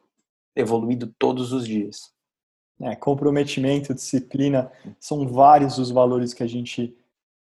evoluído 0.56 1.14
todos 1.16 1.52
os 1.52 1.64
dias. 1.64 2.12
É, 2.80 2.96
comprometimento, 2.96 3.94
disciplina, 3.94 4.68
são 4.98 5.28
vários 5.28 5.78
os 5.78 5.92
valores 5.92 6.34
que 6.34 6.42
a 6.42 6.48
gente 6.48 6.92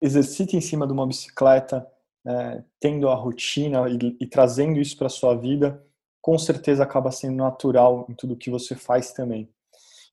exercita 0.02 0.56
em 0.56 0.62
cima 0.62 0.88
de 0.88 0.94
uma 0.94 1.06
bicicleta, 1.06 1.86
é, 2.26 2.64
tendo 2.80 3.10
a 3.10 3.16
rotina 3.16 3.90
e, 3.90 4.18
e 4.22 4.26
trazendo 4.26 4.80
isso 4.80 4.98
para 4.98 5.10
sua 5.10 5.36
vida 5.36 5.86
com 6.28 6.38
certeza 6.38 6.84
acaba 6.84 7.10
sendo 7.10 7.38
natural 7.38 8.06
em 8.10 8.14
tudo 8.14 8.36
que 8.36 8.52
você 8.52 8.76
faz 8.76 9.14
também. 9.14 9.50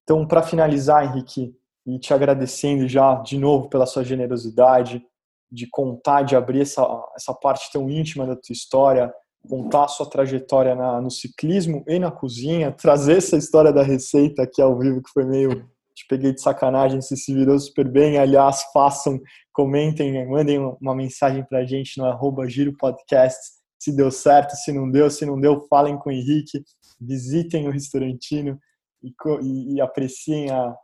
Então, 0.05 0.25
para 0.25 0.45
finalizar, 0.45 1.05
Henrique, 1.05 1.53
e 1.85 1.99
te 1.99 2.15
agradecendo 2.15 2.87
já 2.87 3.17
de 3.17 3.37
novo 3.37 3.69
pela 3.69 3.85
sua 3.85 4.05
generosidade, 4.05 5.05
de 5.51 5.67
contar, 5.69 6.23
de 6.23 6.37
abrir 6.37 6.61
essa, 6.61 6.87
essa 7.17 7.35
parte 7.35 7.69
tão 7.73 7.91
íntima 7.91 8.29
da 8.29 8.37
tua 8.37 8.53
história, 8.53 9.13
contar 9.49 9.87
a 9.87 9.89
sua 9.89 10.09
trajetória 10.09 10.77
na, 10.77 11.01
no 11.01 11.11
ciclismo 11.11 11.83
e 11.89 11.99
na 11.99 12.13
cozinha, 12.13 12.71
trazer 12.79 13.17
essa 13.17 13.37
história 13.37 13.73
da 13.73 13.83
receita 13.83 14.45
aqui 14.45 14.63
ao 14.63 14.79
vivo, 14.79 15.03
que 15.03 15.11
foi 15.11 15.25
meio. 15.25 15.69
Te 15.97 16.07
peguei 16.09 16.33
de 16.33 16.41
sacanagem, 16.41 17.01
você 17.01 17.17
se 17.17 17.35
virou 17.35 17.59
super 17.59 17.89
bem. 17.89 18.19
Aliás, 18.19 18.63
façam, 18.73 19.21
comentem, 19.53 20.29
mandem 20.29 20.61
uma 20.81 20.95
mensagem 20.95 21.45
para 21.45 21.59
a 21.59 21.65
gente 21.65 21.99
no 21.99 22.05
arroba 22.05 22.49
Giro 22.49 22.77
Podcast 22.77 23.64
se 23.85 23.93
deu 23.95 24.11
certo, 24.11 24.57
se 24.57 24.73
não 24.73 24.91
deu, 24.91 25.11
se 25.11 25.27
não 25.27 25.39
deu, 25.39 25.67
falem 25.69 25.99
com 25.99 26.09
o 26.09 26.13
Henrique, 26.13 26.65
visitem 26.99 27.69
o 27.69 27.71
restaurantino 27.71 28.59
e, 29.03 29.15
e, 29.43 29.75
e 29.75 29.81
apreciem 29.81 30.51
a, 30.51 30.75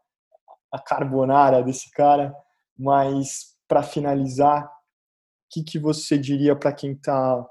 a 0.70 0.78
carbonara 0.78 1.62
desse 1.62 1.90
cara. 1.90 2.34
Mas 2.78 3.57
para 3.66 3.82
finalizar, 3.82 4.66
o 4.66 4.68
que, 5.51 5.64
que 5.64 5.78
você 5.78 6.18
diria 6.18 6.55
para 6.55 6.74
quem 6.74 6.92
está 6.92 7.46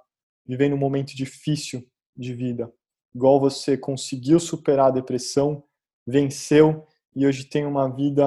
vivendo 0.46 0.74
um 0.74 0.80
momento 0.80 1.16
difícil 1.16 1.84
de 2.16 2.34
vida? 2.36 2.72
Igual 3.16 3.40
você 3.40 3.76
conseguiu 3.76 4.40
superar 4.40 4.90
a 4.90 4.92
depressão, 4.92 5.64
venceu 6.06 6.86
e 7.16 7.26
hoje 7.26 7.46
tem 7.46 7.66
uma 7.66 7.90
vida, 7.90 8.24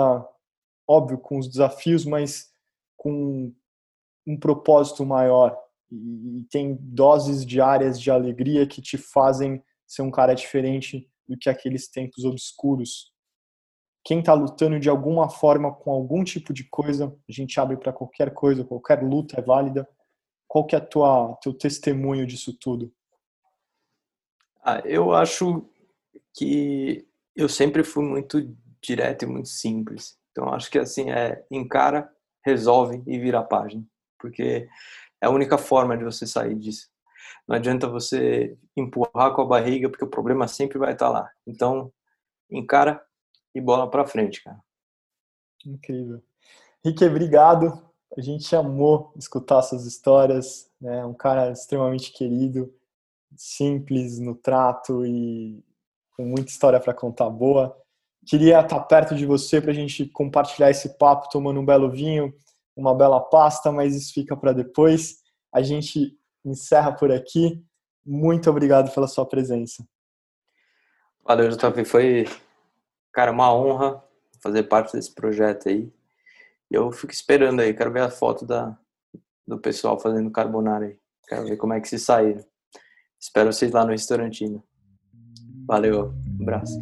óbvio, 0.88 1.18
com 1.18 1.38
os 1.38 1.48
desafios, 1.48 2.04
mas 2.04 2.50
com 2.96 3.54
um 4.26 4.38
propósito 4.38 5.06
maior, 5.06 5.56
e, 5.92 6.46
tem 6.50 6.76
doses 6.80 7.44
diárias 7.44 8.00
de 8.00 8.10
alegria 8.10 8.66
que 8.66 8.80
te 8.80 8.96
fazem 8.96 9.62
ser 9.86 10.02
um 10.02 10.10
cara 10.10 10.34
diferente 10.34 11.08
do 11.28 11.36
que 11.36 11.50
aqueles 11.50 11.88
tempos 11.88 12.24
obscuros. 12.24 13.12
Quem 14.04 14.20
está 14.20 14.32
lutando 14.32 14.80
de 14.80 14.88
alguma 14.88 15.28
forma 15.28 15.72
com 15.72 15.90
algum 15.90 16.24
tipo 16.24 16.52
de 16.52 16.64
coisa, 16.64 17.14
a 17.28 17.32
gente 17.32 17.60
abre 17.60 17.76
para 17.76 17.92
qualquer 17.92 18.32
coisa, 18.32 18.64
qualquer 18.64 19.02
luta 19.02 19.38
é 19.38 19.42
válida. 19.42 19.88
Qual 20.48 20.66
que 20.66 20.74
é 20.74 20.80
tua 20.80 21.36
teu 21.40 21.52
testemunho 21.54 22.26
disso 22.26 22.56
tudo? 22.58 22.92
Ah, 24.64 24.80
eu 24.84 25.12
acho 25.12 25.68
que 26.34 27.06
eu 27.34 27.48
sempre 27.48 27.84
fui 27.84 28.04
muito 28.04 28.54
direto 28.80 29.22
e 29.22 29.26
muito 29.26 29.48
simples. 29.48 30.18
Então 30.30 30.52
acho 30.52 30.70
que 30.70 30.78
assim 30.78 31.10
é 31.10 31.44
encara, 31.50 32.10
resolve 32.44 33.02
e 33.06 33.18
vira 33.18 33.38
a 33.40 33.44
página, 33.44 33.84
porque 34.18 34.68
é 35.22 35.26
a 35.26 35.30
única 35.30 35.56
forma 35.56 35.96
de 35.96 36.02
você 36.04 36.26
sair 36.26 36.56
disso. 36.56 36.90
Não 37.46 37.56
adianta 37.56 37.88
você 37.88 38.58
empurrar 38.76 39.32
com 39.34 39.42
a 39.42 39.46
barriga, 39.46 39.88
porque 39.88 40.04
o 40.04 40.10
problema 40.10 40.48
sempre 40.48 40.78
vai 40.78 40.92
estar 40.92 41.08
lá. 41.08 41.30
Então, 41.46 41.92
encara 42.50 43.00
e 43.54 43.60
bola 43.60 43.88
para 43.88 44.06
frente, 44.06 44.42
cara. 44.42 44.58
Incrível. 45.64 46.20
Rick, 46.84 47.04
obrigado. 47.04 47.86
A 48.16 48.20
gente 48.20 48.54
amou 48.54 49.12
escutar 49.16 49.60
essas 49.60 49.86
histórias. 49.86 50.68
Né? 50.80 51.04
Um 51.04 51.14
cara 51.14 51.52
extremamente 51.52 52.12
querido, 52.12 52.74
simples 53.36 54.18
no 54.18 54.34
trato 54.34 55.06
e 55.06 55.64
com 56.16 56.24
muita 56.24 56.50
história 56.50 56.80
para 56.80 56.92
contar 56.92 57.30
boa. 57.30 57.76
Queria 58.26 58.60
estar 58.60 58.80
perto 58.80 59.14
de 59.14 59.24
você 59.24 59.60
para 59.60 59.70
a 59.70 59.74
gente 59.74 60.06
compartilhar 60.06 60.70
esse 60.70 60.96
papo, 60.98 61.28
tomando 61.28 61.60
um 61.60 61.64
belo 61.64 61.90
vinho, 61.90 62.34
uma 62.76 62.94
bela 62.94 63.20
pasta, 63.20 63.70
mas 63.70 63.94
isso 63.94 64.12
fica 64.12 64.36
para 64.36 64.52
depois. 64.52 65.18
A 65.52 65.62
gente 65.62 66.16
encerra 66.44 66.92
por 66.92 67.10
aqui. 67.12 67.64
Muito 68.04 68.50
obrigado 68.50 68.92
pela 68.92 69.06
sua 69.06 69.26
presença. 69.26 69.84
Valeu, 71.24 71.48
JP. 71.50 71.84
Foi, 71.84 72.26
cara, 73.12 73.30
uma 73.30 73.54
honra 73.54 74.02
fazer 74.42 74.64
parte 74.64 74.92
desse 74.92 75.14
projeto 75.14 75.68
aí. 75.68 75.92
Eu 76.70 76.90
fico 76.90 77.12
esperando 77.12 77.60
aí, 77.60 77.74
quero 77.74 77.92
ver 77.92 78.02
a 78.02 78.10
foto 78.10 78.44
da, 78.44 78.76
do 79.46 79.58
pessoal 79.58 80.00
fazendo 80.00 80.30
carbonara 80.30 80.86
aí. 80.86 80.98
Quero 81.28 81.44
ver 81.44 81.56
como 81.56 81.74
é 81.74 81.80
que 81.80 81.88
se 81.88 81.98
sair. 81.98 82.44
Espero 83.20 83.52
vocês 83.52 83.70
lá 83.70 83.84
no 83.84 83.92
restaurantino. 83.92 84.64
Valeu, 85.66 86.12
um 86.38 86.42
abraço. 86.42 86.76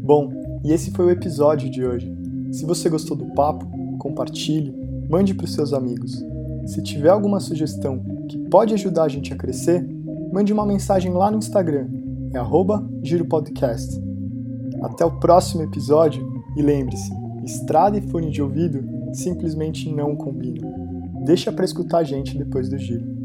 Bom, 0.00 0.30
e 0.64 0.72
esse 0.72 0.92
foi 0.92 1.06
o 1.06 1.10
episódio 1.10 1.68
de 1.68 1.84
hoje. 1.84 2.08
Se 2.52 2.64
você 2.64 2.88
gostou 2.88 3.16
do 3.16 3.34
papo, 3.34 3.66
compartilhe, 4.06 4.72
mande 5.08 5.34
para 5.34 5.44
os 5.44 5.52
seus 5.52 5.72
amigos. 5.72 6.24
Se 6.66 6.82
tiver 6.82 7.08
alguma 7.08 7.40
sugestão 7.40 8.00
que 8.28 8.38
pode 8.48 8.74
ajudar 8.74 9.04
a 9.04 9.08
gente 9.08 9.32
a 9.32 9.36
crescer, 9.36 9.86
mande 10.32 10.52
uma 10.52 10.64
mensagem 10.64 11.12
lá 11.12 11.30
no 11.30 11.38
Instagram, 11.38 11.88
é 12.32 12.38
giropodcast. 13.02 14.00
Até 14.82 15.04
o 15.04 15.18
próximo 15.18 15.62
episódio 15.62 16.24
e 16.56 16.62
lembre-se, 16.62 17.10
estrada 17.44 17.98
e 17.98 18.00
fone 18.00 18.30
de 18.30 18.42
ouvido 18.42 18.84
simplesmente 19.12 19.92
não 19.92 20.14
combinam. 20.14 20.72
Deixa 21.24 21.50
para 21.50 21.64
escutar 21.64 21.98
a 21.98 22.04
gente 22.04 22.36
depois 22.36 22.68
do 22.68 22.78
giro. 22.78 23.15